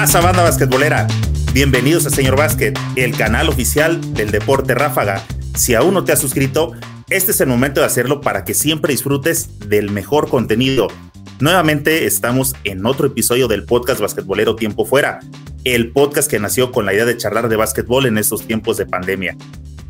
[0.00, 1.06] pasa, banda basquetbolera?
[1.52, 5.22] Bienvenidos a Señor Básquet, el canal oficial del deporte ráfaga.
[5.54, 6.72] Si aún no te has suscrito,
[7.10, 10.88] este es el momento de hacerlo para que siempre disfrutes del mejor contenido.
[11.38, 15.20] Nuevamente estamos en otro episodio del podcast basquetbolero Tiempo Fuera,
[15.64, 18.86] el podcast que nació con la idea de charlar de básquetbol en estos tiempos de
[18.86, 19.36] pandemia.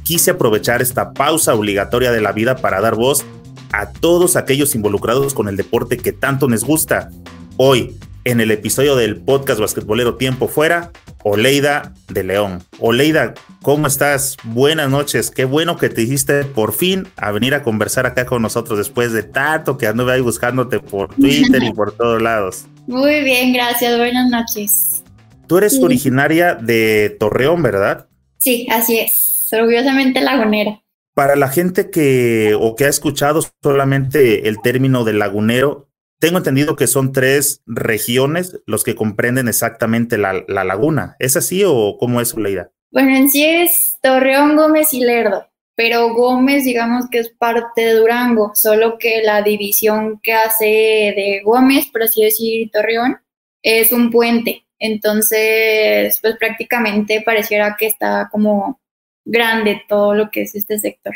[0.02, 3.24] Quise aprovechar esta pausa obligatoria de la vida para dar voz
[3.70, 7.10] a todos aquellos involucrados con el deporte que tanto nos gusta.
[7.56, 10.90] Hoy, en el episodio del podcast basquetbolero Tiempo Fuera,
[11.22, 12.62] Oleida de León.
[12.78, 14.36] Oleida, ¿cómo estás?
[14.44, 15.30] Buenas noches.
[15.30, 19.12] Qué bueno que te hiciste por fin a venir a conversar acá con nosotros después
[19.12, 22.66] de tanto que anduve ahí buscándote por Twitter y por todos lados.
[22.86, 23.96] Muy bien, gracias.
[23.96, 25.02] Buenas noches.
[25.46, 28.06] Tú eres originaria de Torreón, ¿verdad?
[28.38, 29.48] Sí, así es.
[29.52, 30.80] Orgullosamente lagunera.
[31.14, 35.89] Para la gente que o que ha escuchado solamente el término de lagunero,
[36.20, 41.16] tengo entendido que son tres regiones los que comprenden exactamente la, laguna.
[41.18, 42.70] ¿Es así o cómo es, Leida?
[42.92, 47.94] Bueno, en sí es Torreón, Gómez y Lerdo, pero Gómez digamos que es parte de
[47.94, 53.18] Durango, solo que la división que hace de Gómez, por así decir, Torreón,
[53.62, 54.66] es un puente.
[54.78, 58.80] Entonces, pues prácticamente pareciera que está como
[59.24, 61.14] grande todo lo que es este sector.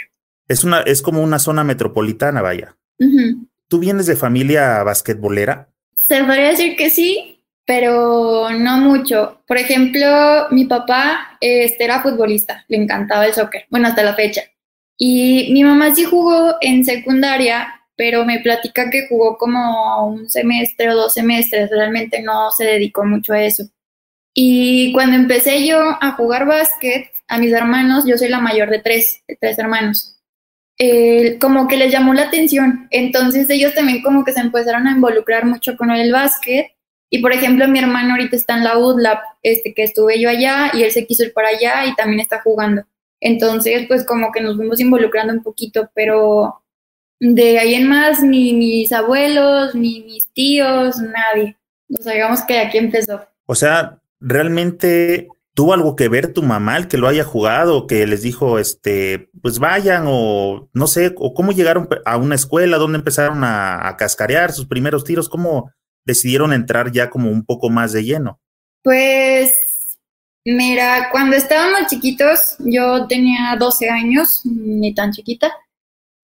[0.48, 2.76] Es, una, es como una zona metropolitana, vaya.
[3.74, 5.68] ¿Tú vienes de familia basquetbolera?
[5.96, 9.42] Se podría decir que sí, pero no mucho.
[9.48, 14.42] Por ejemplo, mi papá este, era futbolista, le encantaba el soccer, bueno, hasta la fecha.
[14.96, 20.90] Y mi mamá sí jugó en secundaria, pero me platica que jugó como un semestre
[20.90, 23.64] o dos semestres, realmente no se dedicó mucho a eso.
[24.34, 28.78] Y cuando empecé yo a jugar básquet, a mis hermanos, yo soy la mayor de
[28.78, 30.13] tres, de tres hermanos
[31.40, 32.88] como que les llamó la atención.
[32.90, 36.72] Entonces ellos también como que se empezaron a involucrar mucho con el básquet.
[37.10, 40.72] Y por ejemplo, mi hermano ahorita está en la UDLAP, este, que estuve yo allá
[40.74, 42.82] y él se quiso ir para allá y también está jugando.
[43.20, 46.62] Entonces, pues como que nos fuimos involucrando un poquito, pero
[47.20, 51.56] de ahí en más, ni mis abuelos, ni mis tíos, nadie.
[51.98, 53.24] O sea, digamos que aquí empezó.
[53.46, 58.06] O sea, realmente ¿Tuvo algo que ver tu mamá el que lo haya jugado, que
[58.06, 62.98] les dijo, este, pues vayan o no sé, o cómo llegaron a una escuela, dónde
[62.98, 65.70] empezaron a, cascarear sus primeros tiros, cómo
[66.04, 68.40] decidieron entrar ya como un poco más de lleno?
[68.82, 69.52] Pues,
[70.44, 75.52] mira, cuando estábamos chiquitos, yo tenía 12 años, ni tan chiquita,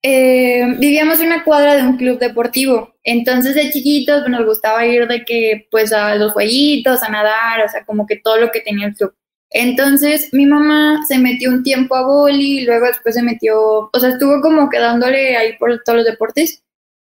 [0.02, 2.94] eh, vivíamos en una cuadra de un club deportivo.
[3.04, 7.64] Entonces de chiquitos pues, nos gustaba ir de que pues a los jueguitos, a nadar,
[7.64, 9.14] o sea, como que todo lo que tenía el club.
[9.50, 14.10] Entonces mi mamá se metió un tiempo a boli, luego después se metió, o sea,
[14.10, 16.62] estuvo como quedándole ahí por todos los deportes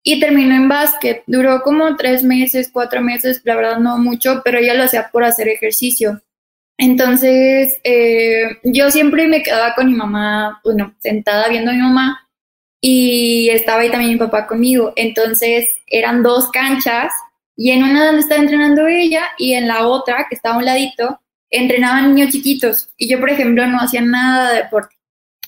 [0.04, 1.24] y terminó en básquet.
[1.28, 5.24] Duró como tres meses, cuatro meses, la verdad no mucho, pero ella lo hacía por
[5.24, 6.22] hacer ejercicio.
[6.78, 12.28] Entonces eh, yo siempre me quedaba con mi mamá, bueno, sentada viendo a mi mamá
[12.82, 14.94] y estaba ahí también mi papá conmigo.
[14.96, 17.12] Entonces eran dos canchas
[17.56, 20.66] y en una donde estaba entrenando ella y en la otra, que estaba a un
[20.66, 21.20] ladito,
[21.52, 24.96] entrenaban niños chiquitos y yo, por ejemplo, no hacía nada de deporte.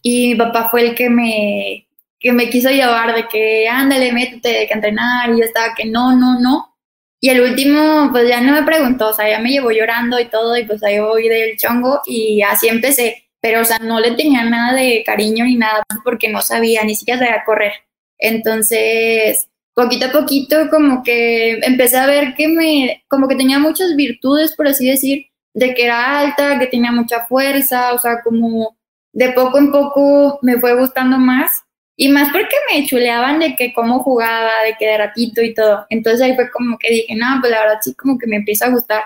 [0.03, 1.87] Y mi papá fue el que me,
[2.19, 6.15] que me quiso llevar de que, ándale, métete, que entrenar, y yo estaba que no,
[6.15, 6.75] no, no.
[7.21, 10.25] Y el último, pues ya no me preguntó, o sea, ya me llevó llorando y
[10.25, 13.29] todo, y pues ahí voy del chongo, y así empecé.
[13.41, 16.95] Pero, o sea, no le tenía nada de cariño ni nada, porque no sabía, ni
[16.95, 17.73] siquiera sabía correr.
[18.17, 23.95] Entonces, poquito a poquito, como que empecé a ver que me, como que tenía muchas
[23.95, 28.77] virtudes, por así decir, de que era alta, que tenía mucha fuerza, o sea, como
[29.13, 31.63] de poco en poco me fue gustando más.
[31.95, 35.85] Y más porque me chuleaban de que cómo jugaba, de que de ratito y todo.
[35.89, 38.65] Entonces ahí fue como que dije, no, pues la verdad sí como que me empieza
[38.65, 39.03] a gustar.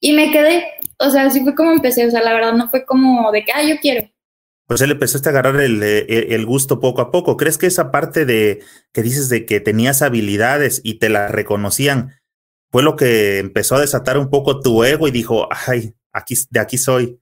[0.00, 0.64] Y me quedé,
[0.98, 3.52] o sea, así fue como empecé, o sea, la verdad no fue como de que,
[3.52, 4.08] ah, yo quiero.
[4.68, 7.38] Pues él empezaste a agarrar el, el, gusto poco a poco.
[7.38, 8.60] ¿Crees que esa parte de
[8.92, 12.17] que dices de que tenías habilidades y te las reconocían,
[12.70, 16.60] fue lo que empezó a desatar un poco tu ego y dijo, ay, aquí, de
[16.60, 17.18] aquí soy.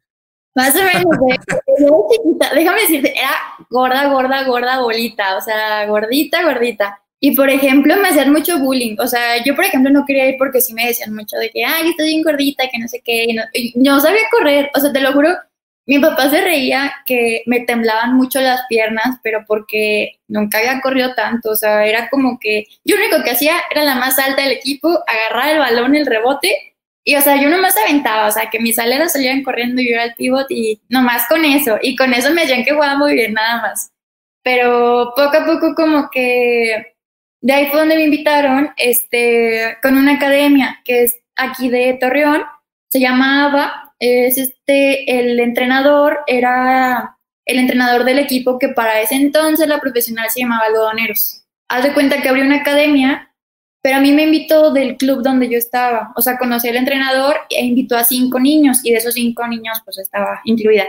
[0.54, 1.04] Más o menos,
[2.54, 3.31] déjame decirte, era
[3.69, 6.98] gorda, gorda, gorda, bolita, o sea, gordita, gordita.
[7.20, 8.96] Y por ejemplo, me hacían mucho bullying.
[8.98, 11.64] O sea, yo por ejemplo no quería ir porque sí me decían mucho de que,
[11.64, 13.26] ay, estoy bien gordita, que no sé qué.
[13.54, 14.70] Y no, sabía correr.
[14.75, 15.31] O sea, te lo juro,
[15.86, 21.14] mi papá se reía que me temblaban mucho las piernas, pero porque nunca había corrido
[21.14, 21.50] tanto.
[21.50, 24.52] O sea, era como que yo lo único que hacía era la más alta del
[24.52, 26.74] equipo, agarrar el balón, el rebote.
[27.04, 29.94] Y o sea, yo nomás aventaba, o sea, que mis aleras salían corriendo y yo
[29.94, 31.78] era el pivot y nomás con eso.
[31.80, 33.92] Y con eso me decían que jugaba muy bien, nada más.
[34.42, 36.94] Pero poco a poco como que
[37.40, 42.42] de ahí fue donde me invitaron este, con una academia que es aquí de Torreón
[42.88, 47.16] se llamaba, es este, el entrenador era
[47.46, 51.44] el entrenador del equipo que para ese entonces la profesional se llamaba Algodoneros.
[51.69, 53.32] Haz de cuenta que abrió una academia,
[53.82, 57.37] pero a mí me invitó del club donde yo estaba, o sea, conocí al entrenador
[57.50, 60.84] e invitó a cinco niños y de esos cinco niños pues estaba incluida.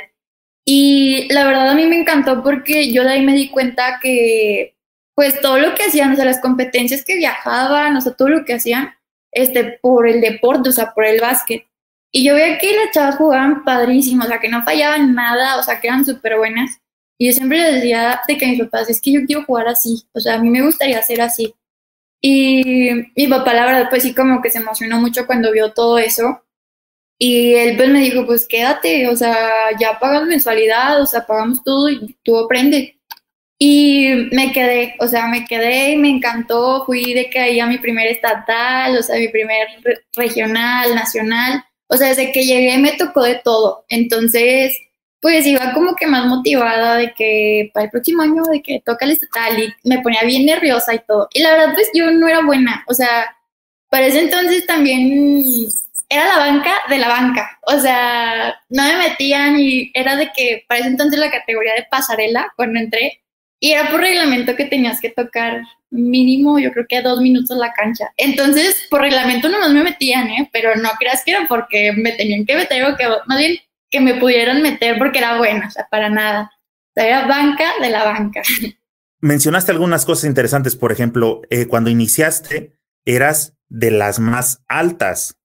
[0.65, 4.75] Y la verdad a mí me encantó porque yo de ahí me di cuenta que
[5.15, 8.45] pues todo lo que hacían, o sea, las competencias que viajaban, o sea, todo lo
[8.45, 8.94] que hacían,
[9.31, 11.65] este, por el deporte, o sea, por el básquet.
[12.12, 15.63] Y yo veía que las chavas jugaban padrísimo, o sea, que no fallaban nada, o
[15.63, 16.80] sea, que eran súper buenas.
[17.19, 19.68] Y yo siempre les decía de que a mis papás, es que yo quiero jugar
[19.68, 21.54] así, o sea, a mí me gustaría ser así.
[22.21, 25.98] Y mi papá, la verdad, pues sí, como que se emocionó mucho cuando vio todo
[25.98, 26.44] eso.
[27.19, 29.36] Y él pues me dijo, pues quédate, o sea,
[29.80, 32.94] ya pagas mensualidad, o sea, pagamos todo y tú aprendes.
[33.59, 36.86] Y me quedé, o sea, me quedé y me encantó.
[36.86, 39.68] Fui de que ahí a mi primer estatal, o sea, mi primer
[40.15, 41.63] regional, nacional.
[41.88, 43.86] O sea, desde que llegué me tocó de todo.
[43.89, 44.78] Entonces,
[45.22, 49.06] pues iba como que más motivada de que para el próximo año, de que toca
[49.06, 51.28] el estatal y me ponía bien nerviosa y todo.
[51.34, 52.84] Y la verdad, pues yo no era buena.
[52.88, 53.36] O sea,
[53.89, 55.68] para ese entonces también
[56.10, 57.60] era la banca de la banca.
[57.63, 61.88] O sea, no me metían y era de que para ese entonces la categoría de
[61.90, 63.22] pasarela, cuando entré,
[63.59, 67.74] y era por reglamento que tenías que tocar mínimo, yo creo que dos minutos la
[67.74, 68.12] cancha.
[68.18, 70.50] Entonces, por reglamento nomás me metían, ¿eh?
[70.51, 73.57] Pero no creas que era porque me tenían que meter o que, más bien,
[73.89, 76.51] que me pudieran meter porque era buena, o sea, para nada.
[76.89, 78.42] O sea, era banca de la banca.
[79.19, 85.39] Mencionaste algunas cosas interesantes, por ejemplo, eh, cuando iniciaste, eras de las más altas.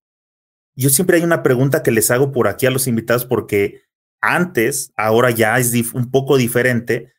[0.75, 3.83] Yo siempre hay una pregunta que les hago por aquí a los invitados porque
[4.21, 7.13] antes, ahora ya es un poco diferente,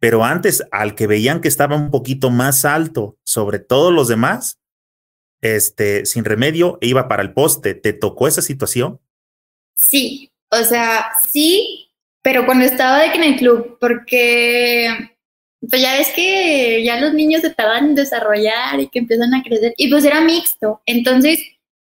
[0.00, 4.58] pero antes al que veían que estaba un poquito más alto sobre todos los demás,
[5.42, 7.74] este, sin remedio, iba para el poste.
[7.74, 8.98] ¿Te tocó esa situación?
[9.74, 11.90] Sí, o sea, sí,
[12.22, 14.88] pero cuando estaba de que en el club, porque
[15.68, 19.42] pues ya ves que ya los niños se tardan en desarrollar y que empiezan a
[19.42, 20.80] crecer, y pues era mixto.
[20.86, 21.38] Entonces,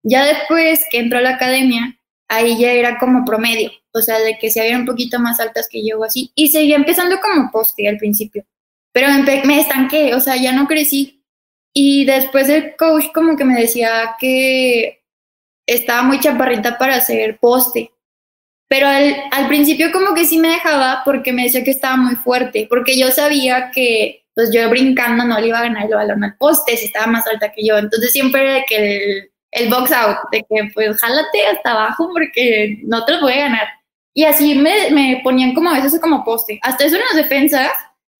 [0.02, 1.96] ya después que entró a la academia,
[2.30, 5.68] ahí ya era como promedio, o sea, de que se habían un poquito más altas
[5.68, 8.46] que yo o así, y seguía empezando como poste al principio,
[8.92, 9.08] pero
[9.44, 11.24] me estanqué, o sea, ya no crecí.
[11.74, 15.02] Y después el coach como que me decía que
[15.66, 17.90] estaba muy chaparrita para hacer poste,
[18.68, 22.14] pero al, al principio como que sí me dejaba porque me decía que estaba muy
[22.16, 26.24] fuerte, porque yo sabía que pues yo brincando no le iba a ganar el balón
[26.24, 29.92] al poste si estaba más alta que yo, entonces siempre era que el el box
[29.92, 33.68] out, de que pues jálate hasta abajo porque no te lo voy a ganar.
[34.14, 36.58] Y así me, me ponían como a veces como poste.
[36.62, 37.70] Hasta eso en las defensas,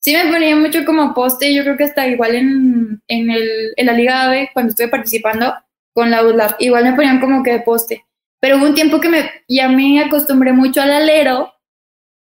[0.01, 1.53] sí me ponían mucho como poste.
[1.53, 5.55] Yo creo que hasta igual en, en, el, en la Liga AVE, cuando estuve participando
[5.93, 8.05] con la ULAP, igual me ponían como que de poste.
[8.41, 11.53] Pero hubo un tiempo que me, ya me acostumbré mucho al alero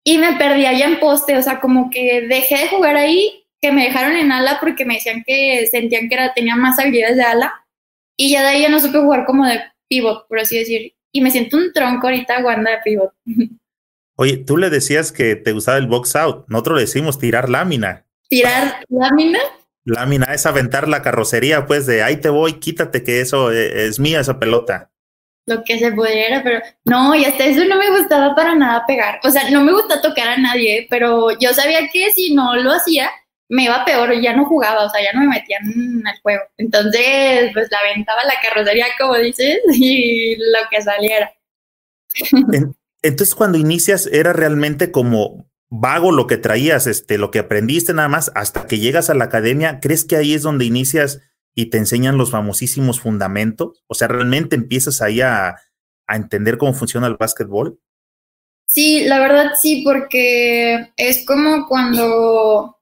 [0.04, 1.38] y me perdía ya en poste.
[1.38, 4.96] O sea, como que dejé de jugar ahí, que me dejaron en ala porque me
[4.96, 7.67] decían que sentían que era, tenía más habilidades de ala
[8.18, 10.94] y ya de ahí ya no supe jugar como de pivot, por así decir.
[11.12, 13.14] Y me siento un tronco ahorita jugando de pivot.
[14.20, 16.46] Oye, tú le decías que te gustaba el box out.
[16.48, 18.06] Nosotros le decimos tirar lámina.
[18.28, 19.40] ¿Tirar lámina?
[19.86, 24.00] Lámina es aventar la carrocería, pues de ahí te voy, quítate que eso eh, es
[24.00, 24.92] mía, esa pelota.
[25.46, 29.22] Lo que se pudiera, pero no, y hasta eso no me gustaba para nada pegar.
[29.24, 32.74] O sea, no me gusta tocar a nadie, pero yo sabía que si no lo
[32.74, 33.10] hacía,
[33.50, 36.44] me iba peor, ya no jugaba, o sea, ya no me metían al juego.
[36.58, 41.32] Entonces, pues la aventaba la carrocería, como dices, y lo que saliera.
[43.02, 48.10] Entonces, cuando inicias, era realmente como vago lo que traías, este, lo que aprendiste nada
[48.10, 51.22] más, hasta que llegas a la academia, ¿crees que ahí es donde inicias
[51.56, 53.84] y te enseñan los famosísimos fundamentos?
[53.88, 55.56] O sea, ¿realmente empiezas ahí a,
[56.08, 57.80] a entender cómo funciona el básquetbol?
[58.70, 62.77] Sí, la verdad sí, porque es como cuando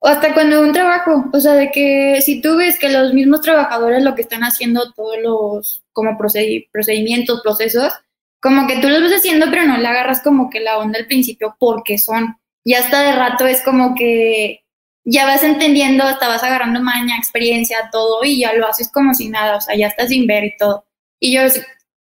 [0.00, 3.40] o hasta cuando un trabajo, o sea, de que si tú ves que los mismos
[3.40, 7.92] trabajadores lo que están haciendo todos los como procedimientos, procesos,
[8.40, 11.06] como que tú los ves haciendo, pero no le agarras como que la onda al
[11.06, 12.36] principio porque son.
[12.64, 14.64] Y hasta de rato es como que
[15.04, 19.28] ya vas entendiendo, hasta vas agarrando maña, experiencia, todo, y ya lo haces como si
[19.28, 20.84] nada, o sea, ya estás sin ver y todo.
[21.18, 21.42] Y yo,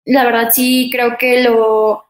[0.06, 2.06] la verdad, sí creo que lo,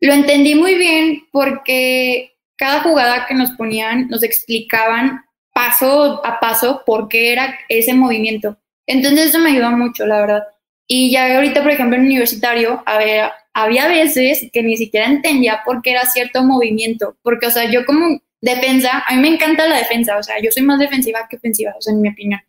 [0.00, 5.24] lo entendí muy bien porque cada jugada que nos ponían nos explicaban
[5.54, 8.58] paso a paso por qué era ese movimiento.
[8.86, 10.42] Entonces eso me ayudó mucho, la verdad.
[10.86, 15.82] Y ya ahorita, por ejemplo, en universitario, había, había veces que ni siquiera entendía por
[15.82, 19.78] qué era cierto movimiento, porque, o sea, yo como defensa, a mí me encanta la
[19.78, 22.40] defensa, o sea, yo soy más defensiva que ofensiva, o sea, en mi opinión.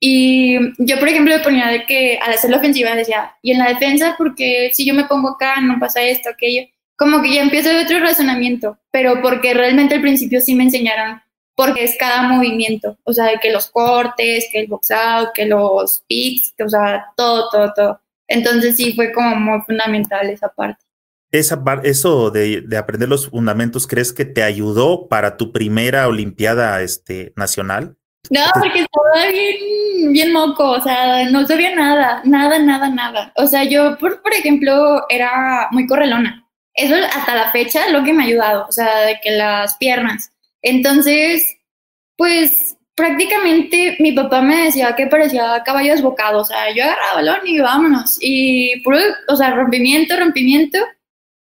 [0.00, 3.58] Y yo, por ejemplo, me ponía de que al hacer la ofensiva decía, y en
[3.58, 6.62] la defensa, porque si yo me pongo acá, no pasa esto, aquello.
[6.96, 11.20] Como que ya empieza otro razonamiento, pero porque realmente al principio sí me enseñaron
[11.56, 16.02] porque es cada movimiento, o sea, que los cortes, que el box out, que los
[16.08, 18.00] picks, que, o sea, todo, todo, todo.
[18.26, 20.84] Entonces sí fue como muy fundamental esa parte.
[21.30, 26.80] Esa eso de, de, aprender los fundamentos, ¿crees que te ayudó para tu primera Olimpiada
[26.80, 27.96] este, nacional?
[28.30, 33.32] No, porque estaba bien, bien moco, o sea, no sabía nada, nada, nada, nada.
[33.36, 36.43] O sea, yo, por, por ejemplo, era muy correlona.
[36.74, 40.32] Eso hasta la fecha lo que me ha ayudado, o sea, de que las piernas.
[40.62, 41.56] Entonces,
[42.16, 47.26] pues prácticamente mi papá me decía que parecía caballo desbocado, o sea, yo agarraba el
[47.26, 48.18] balón y vámonos.
[48.20, 48.82] Y
[49.28, 50.78] o sea, rompimiento, rompimiento.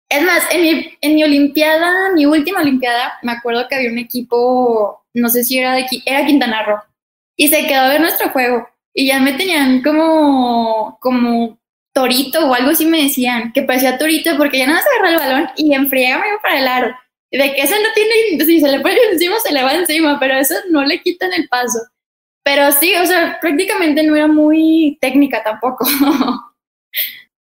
[0.09, 3.97] Es más, en mi, en mi Olimpiada, mi última Olimpiada, me acuerdo que había un
[3.97, 6.79] equipo, no sé si era de era Quintana Roo,
[7.35, 8.67] y se quedó de nuestro juego.
[8.93, 11.57] Y ya me tenían como, como
[11.93, 15.31] torito o algo así me decían, que parecía torito porque ya no se agarraba el
[15.31, 16.95] balón y en friega me iba para el aro
[17.37, 20.35] de que eso no tiene, si se le pone encima, se le va encima, pero
[20.35, 21.79] eso no le quitan el paso.
[22.43, 25.85] Pero sí, o sea, prácticamente no era muy técnica tampoco.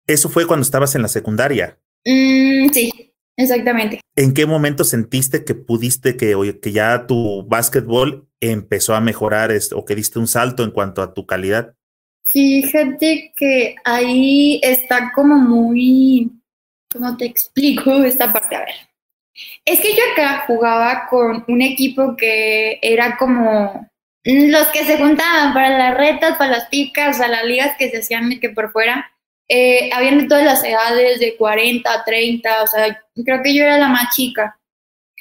[0.07, 1.79] Eso fue cuando estabas en la secundaria.
[2.05, 3.99] Mm, sí, exactamente.
[4.15, 9.85] ¿En qué momento sentiste que pudiste, que, que ya tu básquetbol empezó a mejorar o
[9.85, 11.75] que diste un salto en cuanto a tu calidad?
[12.23, 16.31] Fíjate que ahí está como muy,
[16.91, 18.55] ¿cómo te explico esta parte?
[18.55, 18.75] A ver,
[19.65, 23.89] es que yo acá jugaba con un equipo que era como
[24.23, 27.97] los que se juntaban para las retas, para las picas, a las ligas que se
[27.97, 29.11] hacían que por fuera.
[29.47, 33.63] Eh, habían de todas las edades, de 40 a 30, o sea, creo que yo
[33.63, 34.57] era la más chica.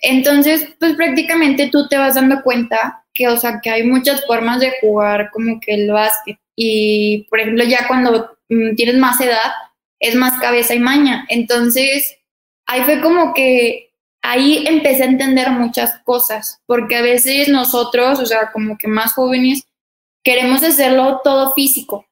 [0.02, 4.60] Entonces, pues prácticamente tú te vas dando cuenta que, o sea, que hay muchas formas
[4.60, 6.38] de jugar como que el básquet.
[6.62, 9.50] Y, por ejemplo, ya cuando mm, tienes más edad,
[9.98, 11.24] es más cabeza y maña.
[11.30, 12.18] Entonces,
[12.66, 18.26] ahí fue como que ahí empecé a entender muchas cosas, porque a veces nosotros, o
[18.26, 19.64] sea, como que más jóvenes,
[20.22, 22.04] queremos hacerlo todo físico,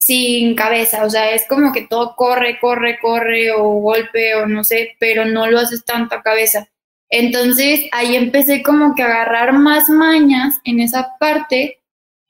[0.00, 4.64] sin cabeza, o sea, es como que todo corre, corre, corre o golpe o no
[4.64, 6.68] sé, pero no lo haces tanto a cabeza.
[7.08, 11.81] Entonces ahí empecé como que a agarrar más mañas en esa parte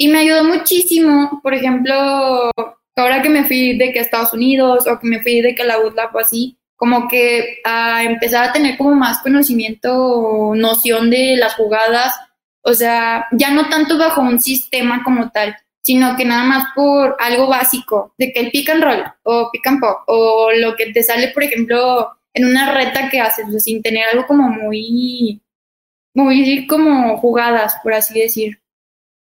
[0.03, 2.51] y me ayudó muchísimo, por ejemplo,
[2.97, 5.79] ahora que me fui de que Estados Unidos o que me fui de que la
[5.79, 11.55] UTLAP o así, como que a empezar a tener como más conocimiento, noción de las
[11.55, 12.17] jugadas,
[12.63, 17.17] o sea, ya no tanto bajo un sistema como tal, sino que nada más por
[17.21, 20.93] algo básico, de que el pick and roll o pick and pop, o lo que
[20.93, 25.41] te sale, por ejemplo, en una reta que haces, sin tener algo como muy,
[26.13, 28.62] muy como jugadas, por así decir.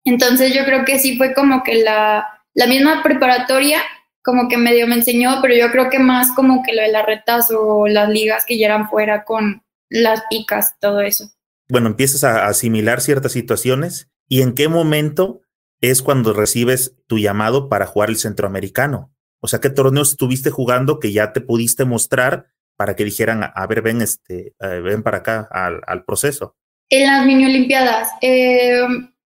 [0.05, 3.83] Entonces yo creo que sí fue como que la, la misma preparatoria
[4.23, 7.07] como que medio me enseñó, pero yo creo que más como que lo de las
[7.07, 11.31] retas o las ligas que ya eran fuera con las picas, todo eso.
[11.69, 15.43] Bueno, empiezas a asimilar ciertas situaciones y en qué momento
[15.81, 19.13] es cuando recibes tu llamado para jugar el centroamericano.
[19.41, 23.67] O sea, ¿qué torneos estuviste jugando que ya te pudiste mostrar para que dijeran, a
[23.67, 26.57] ver, ven, este, eh, ven para acá al, proceso?
[26.91, 28.83] En las mini olimpiadas, eh,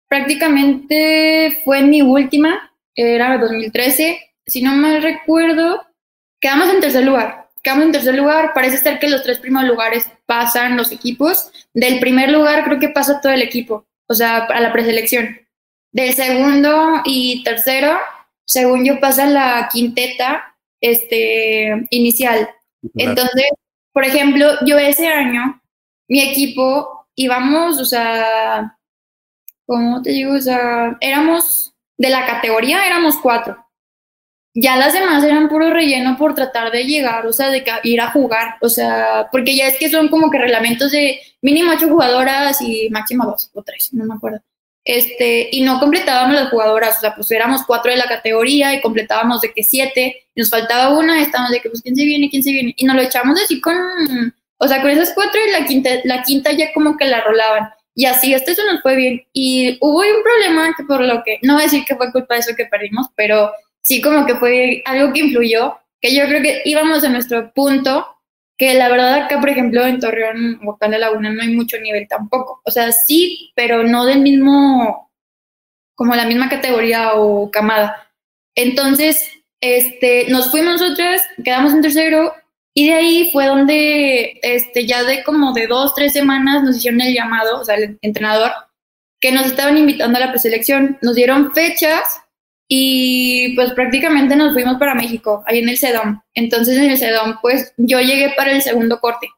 [0.09, 5.87] prácticamente fue mi última, era 2013, si no me recuerdo,
[6.41, 7.49] quedamos en tercer lugar.
[7.63, 8.53] Quedamos en tercer lugar.
[8.55, 11.51] Parece ser que los tres primeros lugares pasan los equipos.
[11.75, 15.39] Del primer lugar creo que pasa todo el equipo, o sea, a la preselección.
[15.93, 17.99] Del segundo y tercero,
[18.47, 22.49] según yo, pasa la quinteta este, inicial.
[22.95, 23.51] Entonces,
[23.93, 25.61] por ejemplo, yo ese año,
[26.09, 28.78] mi equipo íbamos, o sea,
[29.69, 30.33] ¿cómo te digo?
[30.33, 33.65] O sea, éramos de la categoría, éramos cuatro.
[34.55, 38.11] Ya las demás eran puro relleno por tratar de llegar, o sea, de ir a
[38.11, 42.61] jugar, o sea, porque ya es que son como que reglamentos de mínimo ocho jugadoras
[42.63, 44.41] y máximo dos o tres, no me acuerdo.
[44.85, 48.81] Este, y no completábamos las jugadoras, o sea, pues éramos cuatro de la categoría y
[48.81, 52.43] completábamos de que siete, nos faltaba una, estábamos de que pues quién se viene, quién
[52.43, 53.77] se viene, y nos lo echamos así con,
[54.57, 57.69] o sea, con esas cuatro y la quinta, la quinta ya como que la rolaban.
[57.99, 59.27] Y así, esto eso nos fue bien.
[59.33, 62.35] Y hubo un problema que por lo que, no voy a decir que fue culpa
[62.35, 63.51] de eso que perdimos, pero
[63.83, 68.07] sí como que fue algo que influyó, que yo creo que íbamos a nuestro punto,
[68.57, 72.07] que la verdad acá, por ejemplo, en Torreón en la Laguna no hay mucho nivel
[72.07, 72.63] tampoco.
[72.65, 75.11] O sea, sí, pero no del mismo,
[75.97, 78.13] como la misma categoría o camada.
[78.55, 79.29] Entonces,
[79.61, 82.33] este, nos fuimos nosotras, quedamos en tercero
[82.79, 87.01] y de ahí fue donde, este, ya de como de dos, tres semanas nos hicieron
[87.01, 88.53] el llamado, o sea, el entrenador,
[89.21, 90.97] que nos estaban invitando a la preselección.
[91.03, 92.05] Nos dieron fechas
[92.69, 96.23] y pues prácticamente nos fuimos para México, ahí en el Sedón.
[96.35, 99.29] Entonces en el Sedón, pues yo llegué para el segundo corte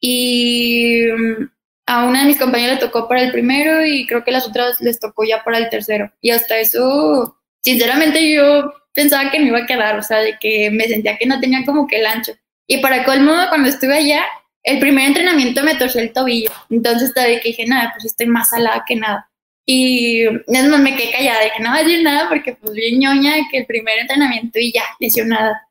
[0.00, 1.50] y mm,
[1.86, 4.80] a una de mis compañeras le tocó para el primero y creo que las otras
[4.80, 6.12] les tocó ya para el tercero.
[6.20, 10.68] Y hasta eso, sinceramente yo pensaba que me iba a quedar, o sea, de que
[10.72, 12.32] me sentía que no tenía como que el ancho.
[12.72, 14.24] Y para colmo, cuando estuve allá,
[14.62, 16.50] el primer entrenamiento me torció el tobillo.
[16.70, 19.30] Entonces de que dije, nada, pues estoy más salada que nada.
[19.66, 22.98] Y es más, me quedé callada, dije, no voy a decir nada porque pues bien
[22.98, 25.68] ñoña que el primer entrenamiento y ya, lesionada.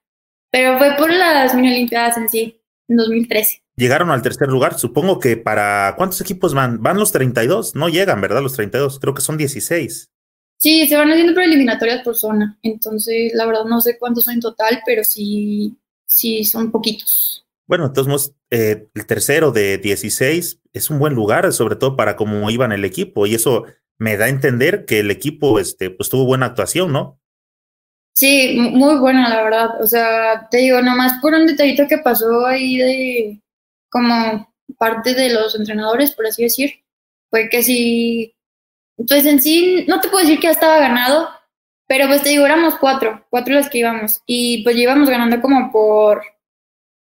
[0.51, 3.63] Pero fue por las mini olimpiadas en sí, en 2013.
[3.77, 6.84] Llegaron al tercer lugar, supongo que para ¿cuántos equipos van?
[6.84, 8.43] Van los 32, no llegan, ¿verdad?
[8.43, 10.12] Los 32, creo que son 16.
[10.58, 14.41] Sí, se van haciendo preliminatorias por zona, entonces la verdad no sé cuántos son en
[14.41, 15.75] total, pero sí,
[16.12, 17.46] sí son poquitos.
[17.68, 22.50] Bueno, entonces eh, el tercero de 16 es un buen lugar, sobre todo para cómo
[22.50, 23.65] iban el equipo, y eso
[23.98, 27.20] me da a entender que el equipo este, pues tuvo buena actuación, ¿no?
[28.15, 29.82] Sí, muy buena, la verdad.
[29.82, 33.41] O sea, te digo, nomás por un detallito que pasó ahí de
[33.89, 36.84] como parte de los entrenadores, por así decir,
[37.30, 38.36] fue que sí,
[39.08, 41.30] pues en sí, no te puedo decir que ya estaba ganado,
[41.91, 45.74] pero pues te digo, éramos cuatro, cuatro las que íbamos, y pues íbamos ganando como
[45.74, 46.24] por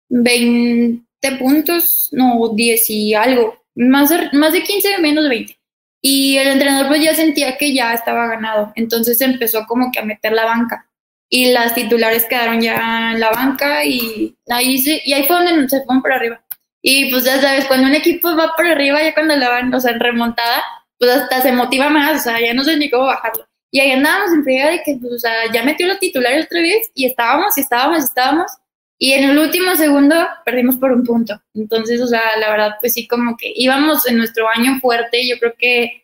[0.10, 1.06] 20
[1.38, 5.60] puntos, no, 10 y algo, más más de 15, menos de 20.
[6.02, 10.06] Y el entrenador pues ya sentía que ya estaba ganado, entonces empezó como que a
[10.06, 10.90] meter la banca.
[11.30, 15.70] Y las titulares quedaron ya en la banca y ahí, se, y ahí fue donde
[15.70, 16.44] se fueron por arriba.
[16.82, 19.80] Y pues ya sabes, cuando un equipo va por arriba, ya cuando la van, o
[19.80, 20.64] sea, en remontada,
[20.98, 23.48] pues hasta se motiva más, o sea, ya no sé ni cómo bajarlo.
[23.74, 26.62] Y ahí andábamos en friega de que, pues, o sea, ya metió los titulares otra
[26.62, 28.52] vez y estábamos, y estábamos, y estábamos.
[29.00, 30.16] Y en el último segundo
[30.46, 31.42] perdimos por un punto.
[31.56, 35.40] Entonces, o sea, la verdad, pues sí, como que íbamos en nuestro año fuerte, yo
[35.40, 36.04] creo que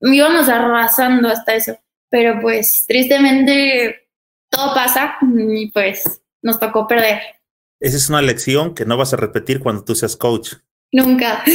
[0.00, 1.76] íbamos arrasando hasta eso.
[2.08, 4.08] Pero pues tristemente
[4.48, 7.20] todo pasa y pues nos tocó perder.
[7.80, 10.52] Esa es una lección que no vas a repetir cuando tú seas coach.
[10.92, 11.42] Nunca.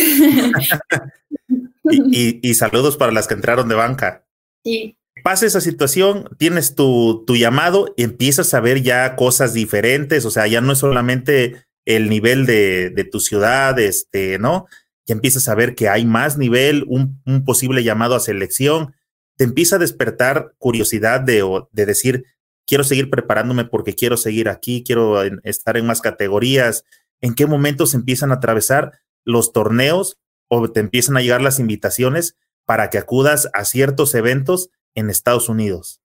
[1.90, 4.26] y, y, saludos para las que entraron de banca.
[4.62, 4.98] Sí.
[5.24, 10.32] Pasa esa situación, tienes tu, tu llamado y empiezas a ver ya cosas diferentes, o
[10.32, 14.68] sea, ya no es solamente el nivel de, de tu ciudad, este, ¿no?
[15.06, 18.94] Ya empiezas a ver que hay más nivel, un, un posible llamado a selección,
[19.38, 22.26] te empieza a despertar curiosidad de, de decir,
[22.66, 26.84] quiero seguir preparándome porque quiero seguir aquí, quiero estar en más categorías.
[27.22, 32.38] ¿En qué momentos empiezan a atravesar los torneos o te empiezan a llegar las invitaciones
[32.66, 36.02] para que acudas a ciertos eventos en Estados Unidos?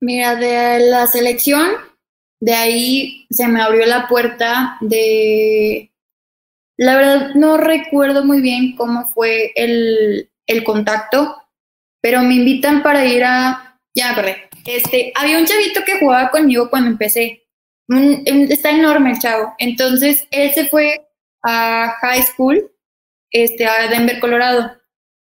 [0.00, 1.70] Mira, de la selección,
[2.40, 5.92] de ahí se me abrió la puerta de...
[6.76, 11.36] La verdad no recuerdo muy bien cómo fue el, el contacto,
[12.00, 13.78] pero me invitan para ir a...
[13.94, 14.48] Ya acordé.
[14.66, 17.46] Este, había un chavito que jugaba conmigo cuando empecé.
[17.88, 19.54] está enorme el chavo.
[19.58, 21.06] Entonces, él se fue
[21.42, 22.70] a high school,
[23.30, 24.72] este, a Denver, Colorado.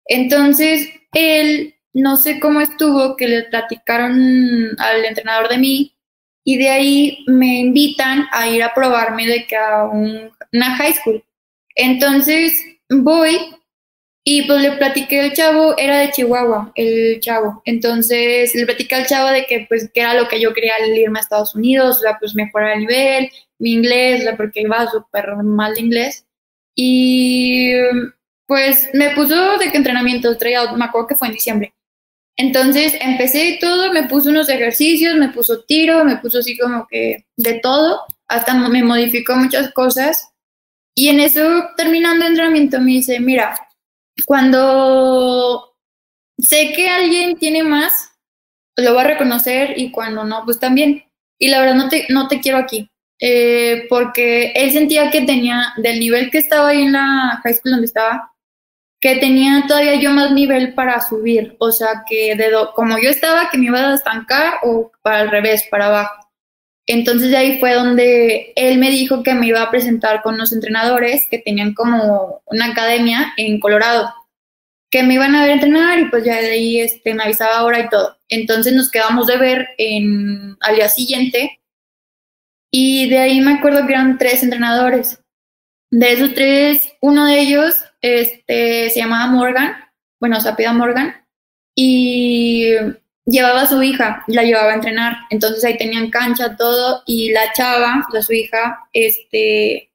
[0.07, 5.95] Entonces, él, no sé cómo estuvo, que le platicaron al entrenador de mí,
[6.45, 11.23] y de ahí me invitan a ir a probarme de que a una high school.
[11.75, 12.53] Entonces,
[12.89, 13.39] voy
[14.25, 17.63] y pues le platiqué al chavo, era de Chihuahua, el chavo.
[17.65, 21.19] Entonces le platiqué al chavo de que pues que era lo que yo quería irme
[21.19, 25.81] a Estados Unidos, o pues mejorar el nivel, mi inglés, porque iba súper mal de
[25.81, 26.27] inglés.
[26.75, 27.73] Y
[28.47, 31.75] pues me puso de que entrenamiento, traía, me acuerdo que fue en diciembre.
[32.39, 37.27] Entonces empecé todo, me puso unos ejercicios, me puso tiro, me puso así como que
[37.37, 40.31] de todo, hasta me modificó muchas cosas.
[40.95, 41.43] Y en eso,
[41.77, 43.59] terminando el entrenamiento, me dice, mira,
[44.25, 45.75] cuando
[46.39, 48.13] sé que alguien tiene más,
[48.77, 51.05] lo va a reconocer y cuando no, pues también.
[51.41, 52.89] Y la verdad no te, no te quiero aquí,
[53.21, 57.73] eh, porque él sentía que tenía, del nivel que estaba ahí en la high school
[57.73, 58.33] donde estaba,
[59.01, 62.37] que tenía todavía yo más nivel para subir, o sea, que
[62.75, 66.29] como yo estaba, que me iba a estancar o para el revés, para abajo.
[66.87, 70.53] Entonces de ahí fue donde él me dijo que me iba a presentar con los
[70.53, 74.13] entrenadores que tenían como una academia en Colorado,
[74.91, 77.81] que me iban a ver entrenar y pues ya de ahí este, me avisaba ahora
[77.81, 78.17] y todo.
[78.29, 79.69] Entonces nos quedamos de ver
[80.61, 81.61] al día siguiente
[82.73, 85.21] y de ahí me acuerdo que eran tres entrenadores.
[85.91, 89.77] De esos tres, uno de ellos este, se llamaba Morgan,
[90.21, 91.15] bueno, se Morgan,
[91.75, 92.75] y
[93.25, 97.53] llevaba a su hija, la llevaba a entrenar, entonces ahí tenían cancha, todo, y la
[97.53, 99.89] chava, la su hija, este,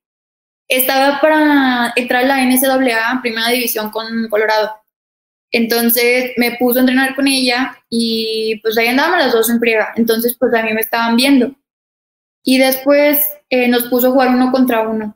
[0.68, 4.72] estaba para entrar a la NCAA, primera división con Colorado.
[5.52, 9.94] Entonces me puso a entrenar con ella y pues ahí andábamos las dos en friega.
[9.96, 11.54] Entonces pues a mí me estaban viendo.
[12.44, 15.16] Y después eh, nos puso a jugar uno contra uno.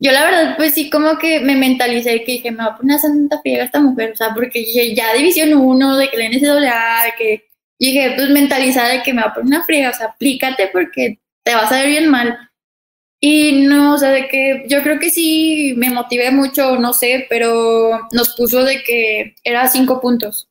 [0.00, 2.96] Yo la verdad pues sí como que me mentalicé que dije, me va a poner
[2.96, 6.28] a santa friega esta mujer, o sea, porque dije, ya división uno, de que la
[6.28, 9.94] NCAA, de que dije, pues mentalizada de que me va a poner una friega, o
[9.94, 12.38] sea, aplícate porque te vas a ver bien mal.
[13.20, 17.26] Y no, o sea, de que yo creo que sí me motivé mucho, no sé,
[17.28, 20.48] pero nos puso de que era cinco puntos.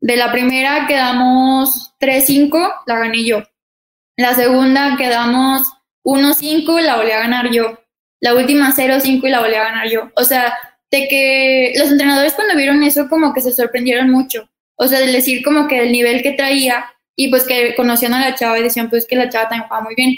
[0.00, 3.42] De la primera quedamos 3-5, la gané yo.
[4.16, 5.62] La segunda quedamos
[6.04, 7.78] 1-5, la volví a ganar yo.
[8.22, 10.10] La última 0-5 y la volví a ganar yo.
[10.14, 10.54] O sea,
[10.92, 14.48] de que los entrenadores cuando vieron eso como que se sorprendieron mucho.
[14.76, 18.20] O sea, de decir como que el nivel que traía y pues que conocían a
[18.20, 20.14] la chava y decían pues que la chava también jugaba muy bien.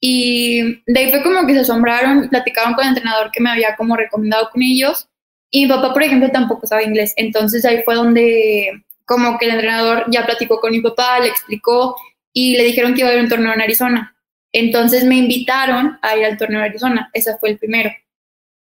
[0.00, 3.74] Y de ahí fue como que se asombraron, platicaron con el entrenador que me había
[3.74, 5.08] como recomendado con ellos.
[5.50, 7.12] Y mi papá, por ejemplo, tampoco sabe inglés.
[7.16, 11.96] Entonces ahí fue donde como que el entrenador ya platicó con mi papá, le explicó
[12.32, 14.14] y le dijeron que iba a haber un torneo en Arizona.
[14.52, 17.10] Entonces me invitaron a ir al torneo de Arizona.
[17.12, 17.90] Ese fue el primero.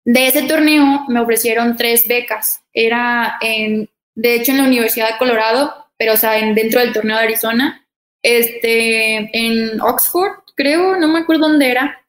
[0.06, 2.64] De ese torneo me ofrecieron tres becas.
[2.74, 6.94] Era en, de hecho, en la Universidad de Colorado, pero o sea, en, dentro del
[6.94, 7.88] torneo de Arizona,
[8.22, 12.00] este, en Oxford creo, no me acuerdo dónde era.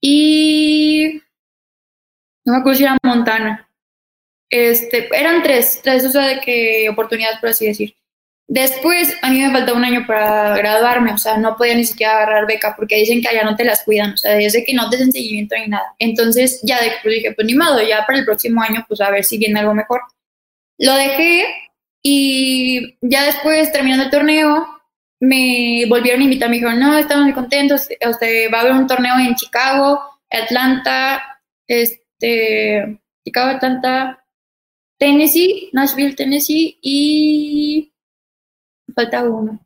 [0.00, 1.22] Y
[2.44, 3.68] no me acuerdo si era Montana.
[4.50, 7.96] Este, eran tres, tres, o sea, de oportunidades, por así decir.
[8.48, 12.16] Después, a mí me faltaba un año para graduarme, o sea, no podía ni siquiera
[12.16, 14.88] agarrar beca porque dicen que allá no te las cuidan, o sea, desde que no
[14.88, 15.94] te den seguimiento ni nada.
[15.98, 19.24] Entonces, ya después dije, pues ni modo, ya para el próximo año, pues a ver
[19.24, 20.02] si viene algo mejor.
[20.78, 21.46] Lo dejé
[22.02, 24.64] y ya después, terminando el torneo,
[25.18, 28.86] me volvieron a invitar, me dijeron, no, estamos muy contentos, usted va a haber un
[28.86, 34.24] torneo en Chicago, Atlanta, este, Chicago, Atlanta,
[34.98, 37.92] Tennessee, Nashville, Tennessee y
[38.96, 39.60] falta uno,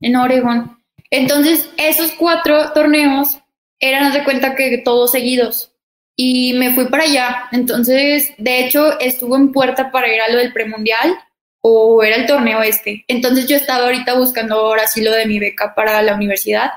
[0.00, 0.78] en Oregon.
[1.10, 3.38] Entonces, esos cuatro torneos
[3.80, 5.74] eran, de cuenta que todos seguidos.
[6.16, 7.48] Y me fui para allá.
[7.52, 11.18] Entonces, de hecho, estuvo en puerta para ir a lo del premundial
[11.62, 13.04] o era el torneo este.
[13.08, 16.70] Entonces yo estaba ahorita buscando ahora sí lo de mi beca para la universidad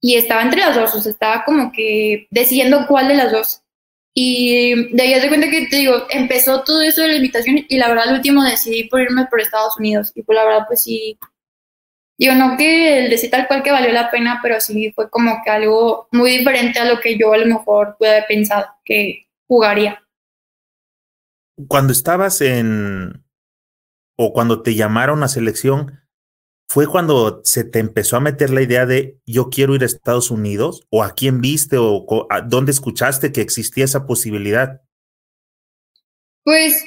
[0.00, 3.62] y estaba entre las dos, o sea, estaba como que decidiendo cuál de las dos.
[4.20, 7.78] Y de ahí de cuenta que te digo, empezó todo eso de la invitación y
[7.78, 10.82] la verdad al último decidí por irme por Estados Unidos y pues la verdad pues
[10.82, 11.16] sí,
[12.18, 15.40] digo, no que el decir tal cual que valió la pena, pero sí fue como
[15.44, 19.28] que algo muy diferente a lo que yo a lo mejor pude haber pensado que
[19.46, 20.02] jugaría.
[21.68, 23.24] Cuando estabas en,
[24.16, 26.00] o cuando te llamaron a selección,
[26.68, 30.30] fue cuando se te empezó a meter la idea de yo quiero ir a Estados
[30.30, 30.86] Unidos?
[30.90, 34.82] ¿O a quién viste o a dónde escuchaste que existía esa posibilidad?
[36.44, 36.84] Pues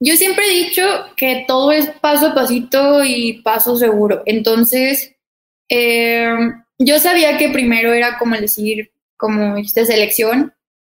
[0.00, 0.82] yo siempre he dicho
[1.16, 4.22] que todo es paso a pasito y paso seguro.
[4.26, 5.14] Entonces,
[5.68, 10.52] em, yo sabía que primero era como decir, como de selección.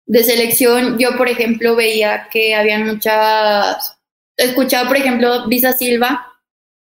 [0.05, 3.97] De selección, yo, por ejemplo, veía que había muchas
[4.37, 6.26] escuchado, por ejemplo, Visa Silva,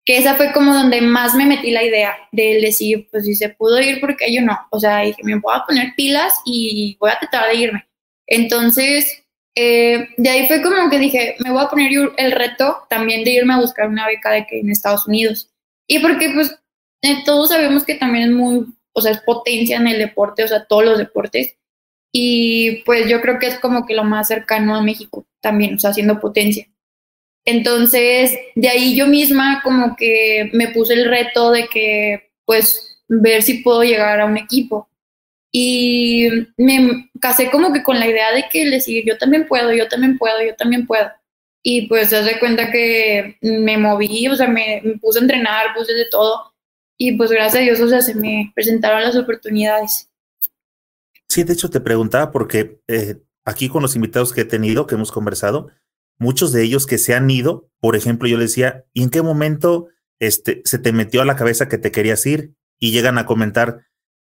[0.05, 3.51] que esa fue como donde más me metí la idea de decir, pues si se
[3.51, 4.59] pudo ir, porque yo no?
[4.71, 7.89] O sea, dije, me voy a poner pilas y voy a tratar de irme.
[8.27, 13.25] Entonces, eh, de ahí fue como que dije, me voy a poner el reto también
[13.25, 15.51] de irme a buscar una beca de que en Estados Unidos.
[15.87, 16.59] Y porque pues
[17.03, 20.49] eh, todos sabemos que también es muy, o sea, es potencia en el deporte, o
[20.49, 21.57] sea, todos los deportes.
[22.13, 25.79] Y pues yo creo que es como que lo más cercano a México también, o
[25.79, 26.67] sea, siendo potencia.
[27.45, 33.43] Entonces, de ahí yo misma como que me puse el reto de que, pues, ver
[33.43, 34.89] si puedo llegar a un equipo.
[35.51, 39.73] Y me casé como que con la idea de que le sigue, yo también puedo,
[39.73, 41.11] yo también puedo, yo también puedo.
[41.63, 45.93] Y pues se hace cuenta que me moví, o sea, me, puse a entrenar, puse
[45.93, 46.53] de todo.
[46.99, 50.09] Y pues gracias a Dios, o sea, se me presentaron las oportunidades.
[51.29, 54.95] Sí, de hecho te preguntaba porque eh, aquí con los invitados que he tenido, que
[54.95, 55.71] hemos conversado,
[56.19, 59.23] muchos de ellos que se han ido, por ejemplo, yo les decía, ¿y en qué
[59.23, 59.89] momento
[60.21, 62.55] este, se te metió a la cabeza que te querías ir?
[62.79, 63.87] Y llegan a comentar,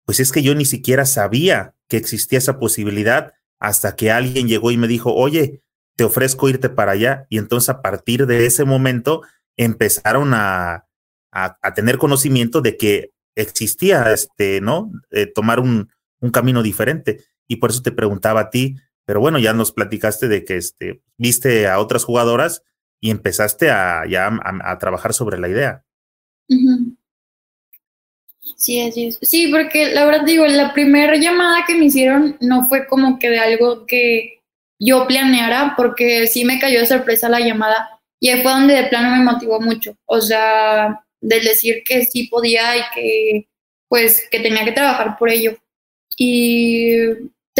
[0.04, 4.70] pues es que yo ni siquiera sabía que existía esa posibilidad hasta que alguien llegó
[4.70, 5.62] y me dijo, oye,
[5.96, 7.26] te ofrezco irte para allá.
[7.28, 9.22] Y entonces a partir de ese momento
[9.56, 10.86] empezaron a,
[11.32, 14.90] a, tener conocimiento de que existía, este, ¿no?
[15.10, 15.90] Eh, tomar un,
[16.20, 17.24] un camino diferente.
[17.46, 21.02] Y por eso te preguntaba a ti, pero bueno, ya nos platicaste de que este,
[21.16, 22.62] viste a otras jugadoras
[23.00, 25.84] y empezaste a, ya a, trabajar sobre la idea.
[28.56, 29.18] Sí, así es.
[29.22, 33.30] Sí, porque la verdad digo, la primera llamada que me hicieron no fue como que
[33.30, 34.42] de algo que
[34.78, 38.00] yo planeara, porque sí me cayó de sorpresa la llamada.
[38.20, 39.96] Y ahí fue donde de plano me motivó mucho.
[40.06, 43.48] O sea, del decir que sí podía y que
[43.88, 45.56] pues que tenía que trabajar por ello.
[46.16, 46.96] Y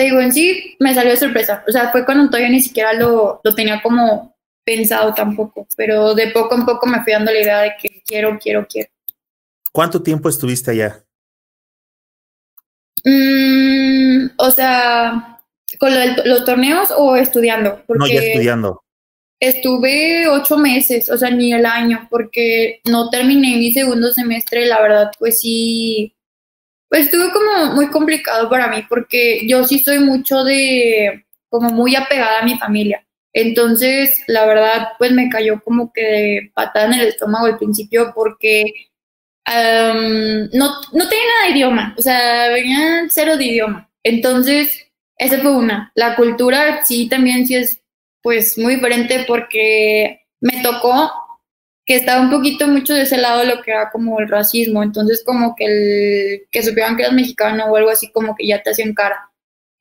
[0.01, 1.63] te digo, en sí me salió de sorpresa.
[1.69, 4.35] O sea, fue cuando todavía ni siquiera lo, lo tenía como
[4.65, 8.39] pensado tampoco, pero de poco en poco me fui dando la idea de que quiero,
[8.41, 8.89] quiero, quiero.
[9.73, 11.05] ¿Cuánto tiempo estuviste allá?
[13.05, 15.43] Mm, o sea,
[15.79, 15.93] ¿con
[16.25, 17.83] los torneos o estudiando?
[17.87, 18.83] no, ya estudiando.
[19.39, 24.81] Estuve ocho meses, o sea, ni el año, porque no terminé mi segundo semestre, la
[24.81, 26.15] verdad, pues sí,
[26.91, 31.95] pues estuvo como muy complicado para mí, porque yo sí soy mucho de, como muy
[31.95, 33.07] apegada a mi familia.
[33.33, 38.13] Entonces, la verdad, pues me cayó como que de patada en el estómago al principio,
[38.13, 38.65] porque
[39.47, 43.89] no, no tenía nada de idioma, o sea, venía cero de idioma.
[44.03, 45.93] Entonces, esa fue una.
[45.95, 47.81] La cultura sí también sí es
[48.23, 51.11] pues muy diferente porque me tocó
[51.91, 55.25] que estaba un poquito mucho de ese lado lo que era como el racismo, entonces
[55.27, 58.71] como que el que supieran que eras mexicano o algo así como que ya te
[58.71, 59.29] hacían cara.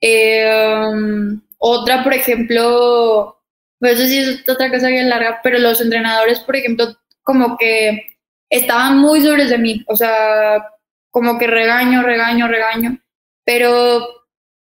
[0.02, 3.38] Em, otra, por ejemplo,
[3.80, 8.18] pues eso sí es otra cosa bien larga, pero los entrenadores, por ejemplo, como que
[8.50, 10.66] estaban muy sobre de mí, o sea,
[11.12, 13.00] como que regaño, regaño, regaño,
[13.46, 14.26] pero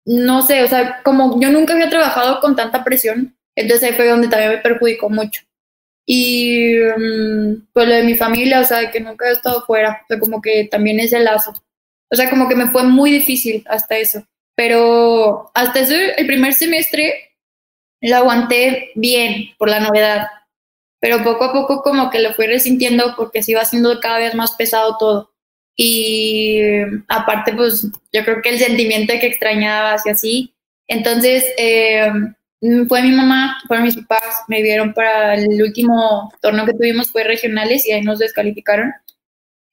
[0.04, 4.06] no sé, o sea, como yo nunca había trabajado con tanta presión, entonces ahí fue
[4.06, 5.42] donde también me perjudicó mucho.
[6.06, 10.06] Y mm, pues lo de mi familia, o sea, que nunca he estado fuera, o
[10.08, 11.54] sea, como que también es el lazo.
[12.10, 14.26] O sea, como que me fue muy difícil hasta eso.
[14.54, 17.32] Pero hasta eso, el primer semestre
[18.00, 20.26] lo aguanté bien por la novedad.
[21.00, 24.34] Pero poco a poco como que lo fui resintiendo porque se iba siendo cada vez
[24.34, 25.32] más pesado todo.
[25.76, 26.60] Y
[27.08, 30.54] aparte, pues yo creo que el sentimiento de que extrañaba así así.
[30.86, 32.34] Entonces, eh, Mm,
[32.88, 37.24] fue mi mamá, fueron mis papás, me vieron para el último torneo que tuvimos, fue
[37.24, 38.92] regionales y ahí nos descalificaron.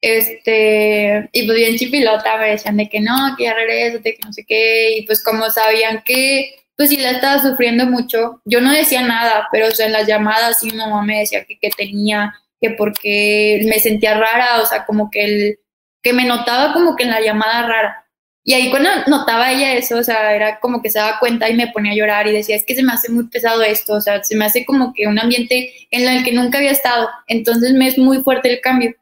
[0.00, 4.32] Este, y pues bien chipilota me decían de que no, que ya de que no
[4.32, 8.72] sé qué, y pues como sabían que, pues si la estaba sufriendo mucho, yo no
[8.72, 11.70] decía nada, pero o sea, en las llamadas sí mi mamá me decía que, que
[11.70, 15.58] tenía, que porque me sentía rara, o sea, como que el,
[16.02, 18.01] que me notaba como que en la llamada rara.
[18.44, 21.54] Y ahí cuando notaba ella eso, o sea, era como que se daba cuenta y
[21.54, 24.00] me ponía a llorar y decía, es que se me hace muy pesado esto, o
[24.00, 27.72] sea, se me hace como que un ambiente en el que nunca había estado, entonces
[27.72, 28.94] me es muy fuerte el cambio.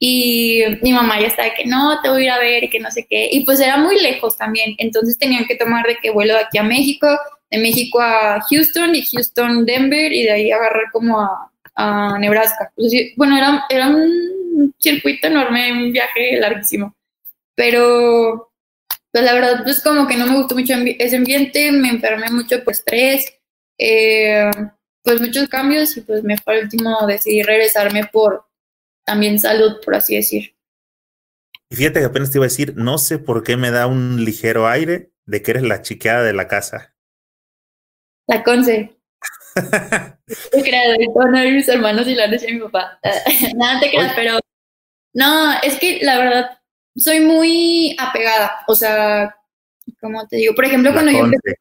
[0.00, 2.80] Y mi mamá ya estaba que no, te voy a ir a ver y que
[2.80, 6.10] no sé qué, y pues era muy lejos también, entonces tenían que tomar de que
[6.10, 7.08] vuelo de aquí a México,
[7.50, 12.72] de México a Houston y Houston, Denver y de ahí agarrar como a, a Nebraska.
[13.16, 16.94] bueno, era, era un circuito enorme, un viaje larguísimo,
[17.54, 18.48] pero
[19.12, 22.62] pues la verdad, pues como que no me gustó mucho ese ambiente, me enfermé mucho
[22.62, 23.26] por estrés,
[23.78, 24.50] eh,
[25.02, 28.44] pues muchos cambios y pues mejor al último decidí regresarme por
[29.04, 30.54] también salud, por así decir.
[31.70, 34.24] Y fíjate que apenas te iba a decir, no sé por qué me da un
[34.24, 36.94] ligero aire de que eres la chiqueada de la casa.
[38.26, 38.94] La Conce.
[39.54, 42.98] te creas, no mis hermanos y la de mi papá.
[43.56, 44.38] Nada te creas, pero
[45.14, 46.58] no, es que la verdad
[46.98, 49.34] soy muy apegada, o sea,
[50.00, 51.58] como te digo, por ejemplo, cuando yo empecé...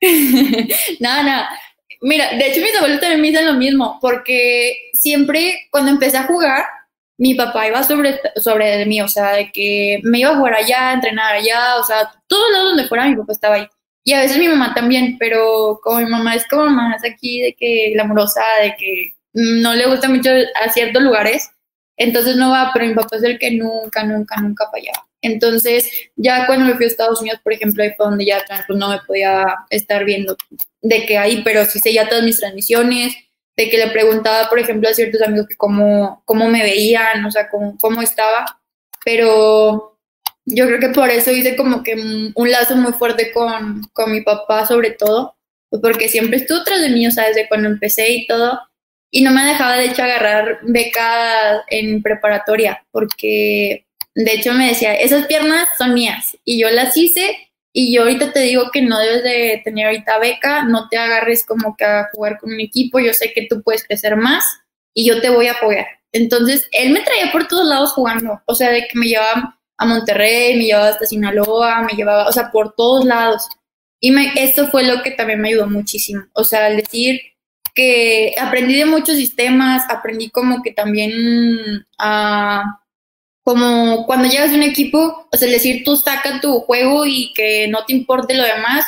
[1.00, 1.50] nada, nada.
[2.02, 6.24] Mira, de hecho mis abuelos también me dicen lo mismo, porque siempre cuando empecé a
[6.24, 6.64] jugar,
[7.18, 10.88] mi papá iba sobre, sobre mí, o sea, de que me iba a jugar allá,
[10.88, 13.68] a entrenar allá, o sea, todos lados donde fuera mi papá estaba ahí.
[14.04, 17.54] Y a veces mi mamá también, pero como mi mamá es como más aquí de
[17.54, 21.50] que amorosa, de que no le gusta mucho a ciertos lugares,
[22.00, 25.06] entonces no va, pero mi papá es el que nunca, nunca, nunca fallaba.
[25.20, 28.78] Entonces, ya cuando me fui a Estados Unidos, por ejemplo, ahí fue donde ya pues,
[28.78, 30.34] no me podía estar viendo
[30.80, 33.14] de que ahí, pero sí seguía todas mis transmisiones,
[33.54, 37.30] de que le preguntaba, por ejemplo, a ciertos amigos que cómo, cómo me veían, o
[37.30, 38.46] sea, cómo, cómo estaba,
[39.04, 39.98] pero
[40.46, 41.96] yo creo que por eso hice como que
[42.34, 45.36] un lazo muy fuerte con, con mi papá sobre todo,
[45.82, 48.58] porque siempre estuvo tras de mí, o sea, desde cuando empecé y todo,
[49.10, 54.94] y no me dejaba de hecho agarrar beca en preparatoria, porque de hecho me decía,
[54.94, 58.98] esas piernas son mías y yo las hice y yo ahorita te digo que no
[58.98, 62.98] debes de tener ahorita beca, no te agarres como que a jugar con un equipo,
[62.98, 64.44] yo sé que tú puedes crecer más
[64.94, 65.86] y yo te voy a apoyar.
[66.12, 69.86] Entonces, él me traía por todos lados jugando, o sea, de que me llevaba a
[69.86, 73.48] Monterrey, me llevaba hasta Sinaloa, me llevaba, o sea, por todos lados.
[74.00, 77.20] Y esto fue lo que también me ayudó muchísimo, o sea, al decir,
[77.74, 82.80] que aprendí de muchos sistemas, aprendí como que también a,
[83.42, 87.68] como cuando llegas a un equipo, o sea, decir tú saca tu juego y que
[87.68, 88.84] no te importe lo demás,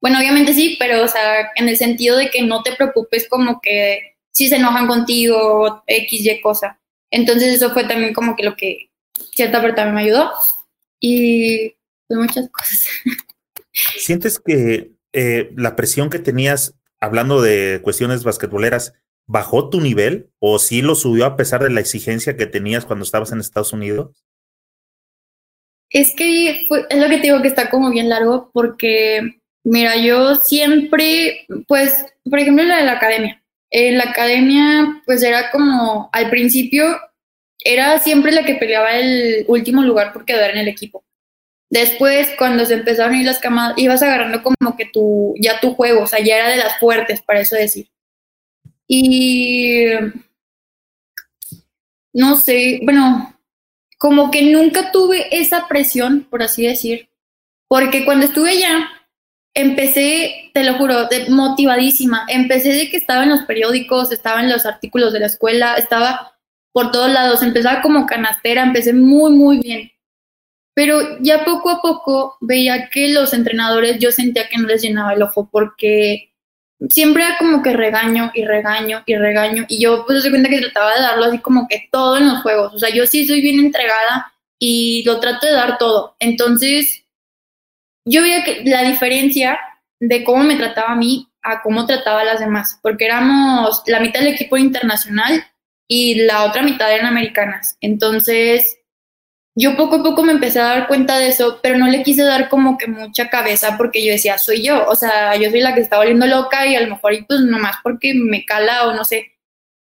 [0.00, 3.60] bueno, obviamente sí, pero o sea, en el sentido de que no te preocupes como
[3.60, 6.78] que si se enojan contigo, X, Y cosa.
[7.10, 8.90] Entonces eso fue también como que lo que
[9.32, 10.30] cierta parte también me ayudó
[11.00, 11.74] y
[12.06, 12.86] pues muchas cosas.
[13.72, 18.94] ¿Sientes que eh, la presión que tenías hablando de cuestiones basquetboleras
[19.26, 23.04] bajó tu nivel o sí lo subió a pesar de la exigencia que tenías cuando
[23.04, 24.24] estabas en Estados Unidos?
[25.90, 30.36] Es que es lo que te digo que está como bien largo porque, mira, yo
[30.36, 33.42] siempre, pues, por ejemplo, la de la academia.
[33.70, 36.98] En la academia, pues era como, al principio,
[37.64, 41.05] era siempre la que peleaba el último lugar por quedar en el equipo.
[41.70, 45.74] Después, cuando se empezaron a ir las camadas, ibas agarrando como que tu, ya tu
[45.74, 47.90] juego, o sea, ya era de las fuertes, para eso decir.
[48.86, 49.86] Y
[52.12, 53.36] no sé, bueno,
[53.98, 57.08] como que nunca tuve esa presión, por así decir,
[57.68, 58.88] porque cuando estuve allá,
[59.54, 62.26] empecé, te lo juro, motivadísima.
[62.28, 66.38] Empecé de que estaba en los periódicos, estaba en los artículos de la escuela, estaba
[66.72, 69.90] por todos lados, empezaba como canastera, empecé muy, muy bien.
[70.76, 75.14] Pero ya poco a poco veía que los entrenadores yo sentía que no les llenaba
[75.14, 76.34] el ojo porque
[76.90, 79.64] siempre era como que regaño y regaño y regaño.
[79.68, 82.42] Y yo pues se cuenta que trataba de darlo así como que todo en los
[82.42, 82.74] juegos.
[82.74, 86.14] O sea, yo sí soy bien entregada y lo trato de dar todo.
[86.18, 87.06] Entonces,
[88.04, 89.58] yo veía que la diferencia
[89.98, 94.00] de cómo me trataba a mí a cómo trataba a las demás, porque éramos la
[94.00, 95.46] mitad del equipo internacional
[95.88, 97.78] y la otra mitad eran americanas.
[97.80, 98.78] Entonces,
[99.58, 102.22] yo poco a poco me empecé a dar cuenta de eso, pero no le quise
[102.22, 105.74] dar como que mucha cabeza porque yo decía, soy yo, o sea, yo soy la
[105.74, 109.04] que está volviendo loca y a lo mejor pues nomás porque me cala o no
[109.04, 109.32] sé.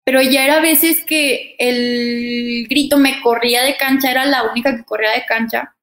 [0.05, 4.83] Pero ya era veces que el grito me corría de cancha, era la única que
[4.83, 5.73] corría de cancha.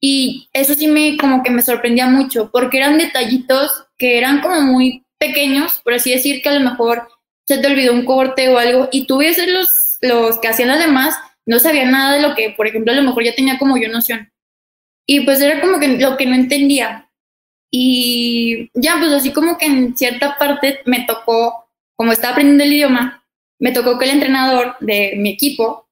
[0.00, 4.60] Y eso sí me como que me sorprendía mucho porque eran detallitos que eran como
[4.62, 7.08] muy pequeños, por así decir, que a lo mejor
[7.46, 10.78] se te olvidó un corte o algo y tú ves los, los que hacían los
[10.80, 11.14] demás
[11.48, 13.88] no sabía nada de lo que, por ejemplo, a lo mejor ya tenía como yo
[13.88, 14.30] noción.
[15.06, 17.10] Y pues era como que lo que no entendía.
[17.72, 22.74] Y ya, pues así como que en cierta parte me tocó, como estaba aprendiendo el
[22.74, 23.24] idioma,
[23.58, 25.88] me tocó que el entrenador de mi equipo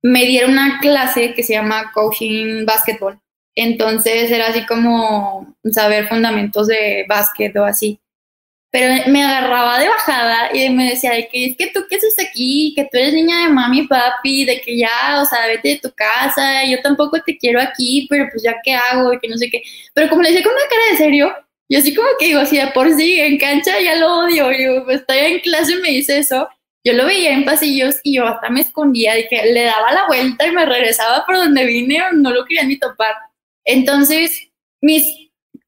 [0.00, 3.20] me diera una clase que se llama Coaching Basketball.
[3.56, 7.98] Entonces era así como saber fundamentos de básquet o así
[8.70, 12.14] pero me agarraba de bajada y me decía de que es que tú qué haces
[12.20, 15.68] aquí, que tú eres niña de mami y papi, de que ya, o sea, vete
[15.68, 19.28] de tu casa, yo tampoco te quiero aquí, pero pues ya qué hago y que
[19.28, 19.62] no sé qué.
[19.94, 21.34] Pero como le decía con una cara de serio,
[21.70, 24.84] yo así como que digo, así de por sí, en cancha ya lo odio, yo
[24.84, 26.48] pues, estoy en clase y me dice eso,
[26.84, 30.06] yo lo veía en pasillos y yo hasta me escondía, de que le daba la
[30.06, 33.14] vuelta y me regresaba por donde vine, no lo quería ni topar.
[33.64, 34.50] Entonces,
[34.80, 35.04] mis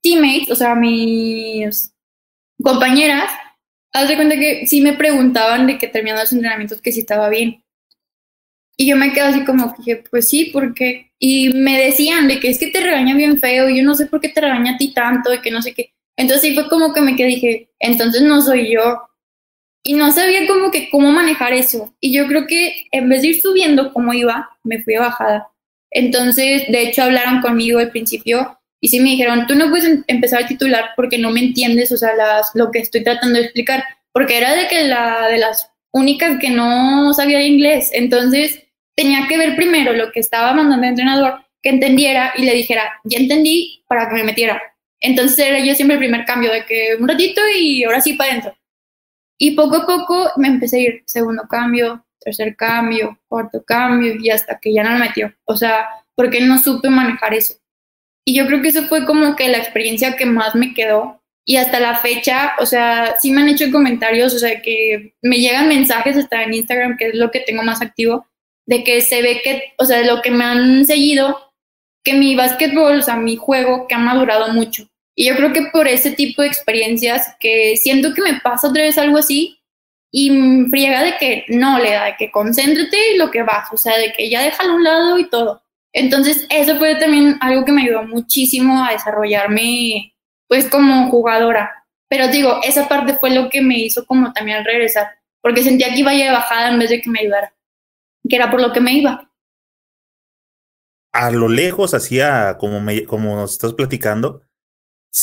[0.03, 1.90] teammates, o sea, mis
[2.63, 3.31] compañeras,
[3.93, 7.29] haz de cuenta que sí me preguntaban de que terminando los entrenamientos que si estaba
[7.29, 7.65] bien.
[8.77, 12.49] Y yo me quedo así como dije, pues sí, porque Y me decían de que
[12.49, 14.79] es que te regaña bien feo, y yo no sé por qué te regaña a
[14.79, 15.93] ti tanto, y que no sé qué.
[16.17, 19.03] Entonces sí fue como que me quedé, dije, entonces no soy yo.
[19.83, 21.95] Y no sabía como que cómo manejar eso.
[22.01, 25.49] Y yo creo que en vez de ir subiendo como iba, me fui a bajada.
[25.91, 30.05] Entonces, de hecho, hablaron conmigo al principio y sí me dijeron, tú no puedes em-,
[30.07, 33.45] empezar a titular porque no me entiendes, o sea, las, lo que estoy tratando de
[33.45, 38.63] explicar, porque era de que la de las únicas que no sabía inglés, entonces
[38.97, 43.01] tenía que ver primero lo que estaba mandando el entrenador, que entendiera y le dijera,
[43.05, 44.63] ya entendí, para que me metiera.
[45.01, 48.31] Entonces era yo siempre el primer cambio, de que un ratito y ahora sí para
[48.31, 48.57] adentro.
[49.39, 54.31] Y poco a poco me empecé a ir, segundo cambio, tercer cambio, cuarto cambio, y
[54.31, 55.35] hasta que ya no me metió.
[55.45, 57.55] O sea, porque no supe manejar eso.
[58.25, 61.21] Y yo creo que eso fue como que la experiencia que más me quedó.
[61.45, 65.39] Y hasta la fecha, o sea, sí me han hecho comentarios, o sea, que me
[65.39, 68.27] llegan mensajes hasta en Instagram, que es lo que tengo más activo,
[68.67, 71.53] de que se ve que, o sea, de lo que me han seguido,
[72.05, 74.87] que mi básquetbol, o sea, mi juego, que ha madurado mucho.
[75.17, 78.83] Y yo creo que por ese tipo de experiencias, que siento que me pasa otra
[78.83, 79.61] vez algo así,
[80.13, 80.31] y
[80.71, 83.97] friega de que no, le da, de que concéntrate y lo que vas, o sea,
[83.97, 85.63] de que ya déjalo a un lado y todo.
[85.93, 90.15] Entonces, eso fue también algo que me ayudó muchísimo a desarrollarme,
[90.49, 91.85] pues, como jugadora.
[92.09, 96.01] Pero digo, esa parte fue lo que me hizo como también regresar, porque sentía que
[96.01, 97.55] iba ya de bajada en vez de que me ayudara,
[98.29, 99.31] que era por lo que me iba.
[101.13, 104.43] A lo lejos, hacía como, me, como nos estás platicando,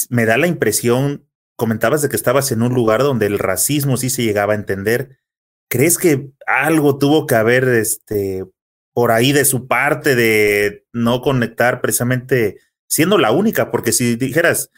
[0.09, 4.09] me da la impresión, comentabas de que estabas en un lugar donde el racismo sí
[4.09, 5.19] se llegaba a entender.
[5.69, 8.45] ¿Crees que algo tuvo que haber este,
[8.97, 14.71] por ahí de su parte de no conectar precisamente siendo la única, porque si dijeras,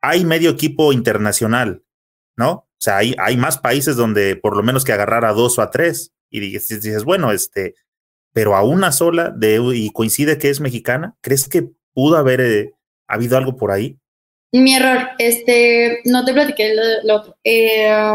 [0.00, 1.82] hay medio equipo internacional,
[2.38, 2.50] ¿no?
[2.50, 5.62] O sea, hay, hay más países donde por lo menos que agarrar a dos o
[5.62, 7.74] a tres y dices, bueno, este,
[8.32, 12.72] pero a una sola de, y coincide que es mexicana, ¿crees que pudo haber eh,
[13.06, 13.98] habido algo por ahí?
[14.52, 16.74] Mi error, este, no te platiqué
[17.04, 17.36] lo.
[17.44, 18.14] Eh,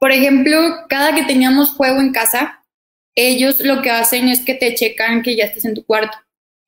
[0.00, 2.59] por ejemplo, cada que teníamos juego en casa,
[3.14, 6.16] ellos lo que hacen es que te checan que ya estés en tu cuarto.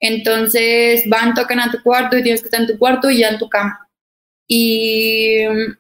[0.01, 3.29] Entonces van, tocan a tu cuarto y tienes que estar en tu cuarto y ya
[3.29, 3.89] en tu cama.
[4.49, 5.77] Y um,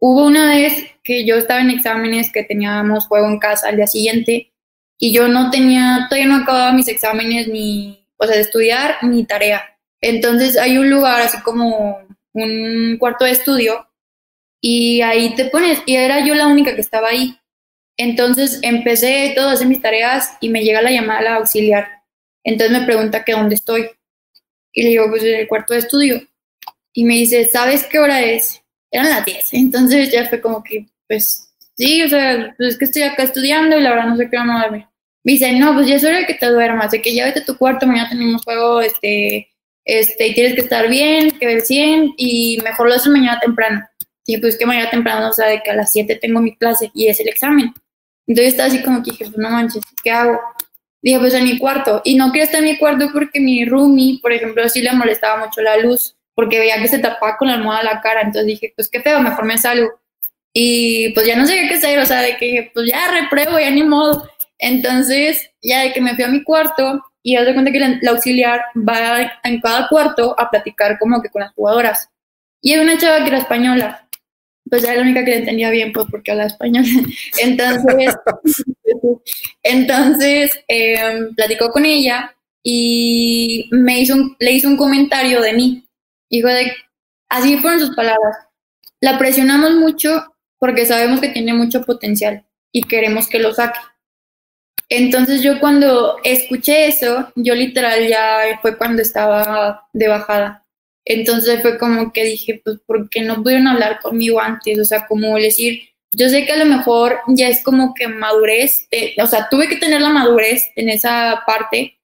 [0.00, 3.86] hubo una vez que yo estaba en exámenes que teníamos juego en casa al día
[3.86, 4.52] siguiente
[4.98, 9.24] y yo no tenía, todavía no acababa mis exámenes ni, o sea, de estudiar ni
[9.24, 9.78] tarea.
[10.00, 12.00] Entonces hay un lugar así como
[12.32, 13.86] un cuarto de estudio
[14.60, 17.39] y ahí te pones, y era yo la única que estaba ahí.
[18.02, 21.86] Entonces empecé todo hacer mis tareas y me llega la llamada a la auxiliar.
[22.42, 23.90] Entonces me pregunta que dónde estoy.
[24.72, 26.22] Y le digo, pues en el cuarto de estudio.
[26.94, 28.62] Y me dice, ¿sabes qué hora es?
[28.90, 29.48] Eran las 10.
[29.52, 33.78] Entonces ya fue como que, pues sí, o sea, pues es que estoy acá estudiando
[33.78, 34.86] y la verdad no sé qué vamos a dormir.
[35.22, 37.40] Me dice, no, pues ya es hora de que te duermas, de que ya vete
[37.40, 39.50] a tu cuarto, mañana tenemos juego, este,
[39.84, 43.86] este, y tienes que estar bien, que ver 100 y mejor lo haces mañana temprano.
[44.24, 46.90] Y pues que mañana temprano, o sea, de que a las 7 tengo mi clase
[46.94, 47.74] y es el examen.
[48.30, 50.40] Entonces estaba así como que dije, pues no manches, ¿qué hago?
[51.02, 52.00] Dije, pues en mi cuarto.
[52.04, 55.44] Y no quería estar en mi cuarto porque mi roomie, por ejemplo, sí le molestaba
[55.44, 58.20] mucho la luz, porque veía que se tapaba con la almohada la cara.
[58.20, 59.90] Entonces dije, pues qué feo, mejor me salgo.
[60.52, 63.70] Y pues ya no sé qué hacer, o sea, de que pues ya repruebo, ya
[63.70, 64.28] ni modo.
[64.60, 67.98] Entonces, ya de que me fui a mi cuarto y haz de cuenta que la,
[68.12, 72.08] auxiliar va en cada cuarto a platicar como que con las jugadoras.
[72.62, 74.06] Y hay una chava que era española
[74.70, 76.84] pues era la única que le entendía bien, pues porque habla español.
[77.40, 78.14] Entonces,
[79.62, 85.84] entonces em, platicó con ella y me hizo le hizo un comentario de mí.
[86.30, 86.72] Dijo de,
[87.28, 88.36] así fueron sus palabras.
[89.00, 93.80] La presionamos mucho porque sabemos que tiene mucho potencial y queremos que lo saque.
[94.88, 100.64] Entonces yo cuando escuché eso, yo literal ya fue cuando estaba de bajada.
[101.12, 104.78] Entonces fue como que dije, pues, ¿por qué no pudieron hablar conmigo antes?
[104.78, 105.82] O sea, como decir,
[106.12, 109.68] yo sé que a lo mejor ya es como que madurez, eh, o sea, tuve
[109.68, 111.98] que tener la madurez en esa parte,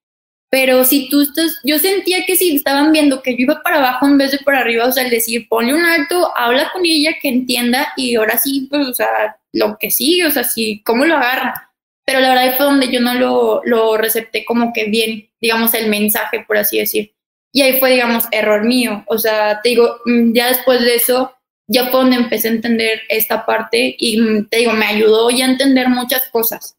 [0.51, 4.07] pero si tú estás, yo sentía que si estaban viendo que yo iba para abajo
[4.07, 7.17] en vez de para arriba, o sea, el decir, ponle un alto, habla con ella,
[7.23, 11.05] que entienda, y ahora sí, pues, o sea, lo que sigue, o sea, sí, ¿cómo
[11.05, 11.73] lo agarra?
[12.05, 15.89] Pero la verdad fue donde yo no lo, lo recepté como que bien, digamos, el
[15.89, 17.16] mensaje, por así decir.
[17.57, 19.03] Y ahí fue, digamos, error mío.
[19.07, 21.35] O sea, te digo, mm, ya después de eso,
[21.67, 25.47] ya fue donde empecé a entender esta parte y mm, te digo, me ayudó ya
[25.47, 26.77] a entender muchas cosas.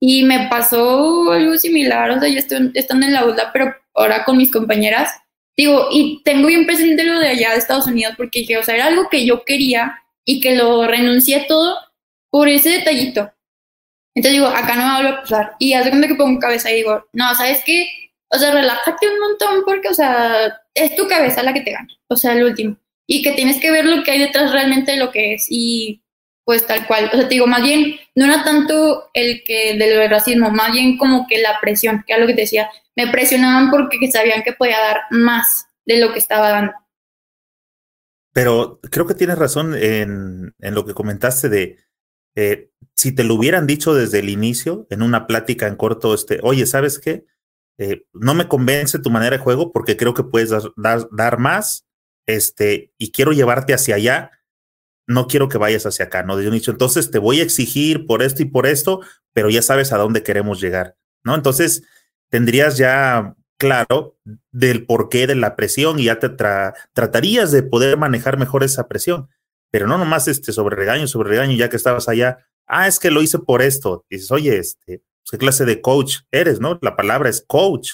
[0.00, 4.24] Y me pasó algo similar, o sea, yo estoy estando en la aula, pero ahora
[4.24, 5.10] con mis compañeras,
[5.56, 8.76] digo, y tengo bien presente lo de allá de Estados Unidos, porque dije, o sea,
[8.76, 11.76] era algo que yo quería y que lo renuncié todo
[12.30, 13.32] por ese detallito.
[14.14, 15.56] Entonces digo, acá no me vuelvo a pasar.
[15.58, 17.99] Y hace cuenta que pongo cabeza y digo, no, ¿sabes qué?
[18.32, 21.88] O sea, relájate un montón porque, o sea, es tu cabeza la que te gana,
[22.08, 22.76] o sea, el último.
[23.06, 26.02] Y que tienes que ver lo que hay detrás realmente de lo que es y
[26.44, 27.10] pues tal cual.
[27.12, 30.96] O sea, te digo, más bien, no era tanto el que del racismo, más bien
[30.96, 32.70] como que la presión, que era lo que te decía.
[32.96, 36.72] Me presionaban porque sabían que podía dar más de lo que estaba dando.
[38.32, 41.78] Pero creo que tienes razón en, lo que comentaste de
[42.36, 46.38] eh, si te lo hubieran dicho desde el inicio, en una plática en corto, este,
[46.42, 47.24] oye, ¿sabes qué?
[47.82, 51.86] Eh, no me convence tu manera de juego porque creo que puedes dar, dar, más
[52.26, 54.32] este, y quiero llevarte hacia allá.
[55.06, 56.36] No quiero que vayas hacia acá, ¿no?
[56.36, 59.00] De dicho, entonces te voy a exigir por esto y por esto,
[59.32, 61.34] pero ya sabes a dónde queremos llegar, ¿no?
[61.34, 61.82] Entonces
[62.28, 64.18] tendrías ya claro
[64.52, 69.30] del porqué de la presión y ya te tratarías de poder manejar mejor esa presión,
[69.70, 73.10] pero no nomás este sobre regaño, sobre regaño, ya que estabas allá, ah, es que
[73.10, 76.78] lo hice por esto, dices, oye, este, ¿Qué clase de coach eres, no?
[76.82, 77.92] La palabra es coach.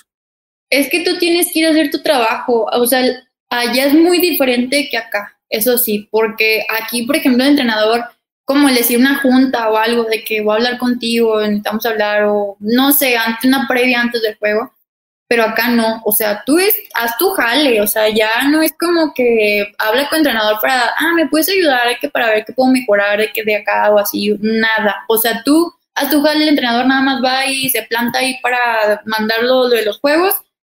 [0.71, 2.67] Es que tú tienes que ir a hacer tu trabajo.
[2.73, 3.03] O sea,
[3.51, 8.05] allá es muy diferente que acá, eso sí, porque aquí, por ejemplo, el entrenador,
[8.45, 12.25] como le decía una junta o algo de que voy a hablar contigo, necesitamos hablar,
[12.25, 14.73] o no sé, antes, una previa antes del juego,
[15.29, 18.73] pero acá no, o sea, tú es, haz tu jale, o sea, ya no es
[18.79, 22.53] como que habla con el entrenador para, ah, me puedes ayudar, que para ver qué
[22.53, 26.87] puedo mejorar, que de acá o así, nada, o sea, tú a tu el entrenador
[26.87, 30.35] nada más va y se planta ahí para mandarlo de los juegos.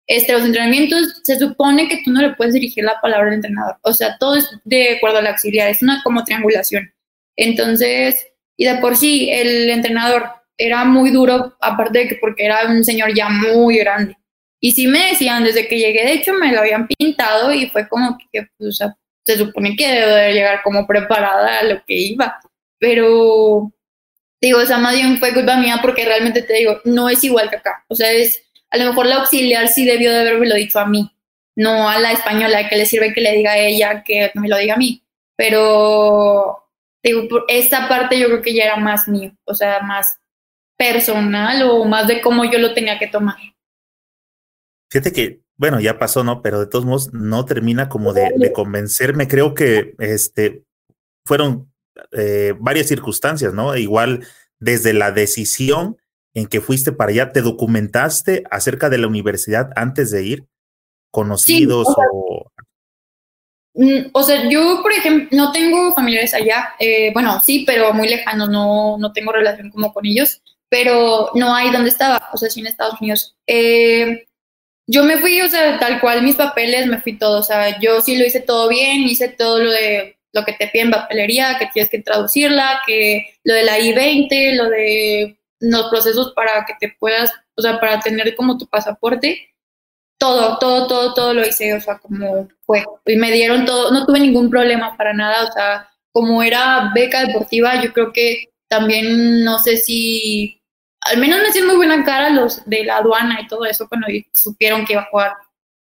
[0.07, 3.77] Este, los entrenamientos, se supone que tú no le puedes dirigir la palabra al entrenador.
[3.83, 6.91] O sea, todo es de acuerdo al auxiliar, es una como triangulación.
[7.37, 12.67] Entonces, y de por sí, el entrenador era muy duro, aparte de que porque era
[12.67, 14.17] un señor ya muy grande.
[14.61, 17.89] Y sí me decían, desde que llegué, de hecho, me lo habían pintado y fue
[17.89, 18.97] como que, pues, o sea,
[19.27, 22.41] se supone que debe llegar como preparada a lo que iba,
[22.79, 23.73] pero
[24.41, 27.51] digo, o sea, más bien fue culpa mía porque realmente te digo, no es igual
[27.51, 30.55] que acá, o sea, es, a lo mejor la auxiliar sí debió de haberme lo
[30.55, 31.11] dicho a mí,
[31.57, 34.57] no a la española que le sirve que le diga a ella que me lo
[34.57, 35.03] diga a mí,
[35.37, 36.65] pero
[37.03, 40.19] digo, esta parte yo creo que ya era más mío, o sea, más
[40.79, 43.37] personal o más de cómo yo lo tenía que tomar.
[44.91, 46.41] Fíjate que, bueno, ya pasó, ¿no?
[46.41, 49.29] Pero de todos modos no termina como de, convencerme.
[49.29, 50.63] Creo que este
[51.27, 51.71] fueron
[52.13, 53.77] eh, varias circunstancias, ¿no?
[53.77, 54.27] Igual
[54.59, 55.97] desde la decisión
[56.35, 60.47] en que fuiste para allá, ¿te documentaste acerca de la universidad antes de ir?
[61.11, 62.51] ¿Conocidos o,
[63.75, 64.23] mm, o...
[64.23, 66.75] sea, yo, por ejemplo, no tengo familiares allá.
[66.79, 71.55] Eh, bueno, sí, pero muy lejanos, no, no tengo relación como con ellos pero no
[71.55, 73.35] hay donde estaba, o sea, sí en Estados Unidos.
[73.47, 74.27] Eh,
[74.87, 78.01] yo me fui, o sea, tal cual mis papeles, me fui todo, o sea, yo
[78.01, 81.67] sí lo hice todo bien, hice todo lo de lo que te piden papelería, que
[81.73, 86.95] tienes que traducirla, que lo de la I-20, lo de los procesos para que te
[86.99, 89.55] puedas, o sea, para tener como tu pasaporte,
[90.19, 92.85] todo, todo, todo, todo lo hice, o sea, como fue.
[93.07, 97.25] Y me dieron todo, no tuve ningún problema para nada, o sea, como era beca
[97.25, 100.61] deportiva, yo creo que también no sé si
[101.01, 104.09] al menos me hicieron muy buena cara los de la aduana y todo eso cuando
[104.33, 105.33] supieron que iba a jugar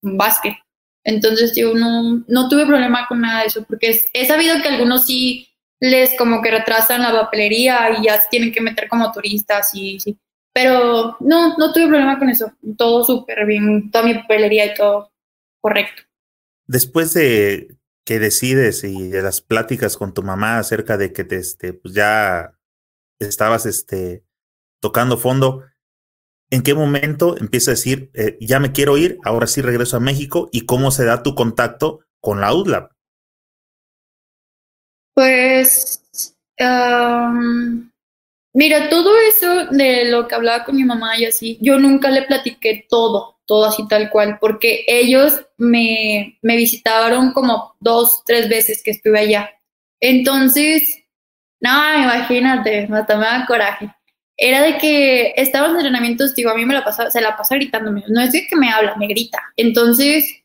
[0.02, 0.54] básquet.
[1.08, 5.06] Entonces, yo no, no tuve problema con nada de eso, porque he sabido que algunos
[5.06, 5.48] sí
[5.80, 10.02] les como que retrasan la papelería y ya se tienen que meter como turistas y
[10.02, 10.20] sí.
[10.54, 12.52] Pero no, no tuve problema con eso.
[12.78, 15.10] Todo súper bien, toda mi papelería y todo
[15.62, 16.04] correcto.
[16.66, 21.38] Después de que decides y de las pláticas con tu mamá acerca de que te,
[21.38, 22.54] este, pues ya
[23.20, 24.26] estabas este,
[24.82, 25.64] tocando fondo,
[26.50, 30.02] ¿en qué momento empieza a decir, eh, ya me quiero ir, ahora sí regreso a
[30.02, 32.90] México y cómo se da tu contacto con la UDLAB?
[35.14, 36.04] Pues,
[38.54, 42.22] mira, todo eso de lo que hablaba con mi mamá y así, yo nunca le
[42.24, 48.84] platiqué todo, todo así tal cual, porque ellos me, me visitaron como dos, tres veces
[48.84, 49.50] que estuve allá.
[50.00, 51.04] Entonces,
[51.60, 53.97] no, imagínate, hasta me da coraje
[54.38, 57.56] era de que estaba en entrenamientos, digo, a mí me la pasa, se la pasa
[57.56, 59.42] gritándome, no es de que me habla, me grita.
[59.58, 60.44] Entonces,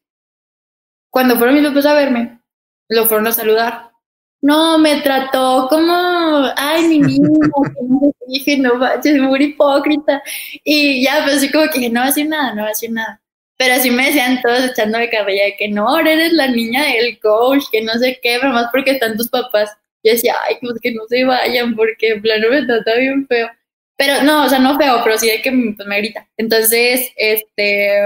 [1.11, 2.41] cuando fueron mis papás a verme,
[2.89, 3.91] lo fueron a saludar.
[4.41, 7.29] No, me trató como, ay, mi niño,
[8.27, 10.23] dije, no es muy hipócrita.
[10.65, 12.91] Y ya, pues así como que no va a decir nada, no va a decir
[12.91, 13.21] nada.
[13.57, 17.21] Pero así me decían todos echando de carrilla de que no, eres la niña del
[17.21, 19.71] coach, que no sé qué, pero más porque están tus papás.
[20.03, 23.49] Yo decía, ay, pues que no se vayan, porque en plano me trata bien feo.
[23.97, 26.29] Pero no, o sea, no feo, pero sí de que pues, me grita.
[26.37, 28.01] Entonces, este,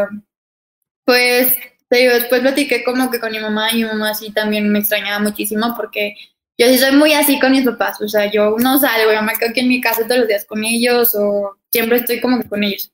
[1.05, 1.55] pues,
[1.89, 5.75] después platiqué como que con mi mamá y mi mamá sí también me extrañaba muchísimo
[5.77, 6.15] porque
[6.59, 9.35] yo sí soy muy así con mis papás, o sea, yo no salgo, yo me
[9.35, 12.49] quedo aquí en mi casa todos los días con ellos o siempre estoy como que
[12.49, 12.91] con ellos.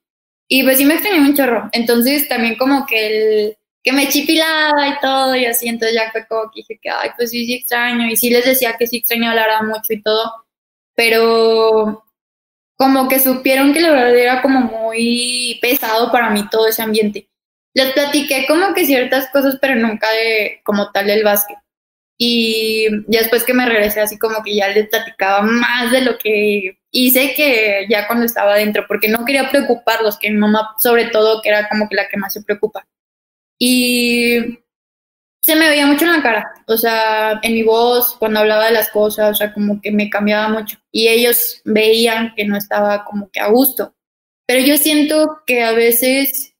[0.48, 1.68] Y pues sí me extrañé un chorro.
[1.72, 6.26] Entonces también como que el que me chipilaba y todo y así, entonces ya fue
[6.26, 8.06] como que dije que, ay, pues sí, sí extraño.
[8.08, 10.32] Y sí les decía que sí extraño hablar mucho y todo,
[10.94, 12.04] pero
[12.82, 17.28] como que supieron que la verdad era como muy pesado para mí todo ese ambiente.
[17.74, 21.58] Les platiqué como que ciertas cosas, pero nunca de como tal del básquet.
[22.18, 26.80] Y después que me regresé, así como que ya les platicaba más de lo que
[26.90, 31.40] hice que ya cuando estaba adentro, porque no quería preocuparlos, que mi mamá sobre todo,
[31.40, 32.84] que era como que la que más se preocupa.
[33.60, 34.58] Y
[35.42, 38.72] se me veía mucho en la cara, o sea, en mi voz, cuando hablaba de
[38.72, 40.78] las cosas, o sea, como que me cambiaba mucho.
[40.92, 43.94] Y ellos veían que no estaba como que a gusto.
[44.46, 46.54] Pero yo siento que a veces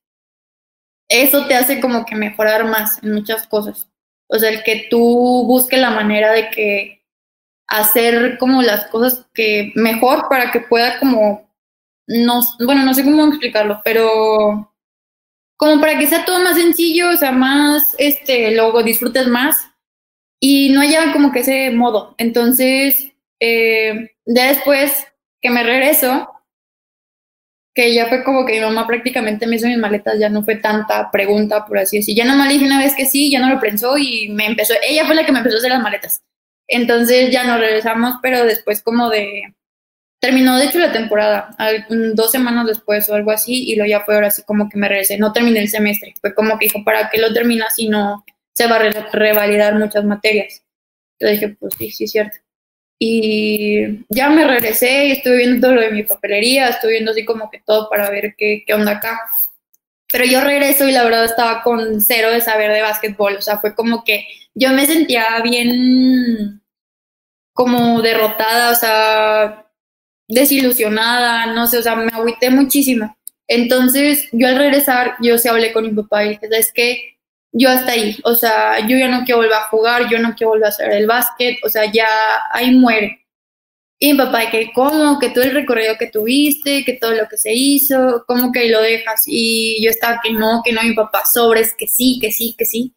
[1.09, 3.89] eso te hace como que mejorar más en muchas cosas.
[4.29, 7.05] O sea, el que tú busques la manera de que
[7.69, 11.55] hacer como las cosas que mejor para que pueda como,
[12.09, 14.72] no, bueno, no sé cómo explicarlo, pero
[15.63, 19.71] como para que sea todo más sencillo, o sea, más, este, luego disfrutes más
[20.41, 22.17] y no haya como que ese modo.
[22.19, 25.07] Entonces, eh, ya después
[25.41, 26.29] que me regreso,
[27.77, 30.57] que ya fue como que mi mamá prácticamente me hizo mis maletas, ya no fue
[30.57, 32.17] tanta pregunta, por así decir.
[32.17, 34.75] Ya nomás le dije una vez que sí, ya no lo pensó y me empezó,
[34.85, 36.23] ella fue la que me empezó a hacer las maletas.
[36.67, 39.55] Entonces ya nos regresamos, pero después como de
[40.23, 41.57] Terminó, de hecho, la temporada,
[42.15, 44.89] dos semanas después o algo así, y luego ya fue ahora así como que me
[44.89, 45.19] regresé.
[45.19, 46.15] No terminé el semestre.
[46.21, 50.05] Fue como que dijo, ¿para qué lo terminas si no se va a revalidar muchas
[50.05, 50.63] materias?
[51.19, 52.37] Yo dije, pues sí, sí, es cierto.
[53.01, 57.25] Y ya me regresé y estuve viendo todo lo de mi papelería, estuve viendo así
[57.25, 59.23] como que todo para ver qué, qué onda acá.
[60.13, 63.35] Pero yo regreso y la verdad estaba con cero de saber de básquetbol.
[63.35, 66.63] O sea, fue como que yo me sentía bien
[67.53, 69.67] como derrotada, o sea,
[70.33, 73.15] desilusionada, no sé, o sea, me agüité muchísimo.
[73.47, 77.19] Entonces, yo al regresar, yo se hablé con mi papá y dije, es que
[77.53, 80.51] yo hasta ahí, o sea, yo ya no quiero volver a jugar, yo no quiero
[80.51, 82.09] volver a hacer el básquet, o sea, ya
[82.51, 83.27] ahí muere.
[83.99, 87.37] Y mi papá, que cómo, que todo el recorrido que tuviste, que todo lo que
[87.37, 89.23] se hizo, cómo que lo dejas.
[89.27, 92.65] Y yo estaba que no, que no, mi papá, sobres, que sí, que sí, que
[92.65, 92.95] sí.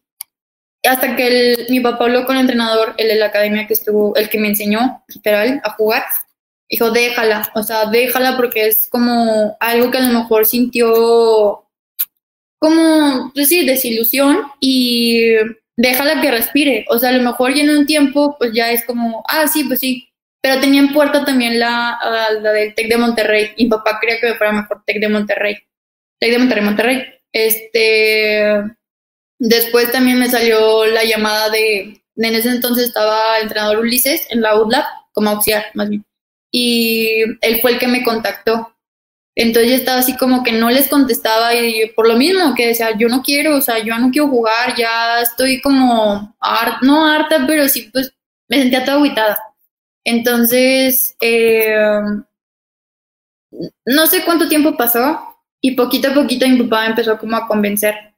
[0.84, 4.28] Hasta que mi papá habló con el entrenador, el de la academia que estuvo, el
[4.28, 6.04] que me enseñó, literal, a jugar.
[6.68, 11.64] Dijo, déjala, o sea, déjala porque es como algo que a lo mejor sintió
[12.58, 15.28] como, pues sí, desilusión y
[15.76, 16.84] déjala que respire.
[16.88, 19.64] O sea, a lo mejor ya en un tiempo, pues ya es como, ah, sí,
[19.64, 20.08] pues sí,
[20.40, 21.98] pero tenía en puerta también la,
[22.40, 23.50] la del TEC de Monterrey.
[23.56, 25.56] Y mi papá quería que me fuera mejor TEC de Monterrey.
[26.18, 27.04] TEC de Monterrey, Monterrey.
[27.32, 28.62] Este,
[29.38, 34.40] después también me salió la llamada de, en ese entonces estaba el entrenador Ulises en
[34.40, 36.04] la UDLAB, como auxiliar más bien.
[36.58, 38.74] Y él fue el que me contactó.
[39.34, 43.08] Entonces estaba así como que no les contestaba y por lo mismo que decía, yo
[43.08, 46.34] no quiero, o sea, yo no quiero jugar, ya estoy como,
[46.80, 48.14] no harta, pero sí, pues
[48.48, 49.38] me sentía toda aguitada.
[50.02, 51.76] Entonces, eh,
[53.84, 58.14] no sé cuánto tiempo pasó y poquito a poquito mi papá empezó como a convencer.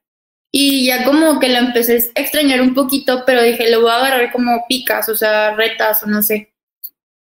[0.49, 3.97] Y ya como que lo empecé a extrañar un poquito, pero dije, lo voy a
[3.97, 6.53] agarrar como picas, o sea, retas o no sé.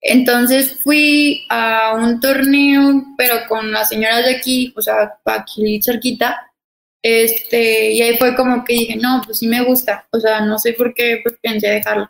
[0.07, 6.51] Entonces fui a un torneo, pero con las señoras de aquí, o sea, aquí cerquita.
[7.03, 10.07] Este, y ahí fue como que dije, no, pues sí me gusta.
[10.11, 12.09] O sea, no sé por qué pues, pensé dejarlo.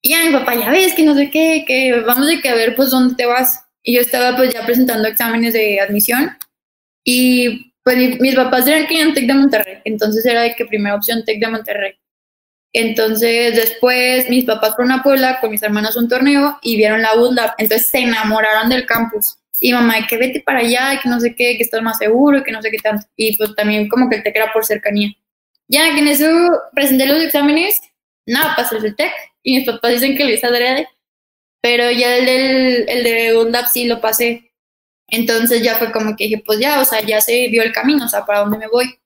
[0.00, 2.54] Y ya mi papá, ya ves que no sé qué, que vamos de que a
[2.54, 3.64] ver pues dónde te vas.
[3.82, 6.36] Y yo estaba pues ya presentando exámenes de admisión
[7.04, 10.94] y pues mis papás eran que en TEC de Monterrey, entonces era de que primera
[10.94, 11.98] opción TEC de Monterrey.
[12.78, 17.14] Entonces después mis papás fueron a Puebla con mis hermanos un torneo y vieron la
[17.14, 19.36] UNDAP, entonces se enamoraron del campus.
[19.60, 22.52] Y mamá, que vete para allá, que no sé qué, que estás más seguro, que
[22.52, 23.04] no sé qué tanto.
[23.16, 25.10] Y pues también como que el TEC era por cercanía.
[25.66, 26.28] Ya que en eso
[26.72, 27.80] presenté los exámenes,
[28.26, 29.12] nada, pasé el TEC
[29.42, 30.88] y mis papás dicen que lo hice adrede,
[31.60, 34.52] pero ya el, del, el de UNDAP sí lo pasé.
[35.08, 38.04] Entonces ya fue como que dije, pues ya, o sea, ya se vio el camino,
[38.04, 39.00] o sea, para dónde me voy.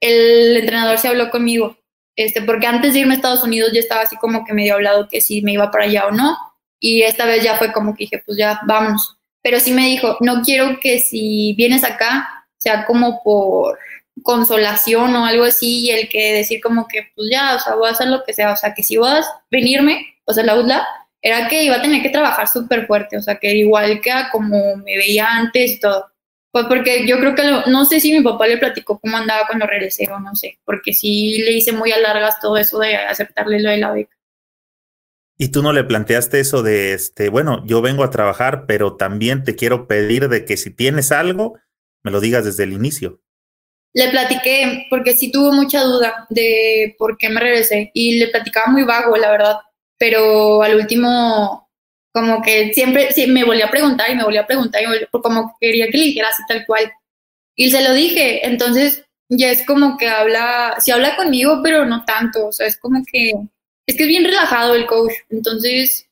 [0.00, 1.76] El entrenador se habló conmigo,
[2.24, 5.08] este, porque antes de irme a Estados Unidos ya estaba así como que medio hablado
[5.08, 6.36] que si me iba para allá o no,
[6.78, 9.16] y esta vez ya fue como que dije, pues ya, vamos.
[9.42, 13.78] Pero sí me dijo, no quiero que si vienes acá sea como por
[14.22, 17.88] consolación o algo así, y el que decir como que, pues ya, o sea, voy
[17.88, 20.56] a hacer lo que sea, o sea, que si vas a venirme, o sea, la
[20.56, 20.86] UDLA,
[21.22, 24.76] era que iba a tener que trabajar súper fuerte, o sea, que igual que como
[24.76, 26.06] me veía antes y todo.
[26.52, 29.66] Pues porque yo creo que, no sé si mi papá le platicó cómo andaba cuando
[29.66, 33.60] regresé o no sé, porque sí le hice muy a largas todo eso de aceptarle
[33.60, 34.16] lo de la beca.
[35.38, 39.42] ¿Y tú no le planteaste eso de, este, bueno, yo vengo a trabajar, pero también
[39.42, 41.58] te quiero pedir de que si tienes algo,
[42.02, 43.22] me lo digas desde el inicio?
[43.94, 48.70] Le platiqué, porque sí tuvo mucha duda de por qué me regresé y le platicaba
[48.70, 49.56] muy vago, la verdad,
[49.98, 51.69] pero al último
[52.12, 55.56] como que siempre sí, me volvía a preguntar y me volvía a preguntar y como
[55.60, 56.90] quería que le dijera así tal cual.
[57.56, 62.04] Y se lo dije, entonces ya es como que habla, sí habla conmigo, pero no
[62.04, 63.32] tanto, o sea, es como que,
[63.86, 66.08] es que es bien relajado el coach, entonces,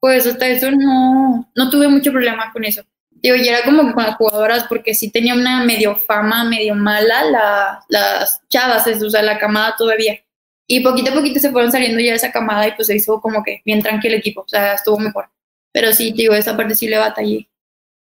[0.00, 2.84] pues hasta eso no, no tuve mucho problema con eso
[3.24, 6.74] digo, y era como que con las jugadoras, porque sí tenía una medio fama, medio
[6.74, 10.20] mala la, las chavas, o sea, la camada todavía.
[10.66, 13.42] Y poquito a poquito se fueron saliendo ya esa camada y pues se hizo como
[13.42, 15.28] que bien tranquilo el equipo, o sea, estuvo mejor.
[15.72, 17.48] Pero sí, digo, esa parte sí le batallé.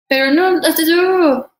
[0.08, 1.50] Pero no, hasta eso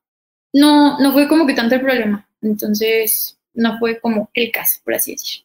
[0.53, 2.27] no, no fue como que tanto el problema.
[2.41, 5.43] Entonces, no fue como el caso, por así decir.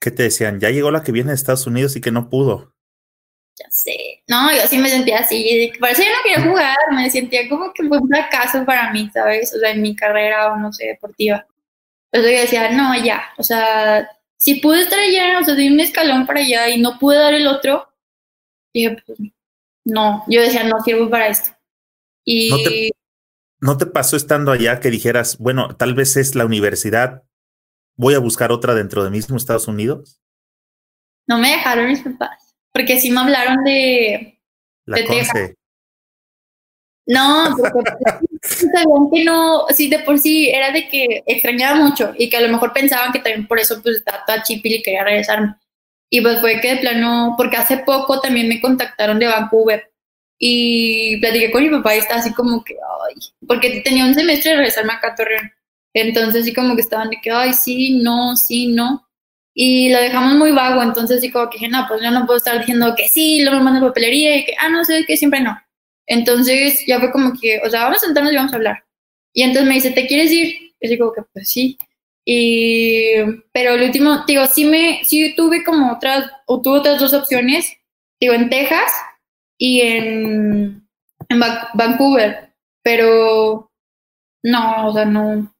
[0.00, 0.58] ¿Qué te decían?
[0.60, 2.72] Ya llegó la que viene de Estados Unidos y que no pudo
[3.60, 4.22] ya sé.
[4.28, 5.72] No, yo sí me sentía así.
[5.80, 9.54] Parece que no quería jugar, me sentía como que fue un fracaso para mí, ¿sabes?
[9.54, 11.46] O sea, en mi carrera o no sé, deportiva.
[12.12, 13.22] Entonces yo decía, no, ya.
[13.38, 14.08] O sea,
[14.40, 17.34] si pude estar allá, o sea, di un escalón para allá y no pude dar
[17.34, 17.92] el otro,
[18.72, 19.18] dije, pues
[19.84, 20.24] no.
[20.28, 21.50] Yo decía, no sirvo para esto.
[22.24, 22.48] Y.
[22.48, 22.90] ¿No te,
[23.60, 27.24] ¿No te pasó estando allá que dijeras, bueno, tal vez es la universidad,
[27.96, 30.22] voy a buscar otra dentro de mismo Estados Unidos?
[31.26, 32.56] No me dejaron mis papás.
[32.72, 34.40] Porque sí me hablaron de,
[34.86, 35.56] la de
[37.10, 37.90] No, porque
[38.42, 42.40] sabían que no, sí, de por sí era de que extrañaba mucho y que a
[42.40, 45.56] lo mejor pensaban que también por eso pues estaba toda chipil y quería regresarme.
[46.08, 49.92] Y pues fue que de plano, porque hace poco también me contactaron de Vancouver
[50.38, 53.14] y platiqué con mi papá y estaba así como que, ay,
[53.46, 55.50] porque tenía un semestre de regresarme acá a Torreón.
[55.94, 59.08] Entonces sí como que estaban de que, ay, sí, no, sí, no.
[59.54, 62.38] Y lo dejamos muy vago, entonces sí como que dije, no, pues yo no puedo
[62.38, 65.40] estar diciendo que sí, luego me mando papelería y que, ah, no sé, que siempre
[65.40, 65.60] no.
[66.10, 68.84] Entonces ya fue como que, o sea, vamos a sentarnos y vamos a hablar.
[69.32, 70.72] Y entonces me dice, ¿te quieres ir?
[70.80, 71.78] Y digo que pues sí.
[72.24, 73.14] Y,
[73.52, 77.72] pero el último, digo, sí me, sí tuve como otras, o tuve otras dos opciones,
[78.20, 78.90] digo, en Texas
[79.56, 80.88] y en,
[81.28, 81.40] en
[81.74, 83.70] Vancouver, pero
[84.42, 85.54] no, o sea, no,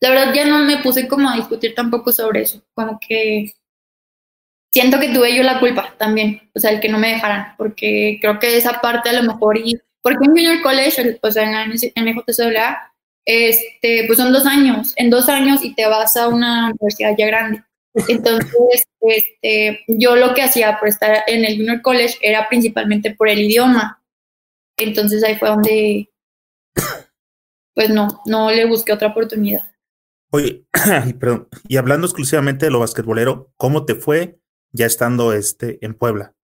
[0.00, 3.52] la verdad ya no me puse como a discutir tampoco sobre eso, como que
[4.74, 8.18] siento que tuve yo la culpa también, o sea, el que no me dejaran, porque
[8.20, 11.52] creo que esa parte a lo mejor, y porque en Junior College, o sea, en
[11.52, 12.92] la NJCAA,
[13.24, 17.26] este, pues son dos años, en dos años y te vas a una universidad ya
[17.28, 17.62] grande.
[18.08, 18.52] Entonces,
[19.00, 23.38] este, yo lo que hacía por estar en el Junior College era principalmente por el
[23.38, 24.02] idioma.
[24.76, 26.10] Entonces ahí fue donde,
[27.74, 29.70] pues no, no le busqué otra oportunidad.
[30.32, 30.64] Oye,
[31.20, 34.40] perdón, y hablando exclusivamente de lo basquetbolero, ¿cómo te fue
[34.74, 36.34] ya estando este, en Puebla?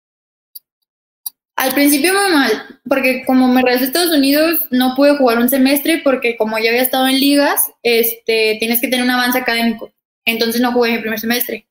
[1.56, 5.50] Al principio muy mal, porque como me regresé a Estados Unidos, no pude jugar un
[5.50, 9.92] semestre porque como ya había estado en ligas, este, tienes que tener un avance académico.
[10.24, 11.68] Entonces no jugué mi primer semestre.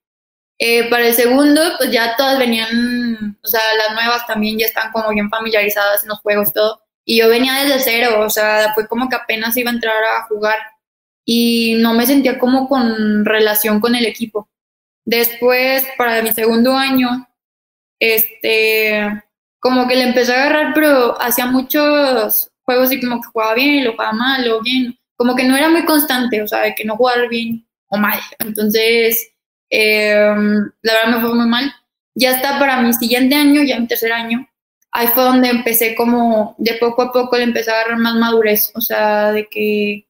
[0.60, 4.92] Eh, para el segundo, pues ya todas venían, o sea, las nuevas también ya están
[4.92, 6.82] como bien familiarizadas en los juegos, todo.
[7.06, 10.24] Y yo venía desde cero, o sea, fue como que apenas iba a entrar a
[10.28, 10.58] jugar
[11.26, 14.50] y no me sentía como con relación con el equipo.
[15.06, 17.28] Después, para mi segundo año,
[18.00, 19.24] este,
[19.60, 23.84] como que le empecé a agarrar, pero hacía muchos juegos y como que jugaba bien,
[23.86, 26.86] lo jugaba mal, o bien, como que no era muy constante, o sea, de que
[26.86, 28.20] no jugaba bien o mal.
[28.40, 29.32] Entonces,
[29.70, 31.74] em, la verdad me fue muy mal.
[32.16, 34.48] Ya está para mi siguiente año, ya mi tercer año,
[34.92, 38.72] ahí fue donde empecé como, de poco a poco le empecé a agarrar más madurez,
[38.76, 40.08] o sea, de que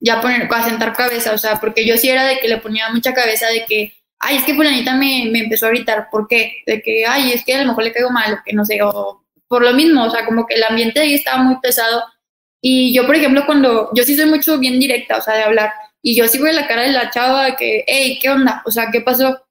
[0.00, 2.90] ya poner, a sentar cabeza, o sea, porque yo sí era de que le ponía
[2.90, 3.94] mucha cabeza de que,
[4.24, 6.62] ay, es que fulanita me, me empezó a gritar, ¿por qué?
[6.66, 8.80] De que, ay, es que a lo mejor le caigo mal, o que no sé,
[8.82, 12.02] o por lo mismo, o sea, como que el ambiente ahí estaba muy pesado.
[12.60, 15.72] Y yo, por ejemplo, cuando, yo sí soy mucho bien directa, o sea, de hablar,
[16.02, 18.62] y yo sí voy a la cara de la chava de que, hey, ¿qué onda?
[18.66, 19.46] O sea, ¿qué pasó?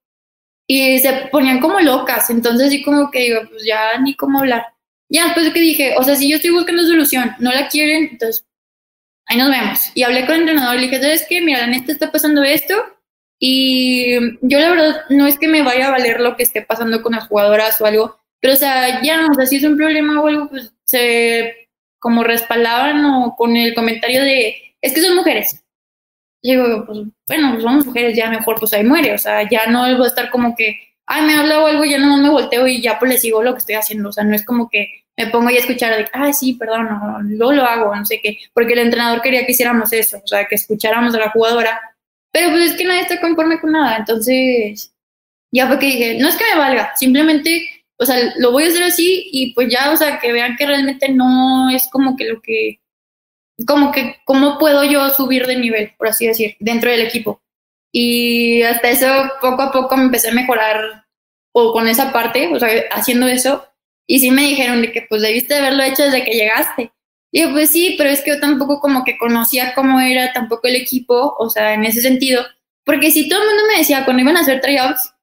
[0.68, 4.66] Y se ponían como locas, entonces sí como que digo, pues ya ni cómo hablar.
[5.10, 8.10] Ya después de que dije, o sea, si yo estoy buscando solución, no la quieren,
[8.12, 8.46] entonces
[9.28, 9.92] ahí nos vemos.
[9.94, 11.42] Y hablé con el entrenador le dije, ¿sabes qué?
[11.42, 12.74] Mira, la neta está pasando esto.
[13.46, 17.02] Y yo la verdad no es que me vaya a valer lo que esté pasando
[17.02, 20.22] con las jugadoras o algo, pero o sea, ya, o sea, si es un problema
[20.22, 21.68] o algo, pues se
[22.00, 25.62] como respaldaban o con el comentario de, es que son mujeres.
[26.42, 29.66] Y digo, pues bueno, pues somos mujeres, ya mejor, pues ahí muere, o sea, ya
[29.68, 32.66] no voy a estar como que, ay, me habla o algo, ya no me volteo
[32.66, 34.88] y ya pues le sigo lo que estoy haciendo, o sea, no es como que
[35.18, 38.38] me pongo a escuchar de, ah, sí, perdón, no, luego lo hago, no sé qué,
[38.54, 41.82] porque el entrenador quería que hiciéramos eso, o sea, que escucháramos a la jugadora,
[42.34, 44.94] pero pues es que nadie está conforme con nada, entonces
[45.54, 48.68] ya fue que dije, no es que me valga, simplemente, o sea, lo voy a
[48.70, 52.26] hacer así y pues ya, o sea, que vean que realmente no es como que
[52.26, 52.82] lo que,
[53.68, 57.42] como que, ¿cómo puedo yo subir de nivel, por así decir, dentro del equipo?
[57.92, 59.08] Y hasta eso,
[59.40, 61.06] poco a poco me empecé a mejorar
[61.54, 63.68] o con esa parte, o sea, haciendo eso,
[64.08, 66.92] y sí me dijeron de que pues debiste haberlo hecho desde que llegaste.
[67.36, 70.68] Y yo, pues sí, pero es que yo tampoco como que conocía cómo era tampoco
[70.68, 72.46] el equipo, o sea, en ese sentido,
[72.86, 75.14] porque si todo el mundo me decía cuando iban a hacer tryouts,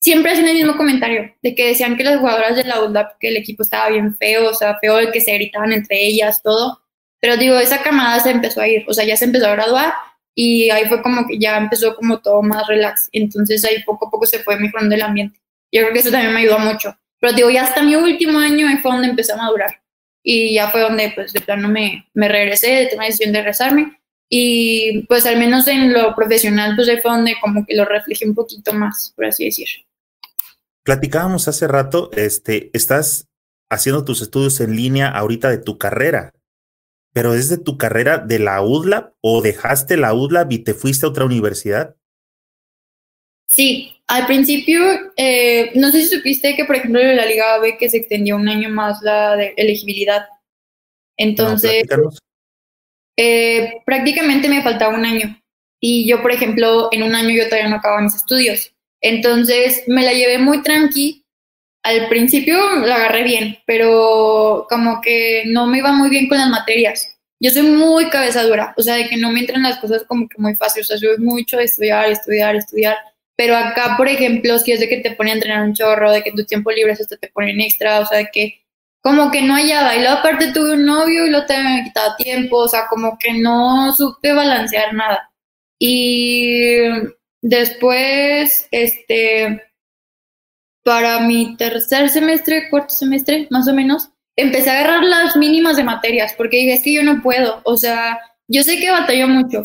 [0.00, 3.28] siempre hacían el mismo comentario, de que decían que las jugadoras de la ULDAP, que
[3.28, 6.80] el equipo estaba bien feo, o sea, feo de que se gritaban entre ellas, todo.
[7.20, 9.94] Pero digo, esa camada se empezó a ir, o sea, ya se empezó a graduar
[10.34, 13.08] y ahí fue como que ya empezó como todo más relax.
[13.12, 15.38] Entonces ahí poco a poco se fue mejorando el ambiente.
[15.70, 16.96] Yo creo que eso también me ayudó mucho.
[17.20, 19.79] Pero digo, ya hasta mi último año fue donde empecé a madurar.
[20.22, 24.00] Y ya fue donde, pues, de plano me, me regresé, tomé la decisión de regresarme.
[24.28, 28.26] Y, pues, al menos en lo profesional, pues, ahí fue donde como que lo reflejé
[28.26, 29.68] un poquito más, por así decir.
[30.84, 33.28] Platicábamos hace rato, este, estás
[33.70, 36.32] haciendo tus estudios en línea ahorita de tu carrera,
[37.12, 41.06] pero ¿es de tu carrera de la UDLAB o dejaste la UDLAB y te fuiste
[41.06, 41.96] a otra universidad?
[43.50, 47.76] Sí, al principio, eh, no sé si supiste que, por ejemplo, en la Liga B
[47.78, 50.26] que se extendió un año más la de elegibilidad.
[51.16, 51.84] Entonces,
[53.16, 55.36] eh, prácticamente me faltaba un año.
[55.80, 58.72] Y yo, por ejemplo, en un año yo todavía no acababa mis estudios.
[59.00, 61.24] Entonces, me la llevé muy tranqui.
[61.82, 66.50] Al principio la agarré bien, pero como que no me iba muy bien con las
[66.50, 67.16] materias.
[67.42, 70.36] Yo soy muy cabezadura, o sea, de que no me entran las cosas como que
[70.38, 70.82] muy fácil.
[70.82, 72.96] O sea, soy mucho de estudiar, estudiar, estudiar
[73.40, 76.22] pero acá, por ejemplo, si es de que te ponen a entrenar un chorro, de
[76.22, 78.66] que tu tiempo libre hasta te ponen extra, o sea, de que
[79.00, 79.96] como que no hallaba.
[79.96, 83.16] Y luego aparte tuve un novio y lo te me quitaba tiempo, o sea, como
[83.18, 85.32] que no supe balancear nada.
[85.78, 86.80] Y
[87.40, 89.62] después, este,
[90.84, 95.84] para mi tercer semestre, cuarto semestre, más o menos, empecé a agarrar las mínimas de
[95.84, 98.18] materias, porque dije, es que yo no puedo, o sea,
[98.48, 99.64] yo sé que batallo mucho.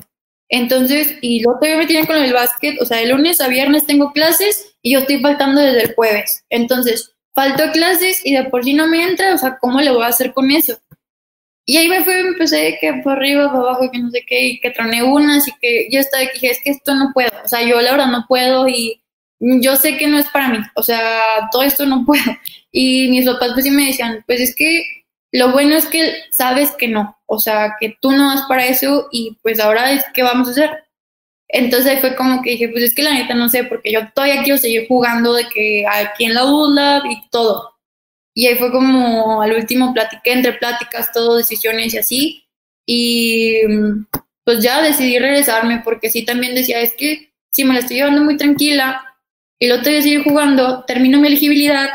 [0.49, 3.85] Entonces, y luego todavía me tienen con el básquet, o sea, de lunes a viernes
[3.85, 6.43] tengo clases y yo estoy faltando desde el jueves.
[6.49, 10.03] Entonces, falto clases y de por sí no me entra, o sea, ¿cómo le voy
[10.03, 10.77] a hacer con eso?
[11.65, 14.59] Y ahí me fui, empecé que por arriba, por abajo, que no sé qué, y
[14.59, 17.47] que troné unas y que yo estaba aquí, dije, es que esto no puedo, o
[17.47, 19.01] sea, yo la verdad no puedo y
[19.39, 22.23] yo sé que no es para mí, o sea, todo esto no puedo.
[22.71, 25.04] Y mis papás pues sí me decían, pues es que
[25.35, 29.09] lo bueno es que sabes que no, o sea, que tú no vas para eso
[29.11, 30.85] y pues ahora es que vamos a hacer.
[31.49, 34.43] Entonces fue como que dije, pues es que la neta no sé, porque yo todavía
[34.43, 37.75] quiero seguir jugando de que aquí en la ULA y todo.
[38.33, 42.45] Y ahí fue como al último platiqué entre pláticas, todo, decisiones y así.
[42.85, 43.61] Y
[44.45, 48.23] pues ya decidí regresarme porque sí también decía, es que si me la estoy llevando
[48.23, 49.03] muy tranquila
[49.59, 51.89] y lo estoy seguir jugando, termino mi elegibilidad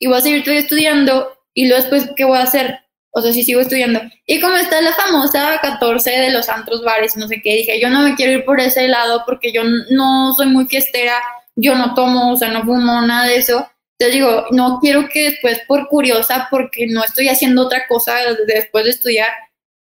[0.00, 2.80] y voy a seguir estudiando y luego después, ¿qué voy a hacer?
[3.12, 4.00] O sea, si sigo estudiando.
[4.26, 7.90] Y como está la famosa 14 de los antros bares, no sé qué, dije, yo
[7.90, 11.20] no me quiero ir por ese lado porque yo no soy muy fiestera,
[11.56, 13.68] yo no tomo, o sea, no fumo, nada de eso.
[13.98, 18.84] Entonces digo, no quiero que después por curiosa, porque no estoy haciendo otra cosa después
[18.84, 19.30] de estudiar,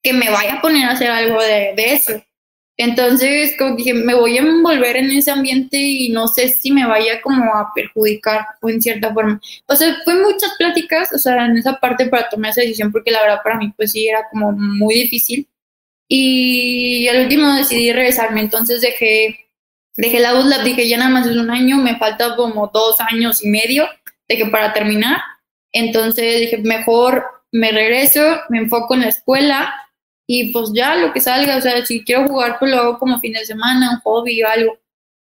[0.02, 2.12] que me vaya a poner a hacer algo de, de eso.
[2.78, 6.86] Entonces, como dije, me voy a envolver en ese ambiente y no sé si me
[6.86, 9.40] vaya como a perjudicar o en cierta forma.
[9.66, 13.10] O sea, fue muchas pláticas, o sea, en esa parte para tomar esa decisión, porque
[13.10, 15.48] la verdad para mí pues sí era como muy difícil.
[16.08, 19.46] Y al último decidí regresarme, entonces dejé,
[19.96, 23.42] dejé la USLAB, dije ya nada más es un año, me falta como dos años
[23.42, 23.88] y medio
[24.28, 25.18] de que para terminar.
[25.72, 28.20] Entonces dije, mejor me regreso,
[28.50, 29.74] me enfoco en la escuela
[30.26, 33.20] y pues ya lo que salga, o sea, si quiero jugar, pues lo hago como
[33.20, 34.78] fin de semana, un hobby o algo.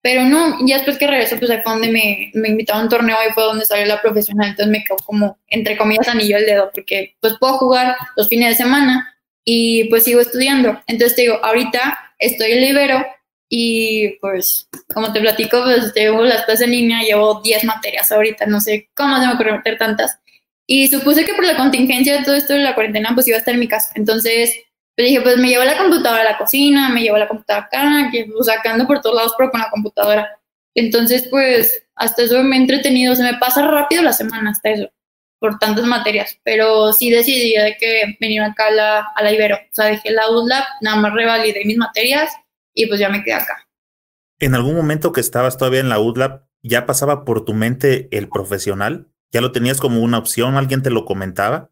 [0.01, 3.17] Pero no, ya después que regreso, pues fue donde me, me invitaron a un torneo
[3.27, 4.49] y fue donde salió la profesional.
[4.49, 8.49] Entonces me quedó como, entre comillas, anillo el dedo, porque pues puedo jugar los fines
[8.49, 10.81] de semana y pues sigo estudiando.
[10.87, 13.05] Entonces te digo, ahorita estoy libero
[13.49, 18.45] y pues, como te platico, pues llevo las clases en línea, llevo 10 materias ahorita,
[18.45, 20.19] no sé cómo se me ocurre meter tantas.
[20.67, 23.39] Y supuse que por la contingencia de todo esto de la cuarentena, pues iba a
[23.39, 23.91] estar en mi casa.
[23.95, 24.53] Entonces,
[24.99, 28.09] pero dije, pues me llevo la computadora a la cocina, me llevo la computadora acá,
[28.11, 30.37] que, pues, sacando por todos lados, pero con la computadora.
[30.75, 34.91] Entonces, pues, hasta eso me he entretenido, se me pasa rápido la semana hasta eso,
[35.39, 36.37] por tantas materias.
[36.43, 39.55] Pero sí decidí de que venir acá a la, a la Ibero.
[39.55, 42.33] O sea, dejé la UDLAB, nada más revalidé mis materias
[42.73, 43.69] y pues ya me quedé acá.
[44.37, 48.27] ¿En algún momento que estabas todavía en la UDLAB, ya pasaba por tu mente el
[48.27, 49.07] profesional?
[49.31, 50.57] ¿Ya lo tenías como una opción?
[50.57, 51.69] ¿Alguien te lo comentaba?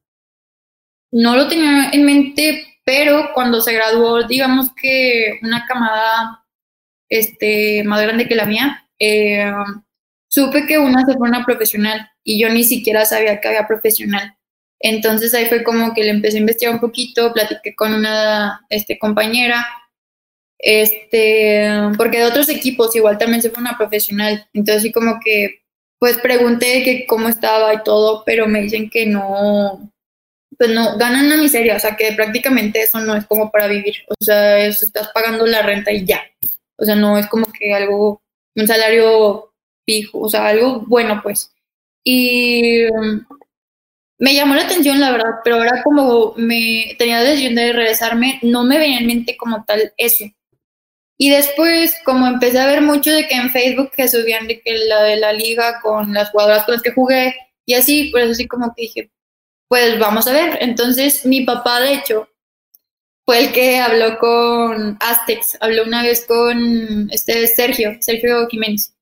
[1.12, 6.46] No lo tenía en mente pero cuando se graduó, digamos que una camada
[7.10, 9.52] este, más grande que la mía, eh,
[10.30, 14.38] supe que una se fue una profesional y yo ni siquiera sabía que había profesional.
[14.80, 18.98] Entonces ahí fue como que le empecé a investigar un poquito, platiqué con una este,
[18.98, 19.68] compañera,
[20.58, 21.68] este,
[21.98, 24.48] porque de otros equipos igual también se fue una profesional.
[24.54, 25.62] Entonces sí como que,
[26.00, 29.92] pues pregunté que cómo estaba y todo, pero me dicen que no,
[30.58, 33.96] pues no, ganan una miseria, o sea que prácticamente eso no es como para vivir,
[34.08, 36.24] o sea, estás pagando la renta y ya,
[36.78, 38.22] o sea, no es como que algo,
[38.56, 39.54] un salario
[39.86, 41.52] fijo, o sea, algo bueno pues.
[42.04, 43.26] Y um,
[44.20, 48.40] me llamó la atención, la verdad, pero ahora como me tenía la decisión de regresarme,
[48.42, 50.26] no me venía en mente como tal eso.
[51.20, 54.78] Y después, como empecé a ver mucho de que en Facebook que subían de que
[54.78, 57.36] la de la liga con las jugadoras con las que jugué
[57.66, 59.12] y así, pues así como que dije,
[59.68, 60.58] pues vamos a ver.
[60.62, 62.30] Entonces, mi papá, de hecho,
[63.26, 68.94] fue el que habló con Aztecs, habló una vez con este Sergio, Sergio Jiménez.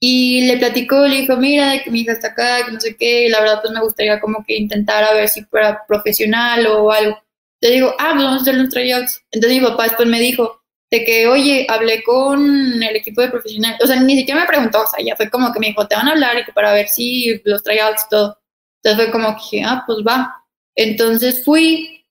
[0.00, 3.28] Y le platicó, le dijo, mira, mi hija está acá, que no sé qué, y
[3.28, 7.18] la verdad pues me gustaría como que intentar a ver si fuera profesional o algo.
[7.60, 9.22] Le digo, ah, pues vamos a hacer los tryouts.
[9.30, 10.60] Entonces mi papá después me dijo
[10.90, 14.82] de que, oye, hablé con el equipo de profesional, o sea, ni siquiera me preguntó,
[14.82, 17.40] o sea, ya fue como que me dijo, te van a hablar para ver si
[17.44, 18.38] los tryouts y todo.
[18.82, 20.44] Entonces fue como que ah, pues va.
[20.74, 22.04] Entonces fui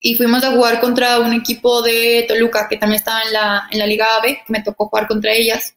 [0.00, 3.78] y fuimos a jugar contra un equipo de Toluca que también estaba en la, en
[3.78, 5.76] la Liga AB, que me tocó jugar contra ellas.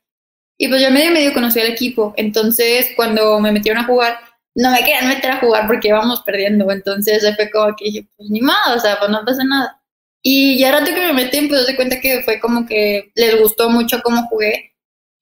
[0.58, 2.14] Y pues ya medio medio conocí al equipo.
[2.18, 4.20] Entonces cuando me metieron a jugar,
[4.56, 6.72] no me querían meter a jugar porque íbamos perdiendo.
[6.72, 9.80] Entonces fue como que dije, pues ni más, o sea, pues no pasa nada.
[10.22, 13.70] Y ya rato que me metí, pues se cuenta que fue como que les gustó
[13.70, 14.73] mucho cómo jugué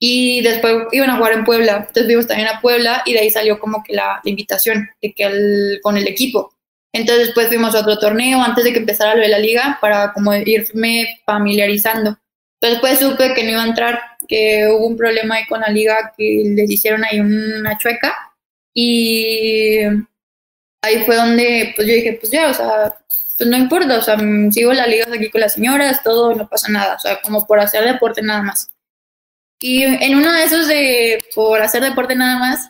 [0.04, 3.30] y después iban a jugar en Puebla, entonces vimos también a Puebla y de ahí
[3.30, 6.56] salió como que la, invitación de que con el equipo.
[6.91, 10.12] Entonces después fuimos a otro torneo antes de que empezara lo de la liga para
[10.12, 12.18] como irme familiarizando.
[12.60, 15.70] Pero después supe que no iba a entrar, que hubo un problema ahí con la
[15.70, 18.16] liga, que les hicieron ahí una chueca.
[18.74, 19.82] Y
[20.82, 22.95] ahí fue donde pues yo dije, pues ya, o sea,
[23.38, 24.18] pues no importa, o sea,
[24.49, 27.60] sigo la liga aquí con las señoras, todo, no pasa nada, o sea, como por
[27.60, 28.72] hacer deporte nada más.
[29.62, 32.70] Y en uno de esos de por hacer deporte nada más,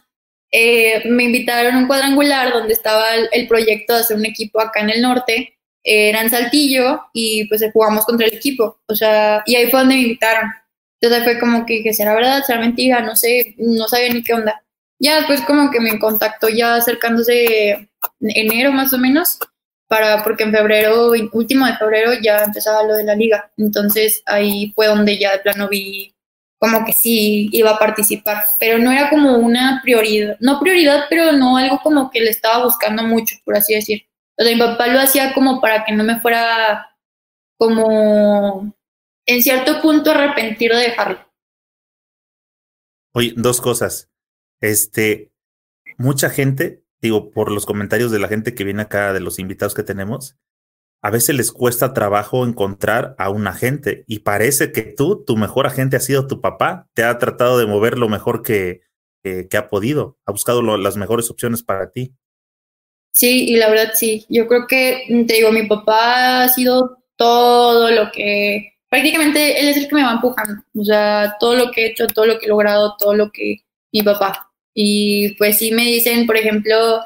[0.51, 4.81] eh, me invitaron a un cuadrangular donde estaba el, proyecto de hacer un equipo acá
[4.81, 9.55] en el norte, era en Saltillo y pues jugamos contra el equipo, o sea, y
[9.55, 10.51] ahí fue donde me invitaron.
[10.99, 14.33] Entonces fue como que, que será verdad, será mentira, no sé, no sabía ni qué
[14.33, 14.61] onda.
[14.99, 17.89] Ya después como que me contactó ya acercándose
[18.19, 19.39] enero más o menos,
[19.87, 23.51] para, porque en febrero, último de febrero ya empezaba lo de la liga.
[23.57, 26.13] Entonces ahí fue donde ya de plano vi
[26.61, 31.31] como que sí iba a participar, pero no era como una prioridad, no prioridad, pero
[31.31, 34.05] no algo como que le estaba buscando mucho, por así decir.
[34.37, 36.95] O sea, mi papá lo hacía como para que no me fuera
[37.57, 38.75] como
[39.25, 41.27] en cierto punto arrepentir de dejarlo.
[43.15, 44.11] Oye, dos cosas.
[44.61, 45.31] Este,
[45.97, 49.73] mucha gente, digo, por los comentarios de la gente que viene acá, de los invitados
[49.73, 50.37] que tenemos,
[51.01, 55.65] a veces les cuesta trabajo encontrar a un agente y parece que tú, tu mejor
[55.65, 58.81] agente ha sido tu papá, te ha tratado de mover lo mejor que,
[59.23, 62.13] que, ha podido, ha buscado las mejores opciones para ti.
[63.13, 67.03] Sí, y la verdad sí, yo creo que, mm, te digo, mi papá ha sido
[67.17, 71.71] todo lo que, prácticamente él es el que me va empujando, o sea, todo lo
[71.71, 73.57] que he hecho, todo lo que he logrado, todo lo que
[73.91, 74.51] mi papá.
[74.73, 77.01] Y pues sí me dicen, por ejemplo,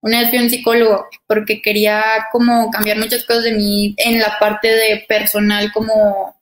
[0.00, 4.20] una vez fui a un psicólogo porque quería como cambiar muchas cosas de mí en
[4.20, 6.36] la parte de personal, como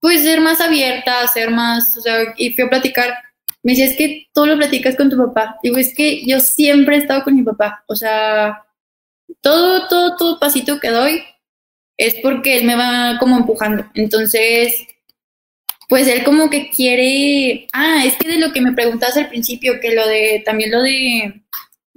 [0.00, 3.14] pues ser más abierta, ser más, o sea, y fui a platicar.
[3.62, 5.56] Me dice, es que todo lo platicas con tu papá.
[5.62, 7.82] Digo, es que yo siempre he estado con mi papá.
[7.86, 8.62] O sea,
[9.40, 11.22] todo, todo, todo pasito que doy
[11.96, 13.86] es porque él me va como empujando.
[13.94, 14.86] Entonces,
[15.88, 19.80] pues él como que quiere, ah, es que de lo que me preguntabas al principio,
[19.80, 21.42] que lo de, también lo de,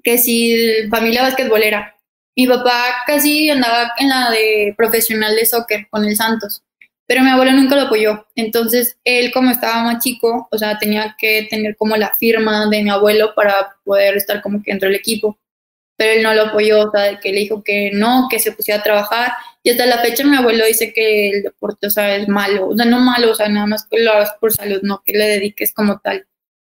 [0.07, 1.93] que si familia basquetbolera,
[2.33, 6.63] mi papá casi andaba en la de profesional de soccer con el Santos,
[7.05, 11.13] pero mi abuelo nunca lo apoyó, entonces él como estaba más chico, o sea, tenía
[11.17, 14.95] que tener como la firma de mi abuelo para poder estar como que dentro del
[14.95, 15.37] equipo,
[15.97, 18.79] pero él no lo apoyó, o sea, que le dijo que no, que se pusiera
[18.79, 19.33] a trabajar.
[19.61, 22.77] Y hasta la fecha mi abuelo dice que el deporte, o sea, es malo, o
[22.77, 25.25] sea, no malo, o sea, nada más que lo hagas por salud, no que le
[25.25, 26.25] dediques como tal.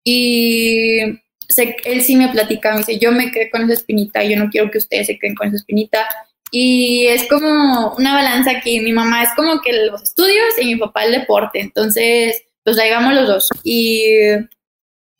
[0.03, 1.19] Y
[1.49, 4.49] sé, él sí me platica, me dice, yo me quedé con esa espinita, yo no
[4.49, 6.07] quiero que ustedes se queden con esa espinita.
[6.51, 10.75] Y es como una balanza aquí, mi mamá es como que los estudios y mi
[10.77, 13.49] papá el deporte, entonces, pues ahí vamos los dos.
[13.63, 14.09] Y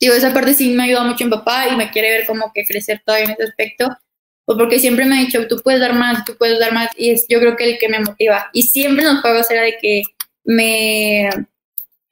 [0.00, 2.64] digo, esa parte sí me ayuda mucho mi papá y me quiere ver como que
[2.64, 3.96] crecer todavía en ese aspecto
[4.56, 7.26] porque siempre me ha dicho, tú puedes dar más, tú puedes dar más, y es
[7.28, 8.50] yo creo que el que me motiva.
[8.52, 10.02] Y siempre los juegos era de que
[10.44, 11.28] me...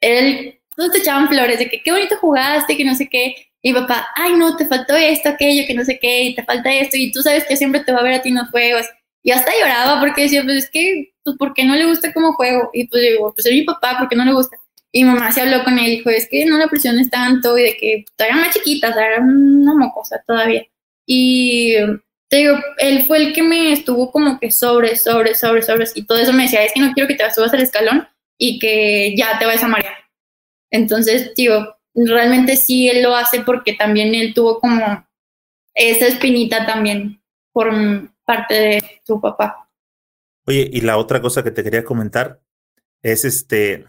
[0.01, 3.48] Él, todos te echaban flores, de que qué bonito jugaste, que no sé qué.
[3.61, 6.73] Y papá, ay no, te faltó esto, aquello, que no sé qué, y te falta
[6.73, 8.85] esto, y tú sabes que siempre te va a ver a ti en los juegos.
[9.21, 12.69] Y hasta lloraba porque decía, pues es que, pues porque no le gusta cómo juego.
[12.73, 14.57] Y pues digo, pues es mi papá, porque no le gusta.
[14.91, 17.63] Y mamá se habló con él y dijo, es que no la presiones tanto y
[17.63, 20.65] de que todavía más chiquita, o sea, era una mocosa todavía.
[21.05, 21.75] Y
[22.29, 26.05] te digo, él fue el que me estuvo como que sobre, sobre, sobre, sobre, y
[26.05, 28.07] todo eso me decía, es que no quiero que te subas al escalón
[28.37, 29.95] y que ya te vayas a marear.
[30.71, 35.07] Entonces, digo, realmente sí él lo hace porque también él tuvo como
[35.73, 37.21] esa espinita también
[37.51, 37.71] por
[38.25, 39.69] parte de su papá.
[40.45, 42.39] Oye, y la otra cosa que te quería comentar
[43.01, 43.85] es este,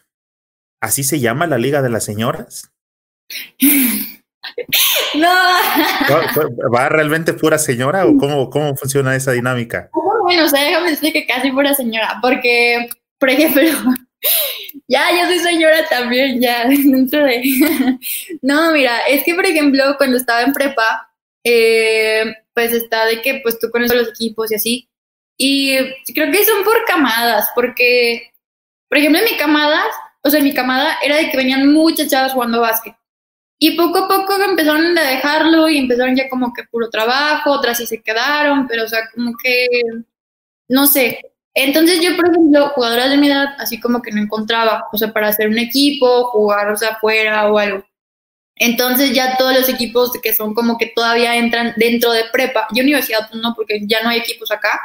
[0.80, 2.72] ¿así se llama la Liga de las Señoras?
[5.14, 5.28] No.
[6.74, 9.90] ¿Va realmente pura señora o cómo, cómo funciona esa dinámica?
[10.22, 12.88] Bueno, o sea, déjame decir que casi pura señora, porque,
[13.18, 13.62] por ejemplo,
[14.88, 17.42] ya, yo soy señora también, ya, dentro de...
[18.42, 21.10] no, mira, es que, por ejemplo, cuando estaba en prepa,
[21.44, 24.90] eh, pues está de que, pues tú conoces los equipos y así,
[25.36, 25.74] y
[26.14, 28.32] creo que son por camadas, porque,
[28.88, 29.82] por ejemplo, en mi camada,
[30.22, 32.94] o sea, en mi camada era de que venían muchas chavas jugando básquet.
[33.58, 37.78] Y poco a poco empezaron a dejarlo y empezaron ya como que puro trabajo, otras
[37.78, 39.66] sí se quedaron, pero o sea, como que,
[40.68, 41.20] no sé.
[41.54, 45.12] Entonces yo, por ejemplo, jugadoras de mi edad, así como que no encontraba, o sea,
[45.12, 47.84] para hacer un equipo, jugar, o sea, afuera o algo.
[48.56, 52.80] Entonces ya todos los equipos que son como que todavía entran dentro de prepa, y
[52.80, 54.78] universidad pues no, porque ya no hay equipos acá,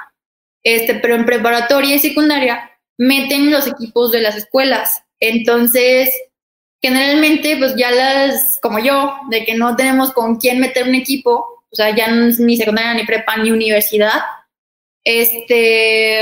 [0.64, 5.04] este, pero en preparatoria y secundaria meten los equipos de las escuelas.
[5.20, 6.10] Entonces,
[6.82, 11.64] generalmente, pues ya las, como yo, de que no tenemos con quién meter un equipo,
[11.70, 14.22] o sea, ya ni secundaria, ni prepa, ni universidad,
[15.06, 16.20] este,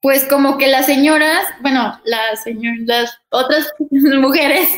[0.00, 4.68] pues como que las señoras, bueno, las señoras, las otras mujeres,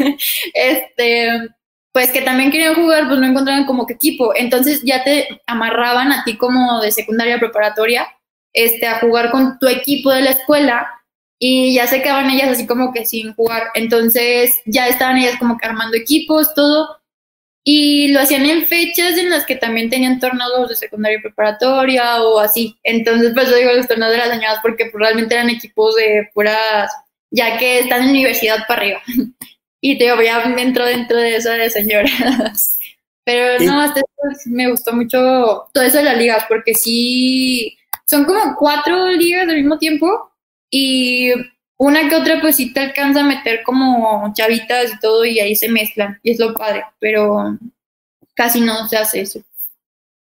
[0.55, 1.49] este,
[1.93, 4.35] pues que también querían jugar, pues no encontraban como que equipo.
[4.35, 8.09] Entonces ya te amarraban a ti como de secundaria preparatoria,
[8.53, 10.89] este, a jugar con tu equipo de la escuela
[11.39, 13.69] y ya se quedaban ellas así como que sin jugar.
[13.75, 16.96] Entonces ya estaban ellas como que armando equipos, todo.
[17.69, 22.39] Y lo hacían en fechas en las que también tenían torneos de secundaria preparatoria o
[22.39, 22.79] así.
[22.85, 26.29] Entonces, pues yo digo los torneos de las señoras porque pues, realmente eran equipos de
[26.33, 26.93] puras,
[27.33, 29.03] ya que están en universidad para arriba.
[29.79, 32.79] Y te digo, ya entro dentro de eso de señoras.
[33.25, 34.01] Pero no, hasta
[34.47, 39.57] me gustó mucho todo eso de las ligas, porque sí, son como cuatro ligas al
[39.57, 40.33] mismo tiempo
[40.71, 41.33] y
[41.79, 45.55] una que otra pues sí te alcanza a meter como chavitas y todo y ahí
[45.55, 47.59] se mezclan y es lo padre, pero
[48.35, 49.43] casi no se hace eso.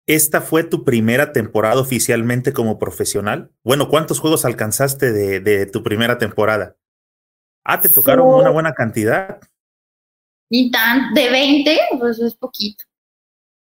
[0.06, 3.50] ¿Esta fue tu primera temporada oficialmente como profesional?
[3.62, 6.76] Bueno, ¿cuántos juegos alcanzaste de, de tu primera temporada?
[7.64, 9.40] Ah, te tocaron una buena cantidad.
[10.50, 12.84] Ni tan, de 20, pues es poquito.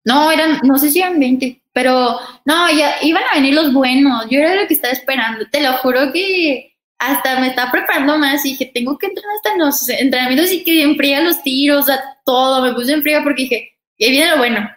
[0.06, 4.26] No, eran, no sé si eran 20, pero no, ya iban a venir los buenos.
[4.30, 5.46] Yo era lo que estaba esperando.
[5.50, 6.73] Te lo juro que
[7.08, 10.64] hasta me estaba preparando más y dije, tengo que entrar hasta en los entrenamientos y
[10.64, 12.62] que enfría los tiros, a todo.
[12.62, 14.70] Me puse en fría porque dije, y viene lo bueno.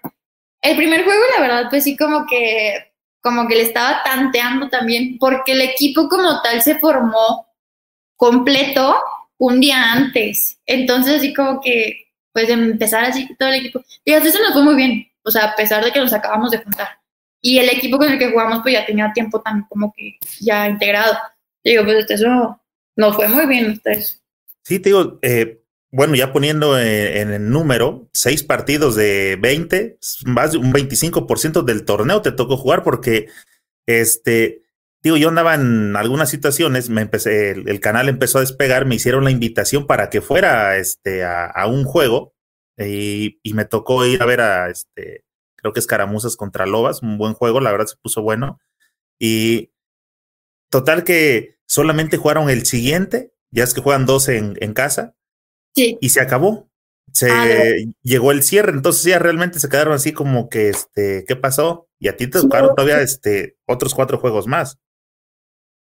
[0.60, 5.16] El primer juego, la verdad, pues sí, como que, como que le estaba tanteando también,
[5.18, 7.46] porque el equipo como tal se formó
[8.16, 8.96] completo
[9.38, 10.58] un día antes.
[10.66, 13.82] Entonces, así como que, pues, empezar así todo el equipo.
[14.04, 15.06] Fíjate, eso nos fue muy bien.
[15.22, 16.88] O sea, a pesar de que nos acabamos de juntar.
[17.40, 20.68] Y el equipo con el que jugamos, pues, ya tenía tiempo tan como que ya
[20.68, 21.16] integrado.
[21.66, 22.60] Digo, pues, eso
[22.94, 24.22] no fue muy bien ustedes.
[24.62, 30.58] Sí, digo, eh, bueno, ya poniendo en, el número, seis partidos de 20, más de
[30.58, 33.26] un 25% del torneo te tocó jugar porque,
[33.84, 34.62] este,
[35.02, 39.24] digo, yo andaba en algunas situaciones, me empecé, el, canal empezó a despegar, me hicieron
[39.24, 42.32] la invitación para que fuera este, a, un juego
[42.78, 45.24] y, me tocó ir a ver a, este,
[45.56, 48.60] creo que Escaramuzas contra Lobas, un buen juego, la verdad se puso bueno.
[49.18, 49.72] Y
[50.70, 55.14] total que solamente jugaron el siguiente, ya es que juegan dos en, en casa,
[55.74, 55.98] sí.
[56.00, 56.68] y se acabó.
[57.12, 57.46] Se ah,
[58.02, 61.88] llegó el cierre, entonces ya realmente se quedaron así como que, este, ¿qué pasó?
[61.98, 64.76] Y a ti te tocaron todavía este, otros cuatro juegos más.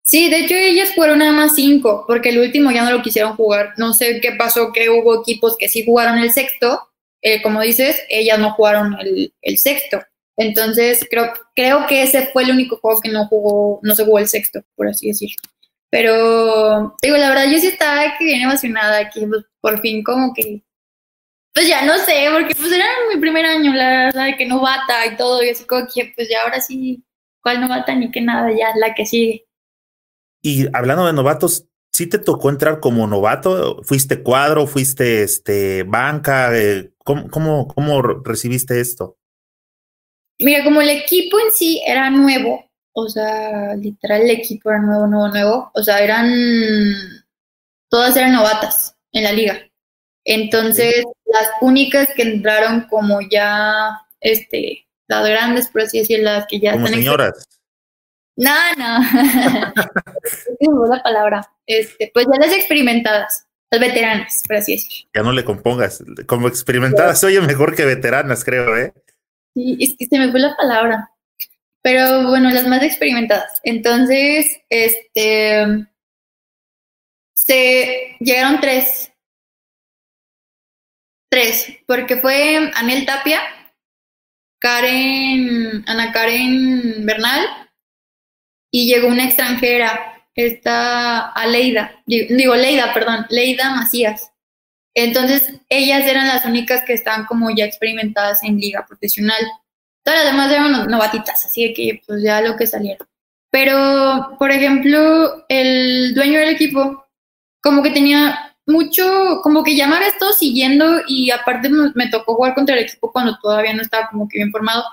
[0.03, 3.37] Sí, de hecho ellas fueron nada más cinco, porque el último ya no lo quisieron
[3.37, 3.75] jugar.
[3.77, 6.81] No sé qué pasó, que hubo equipos que sí jugaron el sexto,
[7.23, 10.01] eh, como dices, ellas no jugaron el, sexto.
[10.37, 14.19] Entonces creo, creo que ese fue el único juego que no jugó, no se jugó
[14.19, 15.37] el sexto, por así decirlo.
[15.91, 20.33] Pero digo, la verdad yo sí estaba que bien emocionada, que pues, por fin como
[20.33, 20.63] que,
[21.53, 25.17] pues ya no sé, porque pues era mi primer año, la verdad, que novata y
[25.17, 27.03] todo, y así como que pues ya ahora sí,
[27.43, 29.47] cuál novata ni que nada, ya la que sigue.
[30.43, 33.83] Y hablando de novatos, ¿sí te tocó entrar como novato?
[33.83, 34.67] ¿Fuiste cuadro?
[34.67, 36.57] ¿Fuiste este, banca?
[36.57, 39.19] Eh, ¿Cómo, cómo, cómo recibiste esto?
[40.39, 45.07] Mira, como el equipo en sí era nuevo, o sea, literal el equipo era nuevo,
[45.07, 46.31] nuevo, nuevo, o sea, eran,
[47.89, 49.59] todas eran novatas en la liga.
[50.25, 56.61] Entonces, las únicas que entraron como ya, este, las grandes, por así decirlo, las que
[56.61, 57.47] ya como señoras.
[58.37, 59.01] No, no.
[60.89, 61.53] la palabra.
[61.67, 65.11] Este, pues ya las experimentadas, las veteranas, por así decirlo.
[65.15, 66.03] Ya no le compongas.
[66.27, 68.95] Como experimentadas, oye mejor que veteranas, creo, ¿eh?
[69.55, 71.11] Sí, es que se me fue la palabra.
[71.83, 73.61] Pero bueno, las más experimentadas.
[73.65, 75.87] Entonces, este.
[77.35, 79.13] Se llegaron tres.
[81.31, 83.41] Tres, porque fue Anel Tapia,
[84.61, 87.47] Karen, Ana Karen Bernal
[88.73, 94.33] y llegó una extranjera, esta Aleida, digo Leida, perdón, Leida Macías.
[94.95, 99.41] Entonces, ellas eran las únicas que estaban como ya experimentadas en liga profesional.
[100.05, 103.07] Todas las demás eran novatitas, así que pues ya lo que salieron.
[103.51, 107.07] Pero, por ejemplo, el dueño del equipo,
[107.61, 112.37] como que tenía mucho, como que ya me había estado siguiendo y aparte me, tocó
[112.37, 114.85] jugar contra el equipo cuando todavía no estaba como que bien formado.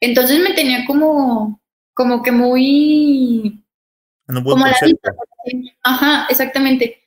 [0.00, 1.60] Entonces me tenía como,
[1.92, 3.64] como que muy...
[4.26, 4.76] como la
[5.82, 7.02] Ajá, exactamente.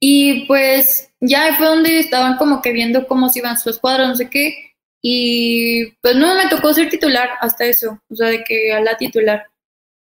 [0.00, 4.16] Y pues ya fue donde estaban como que viendo cómo se iban sus cuadros, no
[4.16, 4.67] sé qué.
[5.00, 8.96] Y pues no, me tocó ser titular hasta eso, o sea, de que a la
[8.96, 9.46] titular.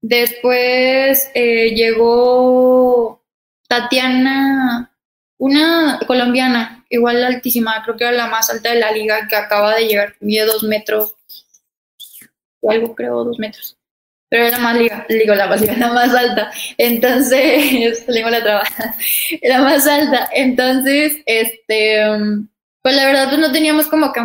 [0.00, 3.22] Después eh, llegó
[3.68, 4.92] Tatiana,
[5.38, 9.76] una colombiana, igual altísima, creo que era la más alta de la liga, que acaba
[9.76, 11.14] de llegar, mide dos metros,
[12.60, 13.76] o algo creo, dos metros.
[14.28, 16.50] pero era más liga, digo la más liga, la más alta.
[16.78, 18.96] Entonces, la trabaja,
[19.42, 20.28] la más alta.
[20.32, 22.02] Entonces, este,
[22.82, 24.20] pues la verdad, pues no teníamos como que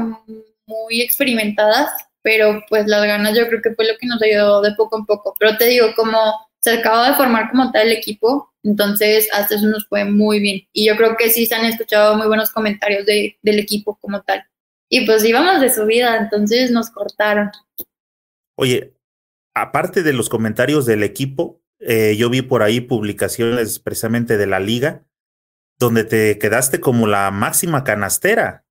[0.68, 1.90] muy experimentadas,
[2.22, 5.06] pero pues las ganas yo creo que fue lo que nos ayudó de poco en
[5.06, 5.34] poco.
[5.40, 6.18] Pero te digo, como
[6.60, 10.62] se acaba de formar como tal el equipo, entonces hasta eso nos fue muy bien.
[10.74, 14.22] Y yo creo que sí se han escuchado muy buenos comentarios de, del equipo como
[14.22, 14.44] tal.
[14.90, 17.52] Y pues íbamos de subida, entonces nos cortaron.
[18.56, 18.94] Oye,
[19.54, 24.60] aparte de los comentarios del equipo, eh, yo vi por ahí publicaciones precisamente de la
[24.60, 25.06] liga,
[25.80, 28.66] donde te quedaste como la máxima canastera.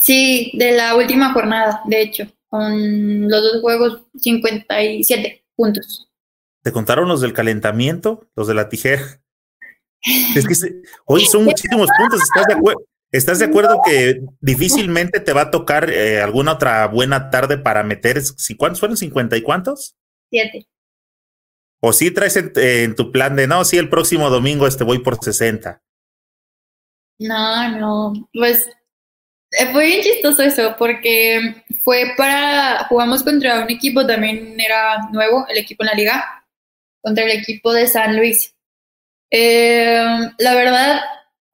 [0.00, 6.08] Sí, de la última jornada, de hecho, con los dos juegos, 57 puntos.
[6.62, 9.20] ¿Te contaron los del calentamiento, los de la tijera?
[10.36, 12.80] Es que hoy son muchísimos puntos, ¿estás de acuerdo?
[13.10, 17.82] ¿Estás de acuerdo que difícilmente te va a tocar eh, alguna otra buena tarde para
[17.82, 18.20] meter,
[18.58, 18.98] ¿cuántos fueron?
[18.98, 19.96] ¿50 y cuántos?
[20.30, 20.68] Siete.
[21.80, 25.22] ¿O sí traes en, tu plan de, no, sí, el próximo domingo este voy por
[25.22, 25.82] 60?
[27.20, 28.77] No, no, pues eh,
[29.72, 35.58] fue bien chistoso eso, porque fue para, jugamos contra un equipo, también era nuevo, el
[35.58, 36.44] equipo en la liga,
[37.02, 38.54] contra el equipo de San Luis.
[39.30, 40.04] Eh,
[40.38, 41.00] la verdad,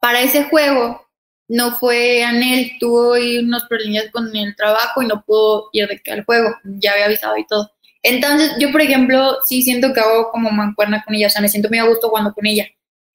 [0.01, 1.09] para ese juego
[1.49, 6.55] no fue Anel, tuvo unos problemas con el trabajo y no pudo ir al juego,
[6.65, 7.71] ya había avisado y todo.
[8.03, 11.49] Entonces, yo, por ejemplo, sí siento que hago como mancuerna con ella, o sea, me
[11.49, 12.66] siento muy a gusto jugando con ella.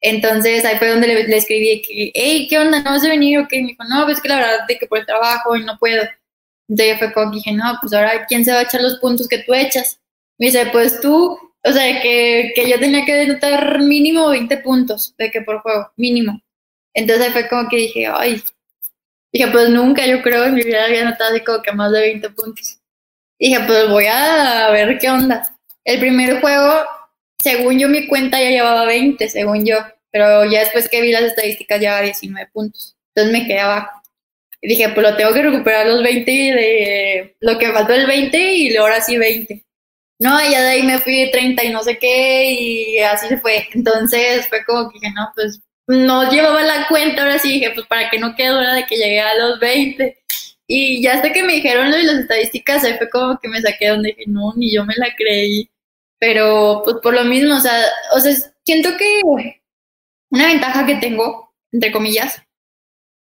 [0.01, 2.81] Entonces, ahí fue donde le, escribí que, hey, ¿qué onda?
[2.81, 3.61] ¿No vas a venir o qué?
[3.61, 6.03] Me dijo, no, pues que la verdad de que por el trabajo y no puedo.
[6.69, 9.27] Entonces, fue como que dije, no, pues ahora, ¿quién se va a echar los puntos
[9.27, 9.99] que tú echas?
[10.37, 15.13] Me dice, pues tú, o sea, que, que yo tenía que denotar mínimo 20 puntos
[15.17, 16.41] de que por juego, mínimo.
[16.93, 18.41] Entonces fue como que dije, ay,
[19.33, 22.01] dije, pues nunca yo creo en mi vida había notado así como que más de
[22.01, 22.79] 20 puntos.
[23.39, 25.55] Dije, pues voy a ver qué onda.
[25.85, 26.85] El primer juego,
[27.41, 29.77] según yo mi cuenta ya llevaba 20, según yo,
[30.11, 32.95] pero ya después que vi las estadísticas llevaba 19 puntos.
[33.15, 34.01] Entonces me quedé abajo.
[34.61, 38.53] Y dije, pues lo tengo que recuperar los 20 de lo que faltó el 20
[38.53, 39.65] y ahora sí 20.
[40.19, 43.67] No, ya de ahí me fui 30 y no sé qué y así se fue.
[43.73, 47.87] Entonces fue como que dije, no, pues no llevaba la cuenta, ahora sí dije, pues
[47.87, 50.17] para que no quede hora de que llegué a los 20.
[50.67, 54.09] Y ya hasta que me dijeron las estadísticas, ahí fue como que me saqué donde
[54.09, 55.69] dije, no, ni yo me la creí.
[56.19, 57.81] Pero pues por lo mismo, o sea,
[58.13, 58.33] o sea,
[58.65, 59.21] siento que
[60.31, 62.41] una ventaja que tengo, entre comillas,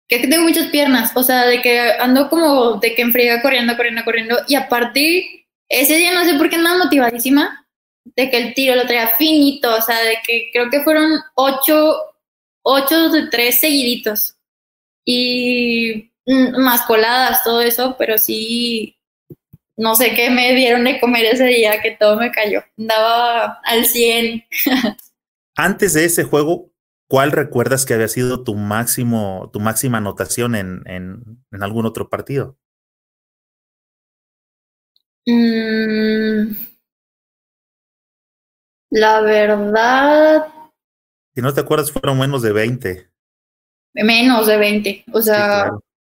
[0.07, 3.41] que es que tengo muchas piernas, o sea, de que ando como de que enfriega
[3.41, 7.67] corriendo, corriendo, corriendo, y aparte, ese día no sé por qué andaba motivadísima,
[8.05, 12.13] de que el tiro lo traía finito, o sea, de que creo que fueron ocho
[12.63, 14.35] ocho de tres seguiditos.
[15.05, 18.97] Y mm, más coladas, todo eso, pero sí,
[19.77, 22.63] no sé qué me dieron de comer ese día que todo me cayó.
[22.77, 24.45] Andaba al 100.
[25.55, 26.71] Antes de ese juego,
[27.07, 32.09] ¿cuál recuerdas que había sido tu máximo, tu máxima anotación en, en, en algún otro
[32.09, 32.57] partido?
[35.25, 36.55] Mm,
[38.89, 40.53] la verdad,
[41.35, 43.09] si no te acuerdas, fueron menos de 20.
[43.95, 45.05] Menos de 20.
[45.13, 45.92] O sea, sí,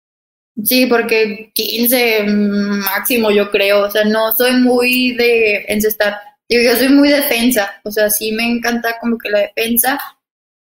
[0.88, 3.86] porque 15 máximo, yo creo.
[3.86, 6.18] O sea, no soy muy de encestar.
[6.48, 7.80] Yo soy muy defensa.
[7.84, 9.98] O sea, sí me encanta como que la defensa,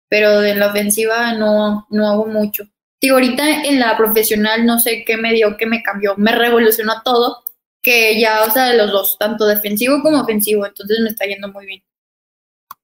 [0.09, 2.65] pero de la ofensiva no, no hago mucho.
[3.01, 6.15] Digo, ahorita en la profesional no sé qué me dio, qué me cambió.
[6.17, 7.43] Me revolucionó todo,
[7.83, 10.67] que ya, o sea, de los dos, tanto defensivo como ofensivo.
[10.67, 11.83] Entonces me está yendo muy bien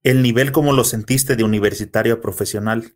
[0.06, 2.94] el nivel como lo sentiste de universitario a profesional?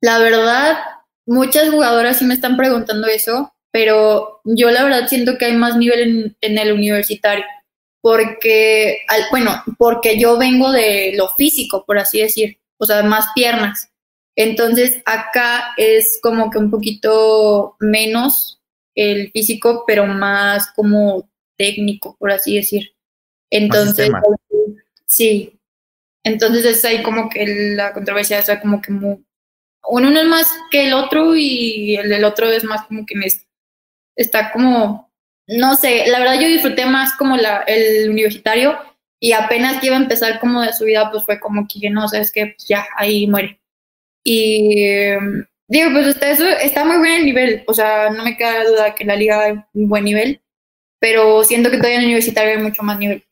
[0.00, 0.78] La verdad,
[1.26, 5.76] muchas jugadoras sí me están preguntando eso, pero yo la verdad siento que hay más
[5.76, 7.44] nivel en, el universitario,
[8.00, 8.98] porque,
[9.30, 13.90] bueno, porque yo vengo de lo físico, por así decir, o sea, más piernas.
[14.36, 18.60] Entonces acá es como que un poquito menos
[18.94, 22.94] el físico, pero más como técnico, por así decir.
[23.50, 24.10] Entonces,
[25.06, 25.60] sí,
[26.24, 28.92] entonces es ahí como que la controversia es como que
[29.88, 33.14] uno no es más que el otro y el del otro es más como que
[34.16, 35.10] está como,
[35.46, 38.78] no sé, la verdad yo disfruté más como la, el universitario
[39.20, 42.08] y apenas que iba a empezar como de su vida, pues fue como que no,
[42.08, 43.60] sabes que pues ya ahí muere.
[44.24, 45.10] Y
[45.68, 48.94] digo, pues está, eso está muy bien el nivel, o sea, no me queda duda
[48.94, 50.40] que la liga un buen nivel,
[51.00, 53.24] pero siento que todavía en el universitario hay mucho más nivel.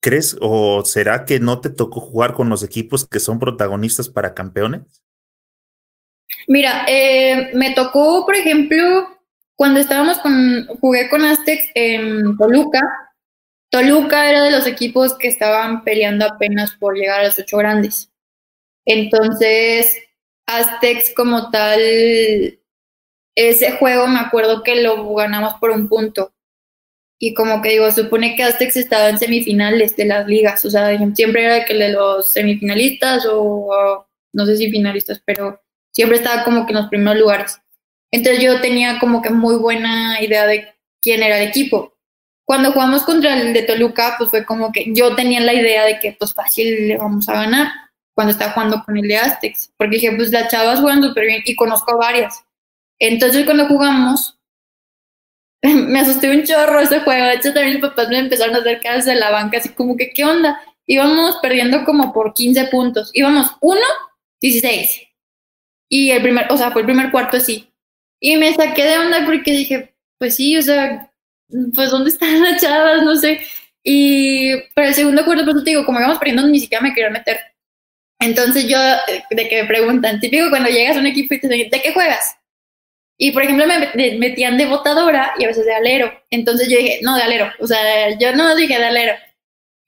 [0.00, 4.34] ¿Crees o será que no te tocó jugar con los equipos que son protagonistas para
[4.34, 5.02] campeones?
[6.46, 9.08] Mira, eh, me tocó, por ejemplo,
[9.56, 12.80] cuando estábamos con, jugué con Aztecs en Toluca,
[13.70, 18.10] Toluca era de los equipos que estaban peleando apenas por llegar a los ocho grandes.
[18.86, 19.98] Entonces,
[20.46, 21.80] Aztecs como tal,
[23.34, 26.32] ese juego me acuerdo que lo ganamos por un punto.
[27.20, 30.64] Y como que digo, supone que Aztecs estaba en semifinales de las ligas.
[30.64, 35.60] O sea, siempre era que de los semifinalistas o no sé si finalistas, pero
[35.92, 37.60] siempre estaba como que en los primeros lugares.
[38.10, 40.68] Entonces yo tenía como que muy buena idea de
[41.00, 41.94] quién era el equipo.
[42.44, 45.98] Cuando jugamos contra el de Toluca, pues fue como que yo tenía la idea de
[45.98, 47.68] que pues fácil le vamos a ganar
[48.14, 51.42] cuando estaba jugando con el de Aztecs, porque dije, pues las chavas juegan súper bien
[51.44, 52.42] y conozco varias.
[52.98, 54.37] Entonces cuando jugamos,
[55.62, 57.26] me asusté un chorro ese juego.
[57.26, 59.96] De hecho, también mis papás me empezaron a hacer caras de la banca, así como
[59.96, 60.60] que, ¿qué onda?
[60.86, 63.10] Íbamos perdiendo como por 15 puntos.
[63.12, 63.80] Íbamos 1,
[64.40, 65.02] 16.
[65.90, 67.72] Y el primer, o sea, fue el primer cuarto así.
[68.20, 71.10] Y me saqué de onda porque dije, pues sí, o sea,
[71.74, 73.02] pues ¿dónde están las chavas?
[73.02, 73.40] No sé.
[73.82, 77.10] Y para el segundo cuarto, pues te digo, como íbamos perdiendo, ni siquiera me quería
[77.10, 77.38] meter.
[78.20, 78.78] Entonces yo,
[79.30, 81.92] de que me preguntan, típico cuando llegas a un equipo y te dicen, ¿de qué
[81.92, 82.37] juegas?
[83.20, 86.12] Y por ejemplo, me metían de botadora y a veces de alero.
[86.30, 87.50] Entonces yo dije, no, de alero.
[87.58, 89.14] O sea, yo no dije de alero.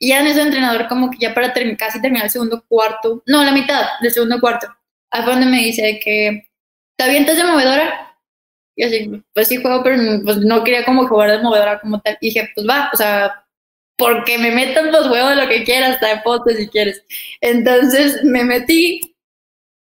[0.00, 3.44] Y ya en ese entrenador, como que ya para casi terminar el segundo cuarto, no,
[3.44, 4.66] la mitad del segundo cuarto,
[5.12, 6.48] a donde me dice que,
[6.96, 8.16] ¿te avientas de movedora?
[8.74, 12.18] Y así, pues sí juego, pero pues no quería como jugar de movedora como tal.
[12.20, 13.44] Y dije, pues va, o sea,
[13.96, 17.04] porque me metan los huevos lo que quieras, hasta de potes si quieres.
[17.42, 19.09] Entonces me metí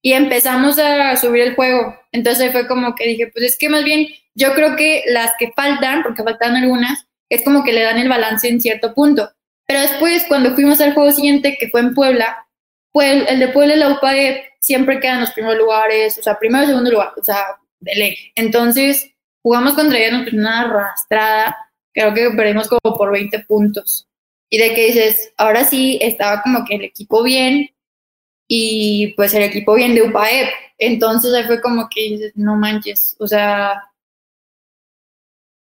[0.02, 1.96] y empezamos a subir el juego.
[2.12, 5.52] Entonces fue como que dije, pues es que más bien yo creo que las que
[5.56, 9.30] faltan, porque faltan algunas, es como que le dan el balance en cierto punto.
[9.68, 12.48] Pero después, cuando fuimos al juego siguiente, que fue en Puebla,
[12.92, 16.64] pues el de Puebla y la UPAE siempre quedan los primeros lugares, o sea, primero
[16.64, 18.18] y segundo lugar, o sea, de ley.
[18.36, 19.12] Entonces,
[19.44, 21.56] jugamos contra ellos, una arrastrada,
[21.94, 24.08] creo que perdimos como por 20 puntos.
[24.50, 27.70] Y de que dices, ahora sí, estaba como que el equipo bien,
[28.50, 30.50] y pues el equipo bien de UPAE.
[30.80, 33.84] Entonces ahí fue como que dices, no manches, o sea,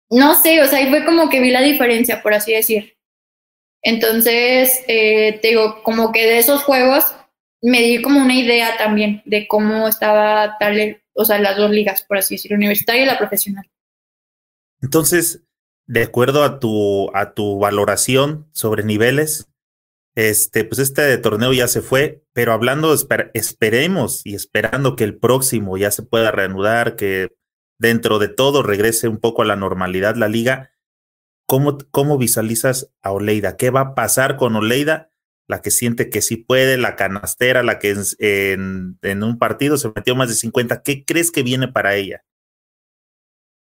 [0.10, 2.98] no sé, o sea, ahí fue como que vi la diferencia, por así decir.
[3.84, 7.06] Entonces, eh, te digo, como que de esos juegos
[7.62, 12.04] me di como una idea también de cómo estaba tal, o sea, las dos ligas,
[12.04, 13.70] por así decirlo, universitaria y la profesional.
[14.82, 15.44] Entonces,
[15.86, 19.50] de acuerdo a tu, a tu valoración sobre niveles,
[20.16, 22.96] este, pues este torneo ya se fue, pero hablando,
[23.34, 27.36] esperemos y esperando que el próximo ya se pueda reanudar, que
[27.80, 30.72] dentro de todo regrese un poco a la normalidad la liga.
[31.48, 33.58] ¿Cómo, ¿Cómo visualizas a Oleida?
[33.58, 35.10] ¿Qué va a pasar con Oleida?
[35.48, 39.92] La que siente que sí puede, la canastera, la que en, en un partido se
[39.96, 40.84] metió más de 50.
[40.84, 42.24] ¿Qué crees que viene para ella?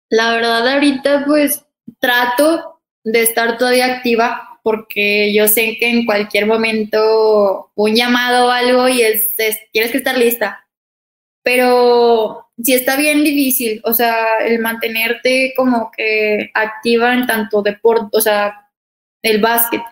[0.09, 1.67] La verdad, ahorita pues
[1.99, 8.51] trato de estar todavía activa porque yo sé que en cualquier momento un llamado o
[8.51, 9.29] algo y es,
[9.71, 10.67] tienes que estar lista.
[11.45, 18.09] Pero sí está bien difícil, o sea, el mantenerte como que activa en tanto deporte,
[18.11, 18.69] o sea,
[19.23, 19.83] el básquet.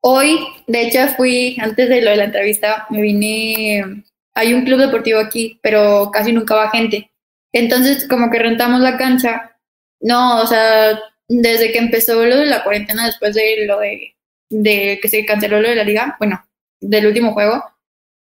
[0.00, 0.38] Hoy,
[0.68, 4.04] de hecho, fui, antes de lo de la entrevista, me vine,
[4.34, 7.10] hay un club deportivo aquí, pero casi nunca va gente.
[7.52, 9.56] Entonces, como que rentamos la cancha.
[10.00, 10.96] No, o sea,
[11.28, 14.16] desde que empezó lo de la cuarentena, después de lo de,
[14.50, 16.44] de que se canceló lo de la liga, bueno,
[16.80, 17.64] del último juego,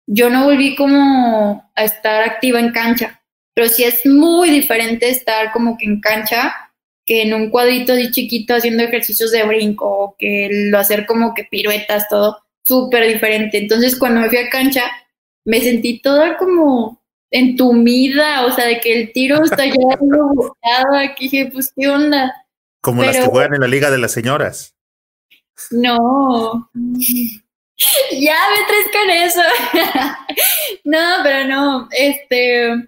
[0.07, 3.17] yo no volví como a estar activa en cancha
[3.57, 6.53] pero sí es muy diferente estar como que en cancha
[7.07, 11.33] que en un cuadrito así chiquito haciendo ejercicios de brinco o que lo hacer como
[11.33, 13.57] que piruetas, todo súper diferente.
[13.57, 14.83] Entonces cuando me fui a cancha
[15.43, 17.01] me sentí toda como
[17.31, 22.31] entumida, o sea, de que el tiro está ya bloqueado, aquí dije, pues qué onda.
[22.87, 24.73] Como las que juegan en la Liga de las Señoras.
[25.71, 26.69] No.
[28.11, 29.41] ya me traes con eso.
[30.85, 32.87] no, pero no, este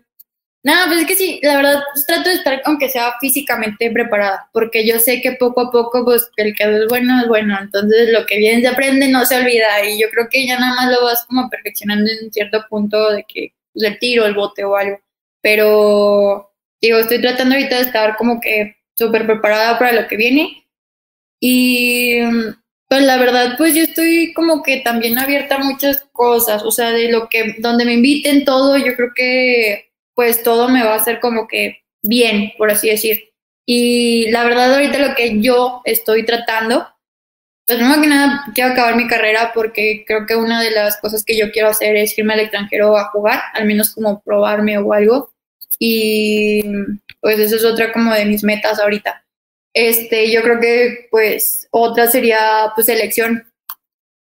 [0.63, 4.49] no, pues es que sí, la verdad pues, trato de estar aunque sea físicamente preparada,
[4.53, 8.09] porque yo sé que poco a poco, pues el que es bueno es bueno, entonces
[8.13, 10.91] lo que bien se aprende no se olvida y yo creo que ya nada más
[10.91, 14.75] lo vas como perfeccionando en cierto punto de que pues, el tiro, el bote o
[14.77, 14.99] algo,
[15.41, 16.51] pero
[16.81, 20.67] digo, estoy tratando ahorita de estar como que súper preparada para lo que viene
[21.39, 22.19] y
[22.89, 26.91] pues la verdad pues yo estoy como que también abierta a muchas cosas, o sea,
[26.91, 30.97] de lo que, donde me inviten todo, yo creo que pues todo me va a
[30.97, 33.31] hacer como que bien, por así decir.
[33.65, 36.87] Y la verdad ahorita lo que yo estoy tratando,
[37.65, 41.23] pues primero que nada quiero acabar mi carrera porque creo que una de las cosas
[41.23, 44.91] que yo quiero hacer es irme al extranjero a jugar, al menos como probarme o
[44.91, 45.31] algo.
[45.77, 46.63] Y
[47.21, 49.25] pues eso es otra como de mis metas ahorita.
[49.73, 53.45] Este, yo creo que pues otra sería pues selección.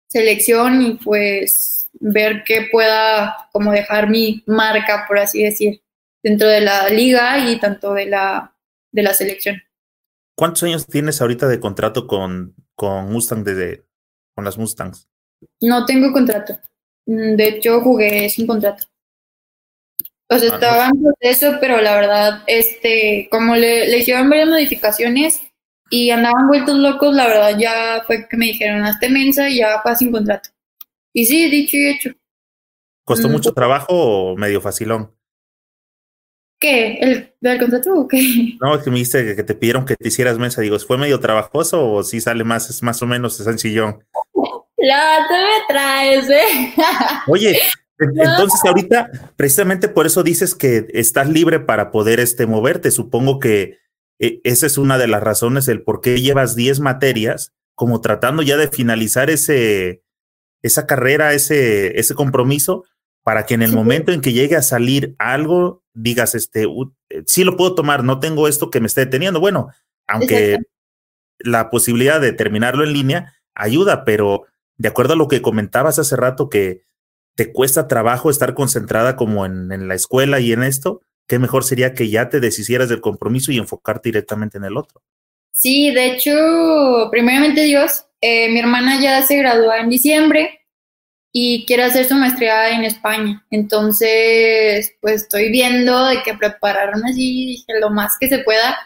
[0.09, 5.83] Selección y pues ver que pueda como dejar mi marca, por así decir,
[6.23, 8.55] dentro de la liga y tanto de la,
[8.91, 9.63] de la selección.
[10.37, 13.85] ¿Cuántos años tienes ahorita de contrato con, con Mustang de,
[14.35, 15.09] con las Mustangs?
[15.61, 16.59] No tengo contrato.
[17.07, 18.87] Mm, de hecho, jugué sin contrato.
[20.33, 24.49] O sea, ah, estaba en proceso, pero la verdad, este, como le, le hicieron varias
[24.49, 25.43] modificaciones
[25.91, 29.81] y andaban vueltos locos, la verdad ya fue que me dijeron, hazte mensa y ya
[29.83, 30.49] fue sin contrato.
[31.13, 32.11] Y sí, dicho y hecho.
[33.05, 35.15] ¿Costó mm, mucho trabajo o medio facilón?
[36.59, 36.95] ¿Qué?
[36.95, 38.57] ¿El, del contrato o qué?
[38.61, 40.63] No, es que me dijiste que, te pidieron que te hicieras mensa.
[40.63, 44.03] Digo, ¿fue medio trabajoso o sí sale más, es más o menos sencillón?
[44.79, 46.75] Ya, te me traes, ¿eh?
[47.27, 47.59] Oye,
[47.99, 52.91] entonces ahorita, precisamente por eso dices que estás libre para poder este, moverte.
[52.91, 53.79] Supongo que
[54.19, 58.43] eh, esa es una de las razones el por qué llevas 10 materias, como tratando
[58.43, 60.03] ya de finalizar ese,
[60.63, 62.85] esa carrera, ese, ese compromiso,
[63.23, 67.45] para que en el momento en que llegue a salir algo, digas, este, eh, sí
[67.45, 69.41] lo puedo tomar, no tengo esto que me esté deteniendo.
[69.41, 69.69] Bueno,
[70.09, 70.59] aunque
[71.39, 74.45] la posibilidad de terminarlo en línea ayuda, pero
[74.77, 76.83] de acuerdo a lo que comentabas hace rato, que
[77.35, 81.65] te cuesta trabajo estar concentrada como en, en la escuela y en esto, qué mejor
[81.65, 85.03] sería que ya te deshicieras del compromiso y enfocarte directamente en el otro.
[85.53, 90.61] Sí, de hecho, primeramente Dios, eh, mi hermana ya se graduó en diciembre
[91.33, 93.45] y quiere hacer su maestría en España.
[93.51, 98.77] Entonces, pues estoy viendo de que prepararme así, lo más que se pueda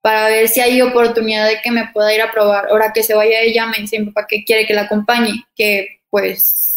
[0.00, 2.68] para ver si hay oportunidad de que me pueda ir a probar.
[2.70, 6.00] Ahora que se vaya ella, me dice mi papá que quiere que la acompañe, que
[6.10, 6.67] pues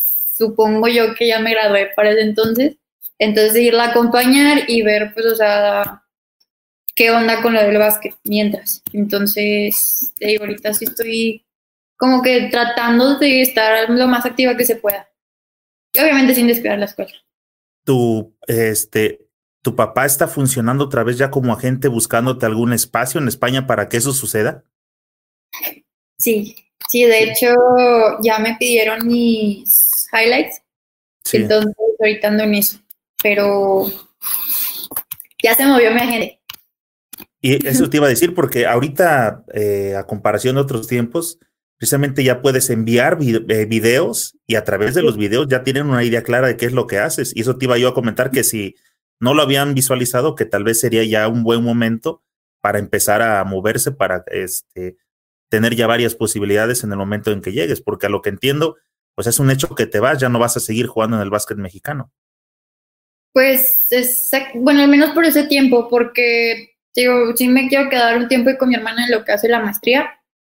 [0.42, 2.78] supongo yo que ya me gradué para ese entonces.
[3.20, 6.04] Entonces, irla a acompañar y ver, pues, o sea,
[6.96, 8.82] qué onda con lo del básquet mientras.
[8.94, 11.46] Entonces, ahorita sí estoy
[11.98, 15.08] como que tratando de estar lo más activa que se pueda.
[15.96, 17.12] Obviamente sin descuidar la escuela.
[17.86, 19.28] Tu, este,
[19.62, 23.88] tu papá está funcionando otra vez ya como agente buscándote algún espacio en España para
[23.88, 24.64] que eso suceda.
[26.18, 26.56] Sí,
[26.90, 27.54] sí, de hecho
[28.24, 30.62] ya me pidieron mis highlights.
[31.32, 32.80] Entonces ahorita ando en eso.
[33.22, 33.86] Pero
[35.42, 36.42] ya se movió mi agente.
[37.42, 41.40] Y eso te iba a decir, porque ahorita, eh, a comparación de otros tiempos,
[41.78, 46.04] precisamente ya puedes enviar eh, videos y a través de los videos ya tienen una
[46.04, 47.34] idea clara de qué es lo que haces.
[47.36, 48.76] Y eso te iba yo a comentar que si
[49.20, 52.22] no lo habían visualizado, que tal vez sería ya un buen momento
[52.62, 54.98] para empezar a moverse, para este,
[55.50, 58.78] tener ya varias posibilidades en el momento en que llegues, porque a lo que entiendo,
[59.22, 61.30] pues es un hecho que te vas, ya no vas a seguir jugando en el
[61.30, 62.12] básquet mexicano.
[63.32, 63.88] Pues,
[64.56, 68.70] bueno, al menos por ese tiempo, porque digo, sí me quiero quedar un tiempo con
[68.70, 70.10] mi hermana en lo que hace la maestría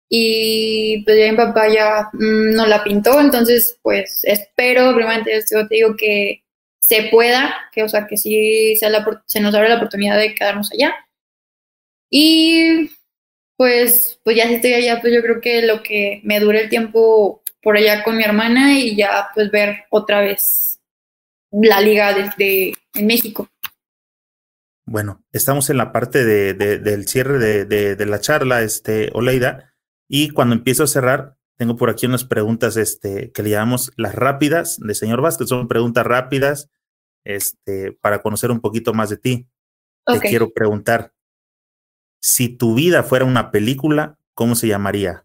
[0.09, 5.67] y pues ya mi papá ya mm, no la pintó, entonces pues espero, primeramente yo
[5.67, 6.45] te digo que
[6.81, 8.87] se pueda, que o sea que sí se,
[9.27, 10.95] se nos abre la oportunidad de quedarnos allá.
[12.09, 12.89] Y
[13.57, 16.69] pues, pues ya si estoy allá, pues yo creo que lo que me dure el
[16.69, 20.81] tiempo por allá con mi hermana y ya pues ver otra vez
[21.51, 23.49] la liga de, en México.
[24.87, 29.73] Bueno, estamos en la parte de, del cierre de, de, la charla, este, Oleida.
[30.09, 34.15] Y cuando empiezo a cerrar, tengo por aquí unas preguntas este, que le llamamos las
[34.15, 35.49] rápidas de señor Vázquez.
[35.49, 36.71] Son preguntas rápidas
[37.25, 39.49] este, para conocer un poquito más de ti.
[40.07, 41.13] Te quiero preguntar,
[42.21, 45.25] si tu vida fuera una película, ¿cómo se llamaría?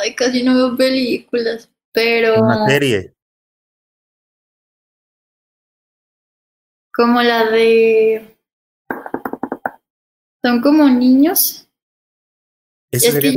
[0.00, 2.42] Ay, casi no veo películas, pero...
[2.42, 3.14] Una serie.
[6.92, 8.34] Como la de
[10.44, 11.66] son como niños.
[12.92, 13.32] ¿Eso sería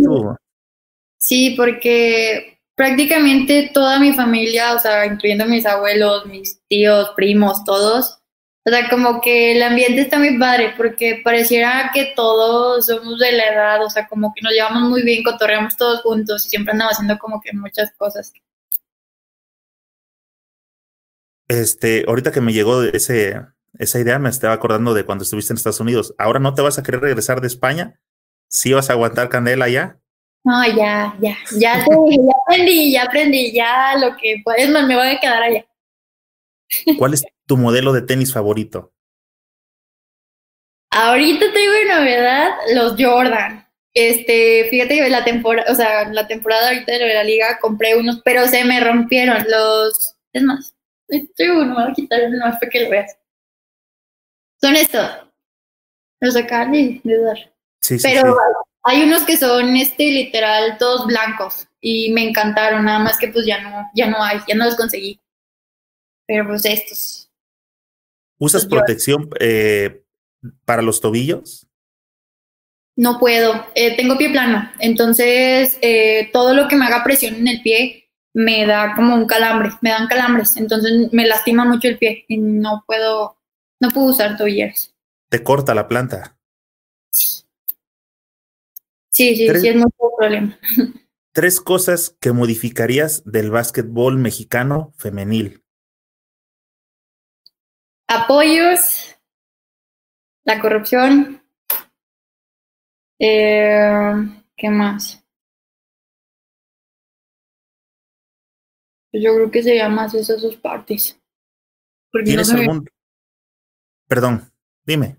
[1.18, 8.17] Sí, porque prácticamente toda mi familia, o sea, incluyendo mis abuelos, mis tíos, primos, todos,
[8.68, 13.32] o sea, como que el ambiente está muy padre, porque pareciera que todos somos de
[13.32, 16.74] la edad, o sea, como que nos llevamos muy bien, cotorreamos todos juntos y siempre
[16.74, 18.34] andamos haciendo como que muchas cosas.
[21.48, 23.42] Este, ahorita que me llegó ese,
[23.80, 26.14] esa idea me estaba acordando de cuando estuviste en Estados Unidos.
[26.18, 28.02] ¿Ahora no te vas a querer regresar de España?
[28.50, 29.98] ¿Sí vas a aguantar candela allá?
[30.44, 35.08] No, ya, ya, ya, ya aprendí, ya aprendí, ya lo que puedes más me voy
[35.08, 35.66] a quedar allá.
[36.98, 38.94] ¿Cuál es tu modelo de tenis favorito?
[40.92, 43.68] Ahorita tengo de novedad los Jordan.
[43.94, 48.22] Este, fíjate que la temporada, o sea, la temporada ahorita de la liga compré unos,
[48.24, 50.16] pero se me rompieron los.
[50.34, 50.76] Es más,
[51.08, 53.18] estoy uno, me voy a quitar uno más para que lo veas.
[54.62, 55.10] Son estos.
[56.20, 57.54] Los acaban de, dar.
[57.82, 58.36] Sí, sí, Pero
[58.84, 63.46] hay unos que son, este, literal, todos blancos y me encantaron, nada más que pues
[63.46, 65.20] ya no, ya no hay, ya no los conseguí.
[66.26, 67.27] Pero pues estos.
[68.40, 70.04] ¿Usas protección eh,
[70.66, 71.68] para los tobillos?
[72.96, 77.48] No puedo, eh, tengo pie plano, entonces eh, todo lo que me haga presión en
[77.48, 81.98] el pie me da como un calambre, me dan calambres, entonces me lastima mucho el
[81.98, 83.38] pie y no puedo,
[83.80, 84.96] no puedo usar tobilleras.
[85.30, 86.38] ¿Te corta la planta?
[87.12, 87.44] Sí.
[89.10, 90.58] Sí, sí, sí, es mucho problema.
[91.34, 95.64] Tres cosas que modificarías del básquetbol mexicano femenil.
[98.08, 99.16] Apoyos,
[100.46, 101.44] la corrupción.
[103.20, 104.14] Eh,
[104.56, 105.24] ¿Qué más?
[109.12, 111.20] Yo creo que sería más esas dos partes.
[112.24, 112.88] ¿Tienes algún...
[114.08, 114.52] Perdón,
[114.86, 115.18] dime.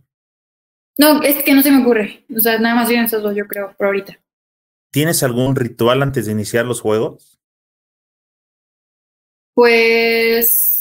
[0.97, 2.24] No, es que no se me ocurre.
[2.35, 4.19] O sea, nada más bien esas dos, yo creo, por ahorita.
[4.90, 7.39] ¿Tienes algún ritual antes de iniciar los juegos?
[9.55, 10.78] Pues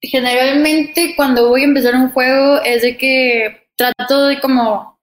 [0.00, 4.96] generalmente cuando voy a empezar un juego es de que trato de como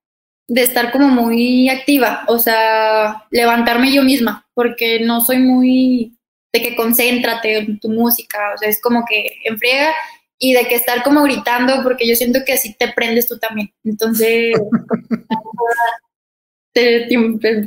[0.48, 6.18] de estar como muy activa, o sea, levantarme yo misma, porque no soy muy
[6.54, 9.94] de que concéntrate en tu música, o sea, es como que enfriega
[10.38, 13.74] y de que estar como gritando, porque yo siento que así te prendes tú también.
[13.84, 14.54] Entonces,
[16.74, 17.08] te,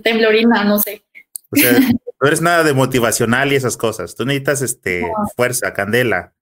[0.02, 1.02] temblorina, no sé.
[1.50, 4.14] O sea, no eres nada de motivacional y esas cosas.
[4.14, 6.35] Tú necesitas este fuerza, candela.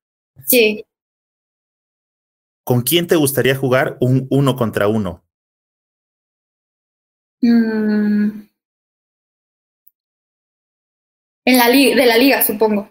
[0.45, 0.85] Sí.
[2.63, 5.23] ¿Con quién te gustaría jugar un uno contra uno?
[7.41, 8.47] Mm.
[11.47, 12.89] En la liga, de la liga, supongo.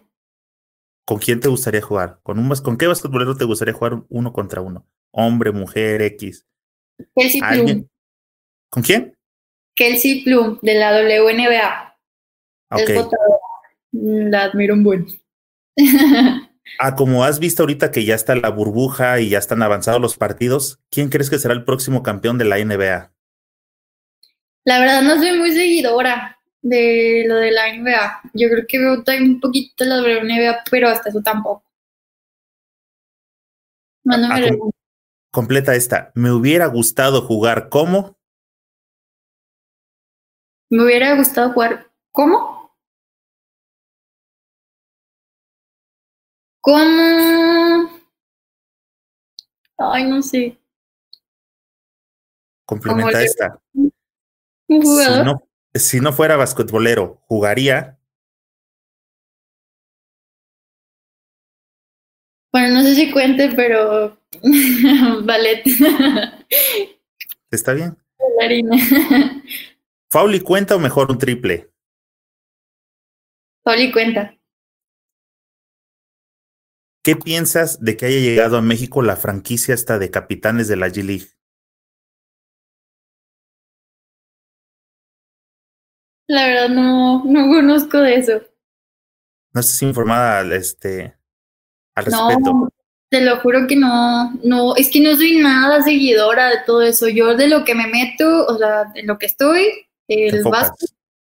[1.04, 2.20] ¿Con quién te gustaría jugar?
[2.22, 4.86] ¿Con, un, ¿Con qué basquetbolero te gustaría jugar uno contra uno?
[5.10, 6.46] Hombre, mujer, X.
[7.14, 7.88] Kelsey Plum.
[8.70, 9.18] ¿Con quién?
[9.74, 11.98] Kelsey Plum, de la WNBA.
[12.70, 13.04] Okay.
[13.92, 15.06] la admiro un buen.
[16.78, 20.16] ah, como has visto ahorita que ya está la burbuja y ya están avanzados los
[20.16, 23.12] partidos, ¿quién crees que será el próximo campeón de la NBA?
[24.64, 28.20] La verdad no soy muy seguidora de lo de la NBA.
[28.32, 31.62] Yo creo que veo un poquito la NBA, pero hasta eso tampoco.
[34.04, 34.58] No, no me
[35.30, 36.12] completa esta.
[36.14, 38.16] Me hubiera gustado jugar como.
[40.70, 41.90] Me hubiera gustado jugar.
[42.12, 42.53] ¿Cómo?
[46.64, 47.90] ¿Cómo?
[49.76, 50.58] Ay, no sé.
[52.64, 53.60] Complementa esta.
[53.74, 53.92] Un
[54.80, 57.98] jugador si no fuera basquetbolero, ¿jugaría?
[62.50, 64.16] Bueno, no sé si cuente, pero
[65.24, 65.64] ballet.
[67.50, 67.98] Está bien.
[70.10, 71.70] ¿Fauli cuenta o mejor un triple?
[73.64, 74.34] Fauli cuenta.
[77.04, 80.88] ¿Qué piensas de que haya llegado a México la franquicia hasta de capitanes de la
[80.88, 81.28] G-League?
[86.26, 88.42] La verdad no, no conozco de eso.
[89.52, 91.14] No estás informada este,
[91.94, 92.40] al respecto.
[92.40, 92.68] No,
[93.10, 97.10] te lo juro que no, no, es que no soy nada seguidora de todo eso.
[97.10, 100.88] Yo de lo que me meto, o sea, de lo que estoy, el básquet,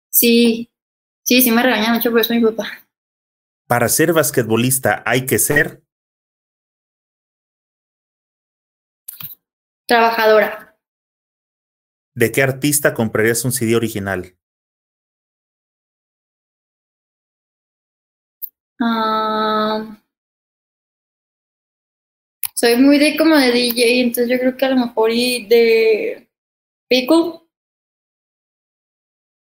[0.08, 0.70] sí,
[1.24, 2.84] sí, sí me regañan mucho por eso mi papá.
[3.74, 5.82] Para ser basquetbolista hay que ser
[9.84, 10.78] trabajadora.
[12.14, 14.38] ¿De qué artista comprarías un CD original?
[18.80, 20.00] Ah,
[22.54, 26.30] soy muy de como de DJ, entonces yo creo que a lo mejor y de
[26.88, 27.40] Pickle.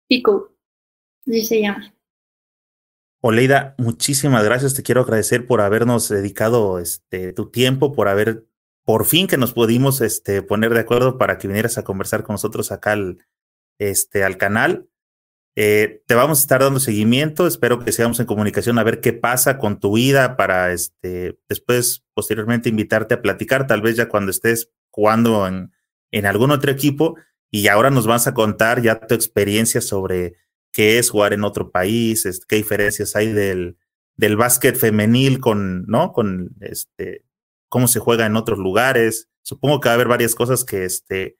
[0.09, 0.41] Pickle,
[1.27, 1.96] así se llama.
[3.21, 4.75] Oleida, muchísimas gracias.
[4.75, 8.47] Te quiero agradecer por habernos dedicado este, tu tiempo, por haber,
[8.85, 12.35] por fin que nos pudimos este, poner de acuerdo para que vinieras a conversar con
[12.35, 13.19] nosotros acá al,
[13.79, 14.89] este, al canal.
[15.59, 19.15] Eh, te vamos a estar dando seguimiento, espero que sigamos en comunicación a ver qué
[19.15, 24.31] pasa con tu vida para este, después, posteriormente, invitarte a platicar, tal vez ya cuando
[24.31, 25.73] estés jugando en,
[26.11, 27.17] en algún otro equipo
[27.51, 30.35] y ahora nos vas a contar ya tu experiencia sobre
[30.77, 33.79] qué es jugar en otro país, qué diferencias hay del,
[34.15, 36.13] del básquet femenil con, ¿no?
[36.13, 37.25] Con este,
[37.71, 39.31] cómo se juega en otros lugares.
[39.41, 41.39] Supongo que va a haber varias cosas que, este,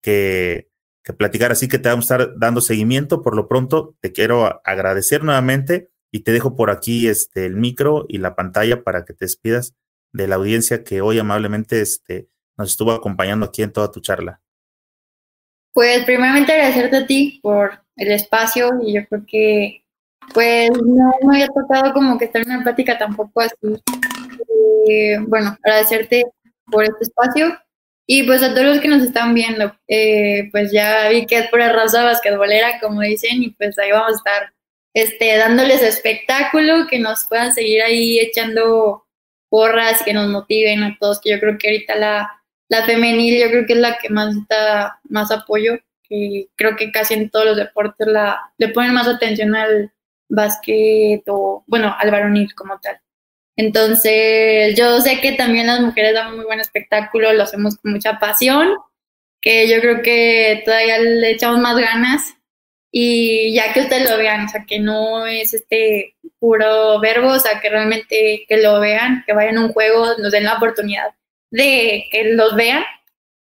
[0.00, 0.70] que,
[1.02, 3.22] que platicar, así que te vamos a estar dando seguimiento.
[3.22, 8.06] Por lo pronto, te quiero agradecer nuevamente y te dejo por aquí este, el micro
[8.08, 9.74] y la pantalla para que te despidas
[10.12, 14.42] de la audiencia que hoy amablemente este, nos estuvo acompañando aquí en toda tu charla.
[15.72, 19.84] Pues primeramente agradecerte a ti por el espacio y yo creo que
[20.34, 23.56] pues no me había tocado como que estar en una plática tampoco así.
[24.88, 26.24] Eh, bueno, agradecerte
[26.66, 27.58] por este espacio
[28.12, 31.48] y pues a todos los que nos están viendo, eh, pues ya vi que es
[31.48, 34.52] por la raza basquetbolera, como dicen, y pues ahí vamos a estar
[34.94, 39.06] este, dándoles espectáculo, que nos puedan seguir ahí echando
[39.48, 42.39] porras, que nos motiven a todos, que yo creo que ahorita la,
[42.70, 45.78] la femenil, yo creo que es la que más da más apoyo,
[46.08, 49.92] que creo que casi en todos los deportes la, le ponen más atención al
[50.28, 53.00] básquet o, bueno, al varonil como tal.
[53.56, 58.18] Entonces, yo sé que también las mujeres dan muy buen espectáculo, lo hacemos con mucha
[58.20, 58.76] pasión,
[59.40, 62.36] que yo creo que todavía le echamos más ganas
[62.92, 67.38] y ya que ustedes lo vean, o sea, que no es este puro verbo, o
[67.40, 71.10] sea, que realmente que lo vean, que vayan a un juego, nos den la oportunidad
[71.50, 72.84] de que los vean.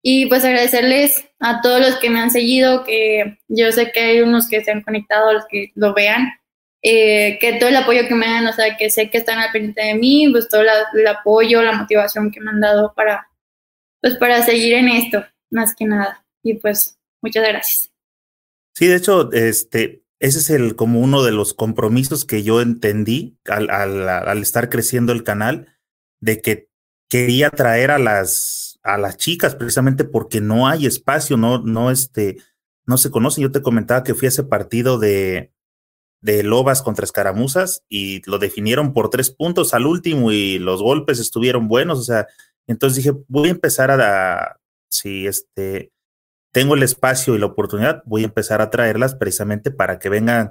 [0.06, 4.22] Y pues agradecerles a todos los que me han seguido, que yo sé que hay
[4.22, 6.28] unos que se han conectado, los que lo vean,
[6.82, 9.54] eh, que todo el apoyo que me dan, o sea, que sé que están al
[9.54, 13.30] pendiente de mí, pues todo el apoyo, la motivación que me han dado para,
[14.02, 16.26] pues para seguir en esto, más que nada.
[16.44, 17.90] Y pues muchas gracias.
[18.76, 23.38] Sí, de hecho, este, ese es el como uno de los compromisos que yo entendí
[23.46, 25.78] al, al, al estar creciendo el canal,
[26.20, 26.73] de que
[27.14, 32.38] quería traer a las, a las chicas precisamente porque no hay espacio, no, no, este,
[32.88, 33.44] no se conocen.
[33.44, 35.54] Yo te comentaba que fui a ese partido de,
[36.22, 41.20] de Lobas contra Escaramuzas y lo definieron por tres puntos al último y los golpes
[41.20, 42.00] estuvieron buenos.
[42.00, 42.26] O sea,
[42.66, 44.60] entonces dije, voy a empezar a,
[44.90, 45.92] si este,
[46.52, 50.50] tengo el espacio y la oportunidad, voy a empezar a traerlas precisamente para que vengan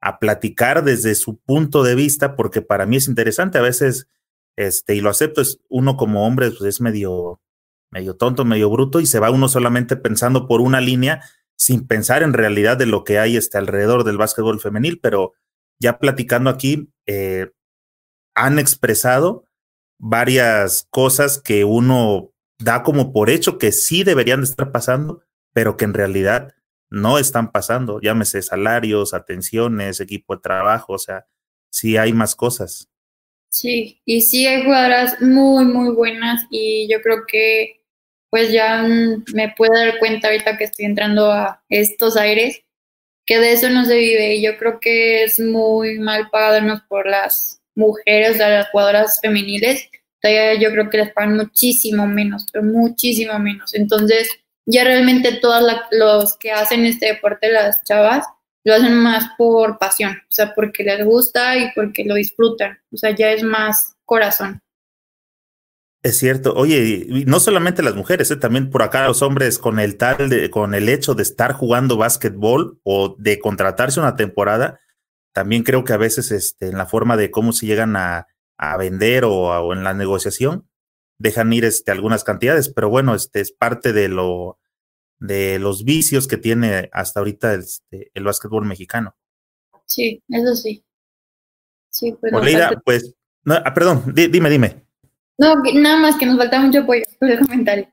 [0.00, 3.58] a platicar desde su punto de vista, porque para mí es interesante.
[3.58, 4.06] A veces,
[4.56, 7.40] este, y lo acepto, es uno como hombre, pues es medio,
[7.90, 11.22] medio tonto, medio bruto, y se va uno solamente pensando por una línea,
[11.56, 15.32] sin pensar en realidad de lo que hay este, alrededor del básquetbol femenil, pero
[15.80, 17.50] ya platicando aquí, eh,
[18.34, 19.44] han expresado
[19.98, 25.22] varias cosas que uno da como por hecho que sí deberían de estar pasando,
[25.52, 26.54] pero que en realidad
[26.90, 31.26] no están pasando, llámese salarios, atenciones, equipo de trabajo, o sea,
[31.70, 32.88] sí hay más cosas.
[33.54, 37.84] Sí, y sí hay jugadoras muy, muy buenas y yo creo que
[38.28, 42.62] pues ya me puedo dar cuenta ahorita que estoy entrando a estos aires,
[43.24, 47.08] que de eso no se vive y yo creo que es muy mal pagado por
[47.08, 49.88] las mujeres, las jugadoras femeniles,
[50.20, 53.72] todavía yo creo que les pagan muchísimo menos, pero muchísimo menos.
[53.74, 54.28] Entonces,
[54.66, 55.62] ya realmente todas
[55.92, 58.26] los que hacen este deporte, las chavas,
[58.64, 62.96] lo hacen más por pasión, o sea, porque les gusta y porque lo disfrutan, o
[62.96, 64.60] sea, ya es más corazón.
[66.02, 66.52] Es cierto.
[66.54, 68.36] Oye, y no solamente las mujeres, ¿eh?
[68.36, 71.96] también por acá los hombres con el tal de, con el hecho de estar jugando
[71.96, 74.80] básquetbol o de contratarse una temporada,
[75.32, 78.28] también creo que a veces este, en la forma de cómo se llegan a,
[78.58, 80.68] a vender o, o, en la negociación,
[81.18, 84.58] dejan ir este, algunas cantidades, pero bueno, este es parte de lo
[85.26, 89.16] de los vicios que tiene hasta ahorita este, el básquetbol mexicano.
[89.86, 90.84] Sí, eso sí.
[91.90, 92.32] Sí, pues,
[92.84, 93.14] pues
[93.44, 94.84] no, ah, perdón, dime, dime.
[95.38, 97.88] No, nada más que nos falta mucho apoyo por el comentario.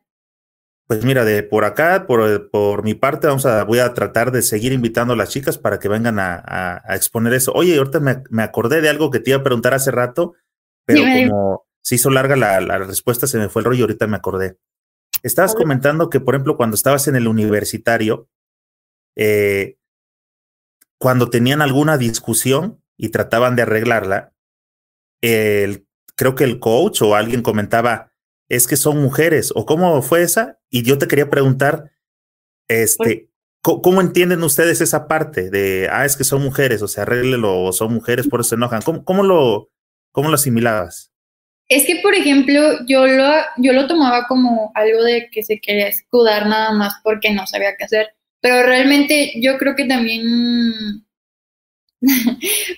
[0.87, 4.41] Pues mira, de por acá, por, por mi parte, vamos a, voy a tratar de
[4.41, 6.43] seguir invitando a las chicas para que vengan a,
[6.85, 7.53] a, exponer eso.
[7.53, 10.33] Oye, ahorita me, me, acordé de algo que te iba a preguntar hace rato,
[10.85, 14.17] pero como, se hizo larga la, la, respuesta, se me fue el rollo, ahorita me
[14.17, 14.57] acordé.
[15.23, 18.27] Estabas comentando que, por ejemplo, cuando estabas en el universitario,
[19.15, 19.77] eh,
[20.97, 24.33] cuando tenían alguna discusión y trataban de arreglarla,
[25.21, 28.11] el, creo que el coach o alguien comentaba,
[28.49, 31.91] es que son mujeres, o cómo fue esa, y yo te quería preguntar,
[32.67, 33.29] este,
[33.61, 37.63] ¿cómo, ¿cómo, entienden ustedes esa parte de, ah, es que son mujeres, o sea, arréglelo,
[37.63, 38.81] o son mujeres, por eso se enojan?
[38.81, 39.69] ¿Cómo, cómo lo,
[40.11, 41.10] cómo lo asimilabas?
[41.71, 45.87] Es que, por ejemplo, yo lo, yo lo tomaba como algo de que se quería
[45.87, 48.13] escudar nada más porque no sabía qué hacer.
[48.41, 50.25] Pero realmente yo creo que también...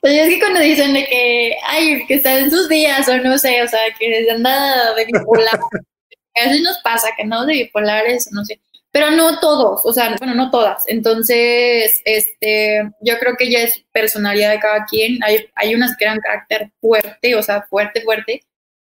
[0.01, 3.35] pues es que cuando dicen de que, ay, que está en sus días o no
[3.39, 5.59] sé, o sea, que anda de bipolar,
[6.35, 8.61] a nos pasa que no de bipolares, no sé,
[8.91, 10.83] pero no todos, o sea, bueno, no todas.
[10.85, 15.23] Entonces, este, yo creo que ya es personalidad de cada quien.
[15.23, 18.41] Hay, hay unas que eran carácter fuerte, o sea, fuerte, fuerte,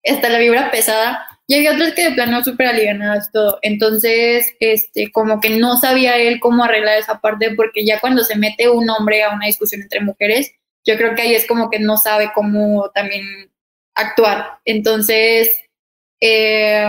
[0.08, 1.26] hasta la vibra pesada.
[1.48, 3.58] Y hay otras que de plano súper alivianadas todo.
[3.62, 8.36] Entonces, este, como que no sabía él cómo arreglar esa parte, porque ya cuando se
[8.36, 10.52] mete un hombre a una discusión entre mujeres,
[10.84, 13.50] yo creo que ahí es como que no sabe cómo también
[13.94, 14.58] actuar.
[14.64, 15.50] Entonces,
[16.20, 16.84] eh,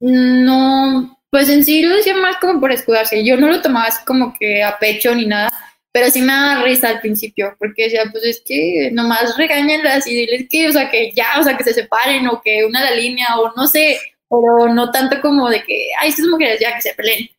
[0.00, 3.24] no, pues en sí lo decía más como por escudarse.
[3.24, 5.50] Yo no lo tomaba así como que a pecho ni nada,
[5.94, 10.16] pero sí me daba risa al principio, porque decía, pues es que nomás regáñenlas y
[10.16, 12.96] diles que, o sea, que ya, o sea, que se separen o que una la
[12.96, 16.80] línea o no sé, pero no tanto como de que, ay, estas mujeres ya que
[16.80, 17.30] se peleen.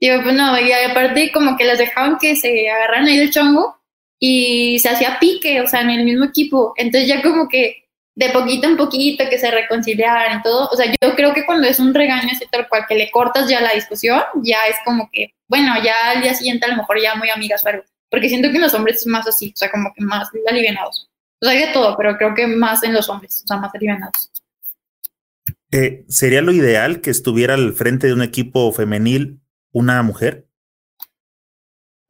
[0.00, 3.76] Digo, pues no, y aparte como que las dejaban que se agarran ahí del chongo
[4.18, 6.74] y se hacía pique, o sea, en el mismo equipo.
[6.76, 7.81] Entonces ya como que
[8.14, 10.68] de poquito en poquito que se reconciliaran y todo.
[10.70, 13.48] O sea, yo creo que cuando es un regaño así tal cual que le cortas
[13.48, 17.00] ya la discusión, ya es como que, bueno, ya al día siguiente a lo mejor
[17.00, 17.84] ya muy amigas o.
[18.10, 21.08] Porque siento que en los hombres es más así, o sea, como que más alivianados.
[21.40, 23.74] O sea, hay de todo, pero creo que más en los hombres, o sea, más
[23.74, 24.30] alivianados.
[25.70, 29.40] Eh, ¿Sería lo ideal que estuviera al frente de un equipo femenil
[29.72, 30.46] una mujer?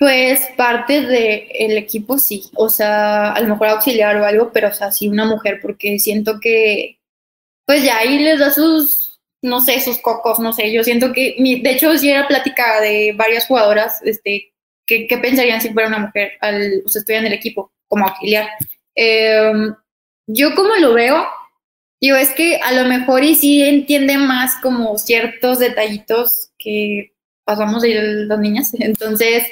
[0.03, 4.73] Pues parte del equipo sí, o sea, a lo mejor auxiliar o algo, pero o
[4.73, 6.99] sea, sí una mujer, porque siento que,
[7.65, 11.37] pues ya ahí les da sus, no sé, sus cocos, no sé, yo siento que,
[11.39, 14.53] de hecho, sí era plática de varias jugadoras, este,
[14.87, 18.49] que, pensarían si fuera una mujer al, o sea, estuviera en el equipo como auxiliar.
[18.97, 19.73] Em,
[20.27, 21.29] yo como lo veo,
[22.01, 27.13] digo, es que a lo mejor y sí entiende más como ciertos detallitos que
[27.45, 29.45] pasamos de las niñas, entonces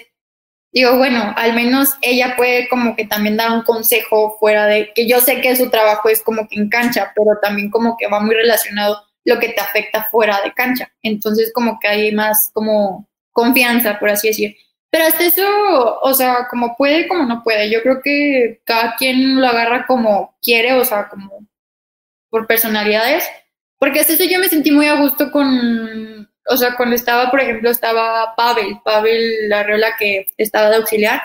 [0.72, 5.08] digo, bueno, al menos ella puede como que también dar un consejo fuera de, que
[5.08, 8.20] yo sé que su trabajo es como que en cancha, pero también como que va
[8.20, 10.90] muy relacionado lo que te afecta fuera de cancha.
[11.02, 14.56] Entonces como que hay más como confianza, por así decir.
[14.90, 15.46] Pero hasta eso,
[16.02, 17.70] o sea, como puede, como no puede.
[17.70, 21.46] Yo creo que cada quien lo agarra como quiere, o sea, como
[22.28, 23.24] por personalidades.
[23.78, 27.40] Porque hasta eso yo me sentí muy a gusto con o sea, cuando estaba, por
[27.40, 31.20] ejemplo, estaba Pavel, Pavel la que estaba de auxiliar.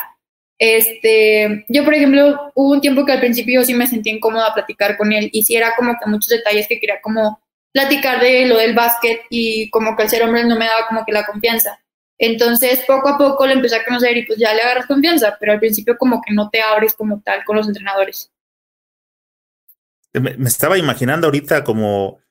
[0.58, 4.98] Este, yo, por ejemplo, hubo un tiempo que al principio sí me sentí incómoda platicar
[4.98, 7.42] con él y sí era como que muchos detalles que quería como
[7.74, 11.06] platicar de lo del básquet y como que al ser hombre no me daba como
[11.06, 11.80] que la confianza.
[12.18, 15.52] Entonces, poco a poco le empecé a conocer y pues ya le agarras confianza, pero
[15.52, 18.32] al principio como que no te abres como tal con los entrenadores.
[20.14, 22.22] Me, me estaba imaginando ahorita como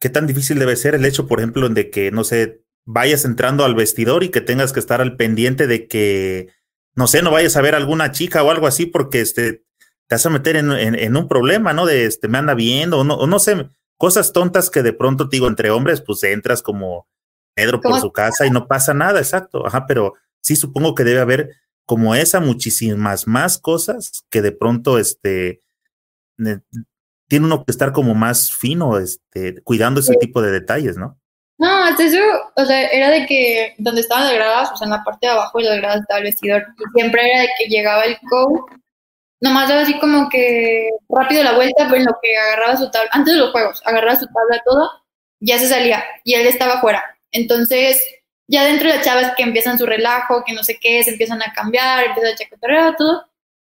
[0.00, 3.64] qué tan difícil debe ser el hecho, por ejemplo, de que, no sé, vayas entrando
[3.64, 6.48] al vestidor y que tengas que estar al pendiente de que,
[6.94, 9.64] no sé, no vayas a ver alguna chica o algo así porque este,
[10.06, 11.86] te vas a meter en, en, un problema, ¿no?
[11.86, 15.24] De este, me anda viendo o no, o no sé, cosas tontas que de pronto,
[15.24, 17.08] digo, entre hombres, pues entras como
[17.54, 21.20] Pedro por su casa y no pasa nada, exacto, ajá, pero sí supongo que debe
[21.20, 21.56] haber
[21.86, 25.62] como esa muchísimas más cosas que de pronto, este,
[27.28, 31.18] tiene uno que estar como más fino, este, cuidando ese tipo de detalles, ¿no?
[31.58, 32.18] No, hasta eso,
[32.56, 35.32] o sea, era de que donde estaban las gradas, o sea, en la parte de
[35.32, 38.72] abajo de las gradas estaba el vestidor, y siempre era de que llegaba el coach,
[39.40, 43.10] nomás daba así como que rápido la vuelta, pero en lo que agarraba su tabla,
[43.12, 44.90] antes de los juegos, agarraba su tabla todo,
[45.40, 47.04] ya se salía, y él estaba fuera.
[47.30, 48.02] Entonces,
[48.48, 51.40] ya dentro de las chavas que empiezan su relajo, que no sé qué, se empiezan
[51.42, 53.26] a cambiar, empiezan a chacotear todo,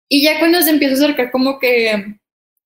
[0.09, 2.16] y ya cuando se empieza a acercar como que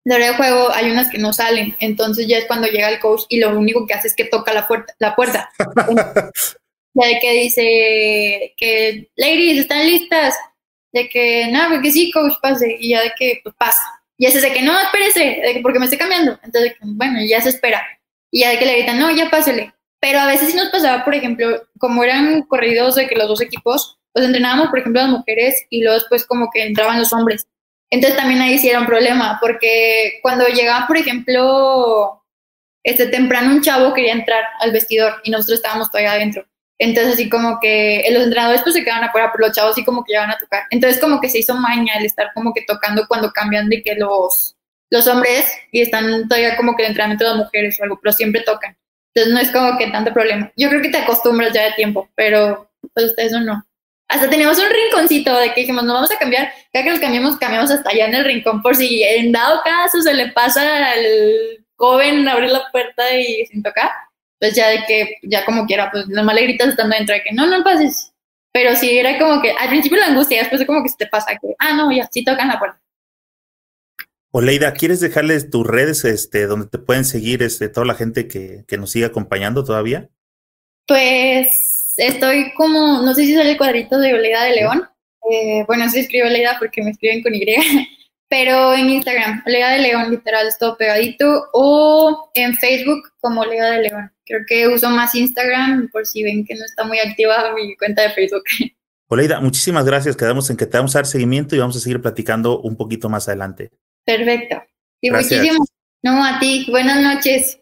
[0.05, 2.99] de hora de juego hay unas que no salen, entonces ya es cuando llega el
[2.99, 4.93] coach y lo único que hace es que toca la puerta.
[4.99, 5.49] La puerta.
[6.93, 10.35] ya de que dice que, ladies, ¿están listas?
[10.93, 12.77] De que, no, que sí, coach, pase.
[12.79, 13.81] Y ya de que, pues pasa.
[14.17, 16.39] Y ese de que, no, espérese, porque me estoy cambiando.
[16.43, 17.81] Entonces, bueno, ya se espera.
[18.31, 19.73] Y ya de que le gritan, no, ya pásele.
[19.99, 23.41] Pero a veces sí nos pasaba, por ejemplo, como eran corridos de que los dos
[23.41, 27.47] equipos, pues entrenábamos, por ejemplo, las mujeres y luego después como que entraban los hombres.
[27.89, 32.23] Entonces también ahí sí era un problema, porque cuando llegaba, por ejemplo,
[32.83, 36.45] este temprano un chavo quería entrar al vestidor y nosotros estábamos todavía adentro.
[36.77, 40.03] Entonces así como que los entrenadores pues se quedaban afuera, pero los chavos sí como
[40.03, 40.63] que llegaban a tocar.
[40.71, 43.95] Entonces como que se hizo maña el estar como que tocando cuando cambian de que
[43.95, 44.55] los,
[44.89, 48.13] los hombres y están todavía como que el entrenamiento de las mujeres o algo, pero
[48.13, 48.77] siempre tocan.
[49.13, 50.51] Entonces no es como que tanto problema.
[50.57, 53.65] Yo creo que te acostumbras ya de tiempo, pero pues eso no.
[54.07, 57.37] Hasta teníamos un rinconcito de que dijimos, no vamos a cambiar, cada que nos cambiamos,
[57.37, 61.05] cambiamos hasta allá en el rincón por si en dado caso se le pasa al
[61.75, 63.89] joven abrir la puerta y sin tocar,
[64.39, 67.33] pues ya de que, ya como quiera, pues nomás le gritas estando dentro de que
[67.33, 68.13] no, no pases.
[68.51, 71.37] Pero sí, era como que al principio la angustia, después como que se te pasa
[71.41, 72.79] que, ah, no, ya, sí tocan la puerta.
[74.31, 78.65] Oleida, ¿quieres dejarles tus redes este, donde te pueden seguir este, toda la gente que,
[78.67, 80.09] que nos sigue acompañando todavía?
[80.87, 81.64] Pues
[81.97, 84.89] estoy como, no sé si sale el cuadrito de Oleida de León.
[85.31, 87.45] Eh, bueno, sí escribo Oleida porque me escriben con Y,
[88.29, 93.71] pero en Instagram, Oleida de León, literal, es todo pegadito, o en Facebook como Oleida
[93.71, 94.11] de León.
[94.25, 98.01] Creo que uso más Instagram por si ven que no está muy activa mi cuenta
[98.01, 98.43] de Facebook.
[99.07, 100.17] Oleida, muchísimas gracias.
[100.17, 103.07] Quedamos en que te vamos a dar seguimiento y vamos a seguir platicando un poquito
[103.07, 103.71] más adelante.
[104.03, 104.63] Perfecto.
[105.01, 105.67] Y muchísimas.
[106.01, 106.65] No, a ti.
[106.69, 107.59] Buenas noches.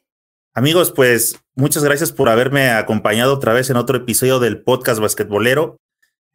[0.55, 5.77] Amigos, pues muchas gracias por haberme acompañado otra vez en otro episodio del podcast basquetbolero.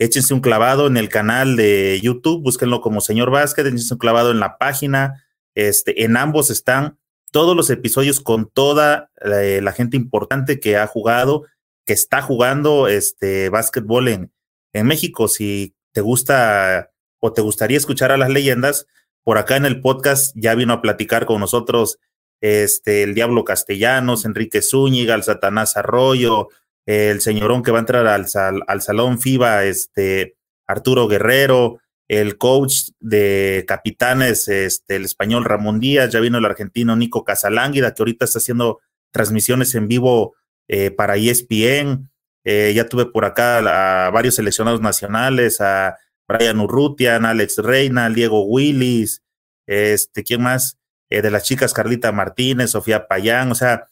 [0.00, 4.32] Échense un clavado en el canal de YouTube, búsquenlo como Señor Básquet, échense un clavado
[4.32, 5.24] en la página.
[5.54, 6.98] Este, en ambos están
[7.30, 11.44] todos los episodios con toda eh, la, gente importante que ha jugado,
[11.86, 14.32] que está jugando este básquetbol en,
[14.72, 15.28] en México.
[15.28, 16.90] Si te gusta
[17.20, 18.88] o te gustaría escuchar a las leyendas,
[19.22, 22.00] por acá en el podcast ya vino a platicar con nosotros
[22.40, 26.48] este, el Diablo Castellanos, Enrique Zúñiga, el Satanás Arroyo,
[26.86, 28.26] el señorón que va a entrar al,
[28.66, 30.36] al Salón FIBA, este,
[30.66, 36.96] Arturo Guerrero, el coach de capitanes, este, el español Ramón Díaz, ya vino el argentino
[36.96, 40.34] Nico Casalánguida, que ahorita está haciendo transmisiones en vivo
[40.68, 42.10] eh, para ESPN.
[42.44, 48.44] Eh, ya tuve por acá a varios seleccionados nacionales, a Brian Urrutian, Alex Reina, Diego
[48.44, 49.22] Willis,
[49.66, 50.78] este, ¿quién más?
[51.10, 53.88] Eh, de las chicas Carlita Martínez, Sofía Payán, o sea,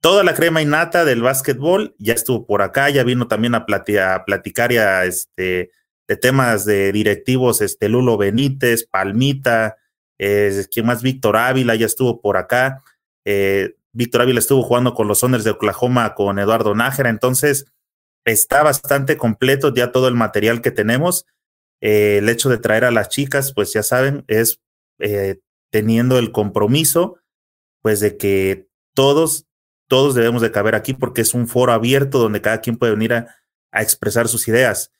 [0.00, 4.72] toda la crema innata del básquetbol ya estuvo por acá, ya vino también a, platicar
[4.72, 5.70] ya este,
[6.08, 9.76] de temas de directivos, este Lulo Benítez, Palmita,
[10.18, 11.02] eh, ¿quién más?
[11.02, 12.82] Víctor Ávila ya estuvo por acá.
[13.24, 17.66] Eh, Víctor Ávila estuvo jugando con los Soners de Oklahoma con Eduardo Nájera, entonces
[18.24, 21.26] está bastante completo ya todo el material que tenemos.
[21.80, 24.60] Eh, el hecho de traer a las chicas, pues ya saben, es
[25.70, 27.18] teniendo el compromiso,
[27.82, 29.46] pues de que todos,
[29.88, 33.14] todos debemos de caber aquí porque es un foro abierto donde cada quien puede venir
[33.14, 33.36] a,
[33.72, 34.90] expresar sus ideas.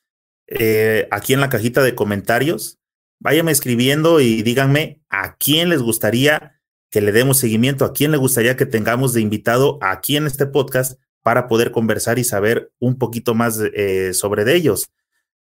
[0.47, 2.79] Eh, aquí en la cajita de comentarios,
[3.19, 8.17] váyanme escribiendo y díganme a quién les gustaría que le demos seguimiento, a quién le
[8.17, 12.97] gustaría que tengamos de invitado aquí en este podcast para poder conversar y saber un
[12.97, 14.91] poquito más eh, sobre de ellos.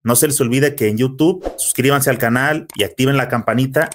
[0.02, 3.90] No se les olvide que en YouTube suscríbanse al canal y activen la campanita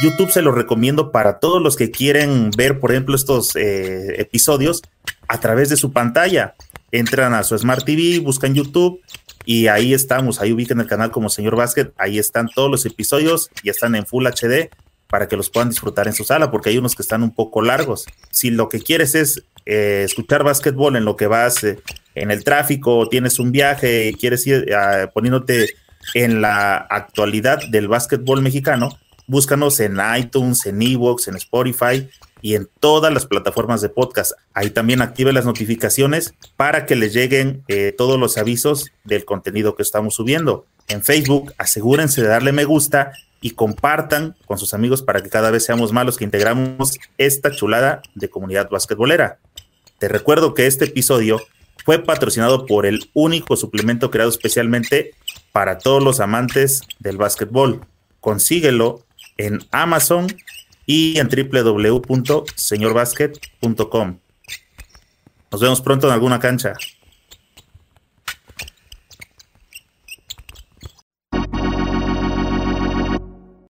[0.00, 4.82] YouTube se lo recomiendo para todos los que quieren ver, por ejemplo, estos eh, episodios
[5.28, 6.54] a través de su pantalla.
[6.90, 9.00] Entran a su Smart TV, buscan YouTube
[9.44, 10.40] y ahí estamos.
[10.40, 11.92] Ahí ubican el canal como Señor Básquet.
[11.98, 14.70] Ahí están todos los episodios y están en Full HD
[15.06, 17.60] para que los puedan disfrutar en su sala, porque hay unos que están un poco
[17.60, 18.06] largos.
[18.30, 21.78] Si lo que quieres es eh, escuchar básquetbol en lo que vas eh,
[22.14, 24.66] en el tráfico, tienes un viaje y quieres ir
[25.12, 25.74] poniéndote
[26.14, 28.98] en la actualidad del básquetbol mexicano,
[29.30, 32.10] Búscanos en iTunes, en Evox, en Spotify
[32.42, 34.32] y en todas las plataformas de podcast.
[34.54, 39.76] Ahí también active las notificaciones para que les lleguen eh, todos los avisos del contenido
[39.76, 40.66] que estamos subiendo.
[40.88, 45.52] En Facebook, asegúrense de darle me gusta y compartan con sus amigos para que cada
[45.52, 49.38] vez seamos más los que integramos esta chulada de comunidad basquetbolera.
[50.00, 51.40] Te recuerdo que este episodio
[51.84, 55.12] fue patrocinado por el único suplemento creado especialmente
[55.52, 57.86] para todos los amantes del básquetbol.
[58.18, 59.04] Consíguelo
[59.46, 60.26] en Amazon
[60.86, 64.18] y en www.señorbasket.com.
[65.50, 66.74] Nos vemos pronto en alguna cancha.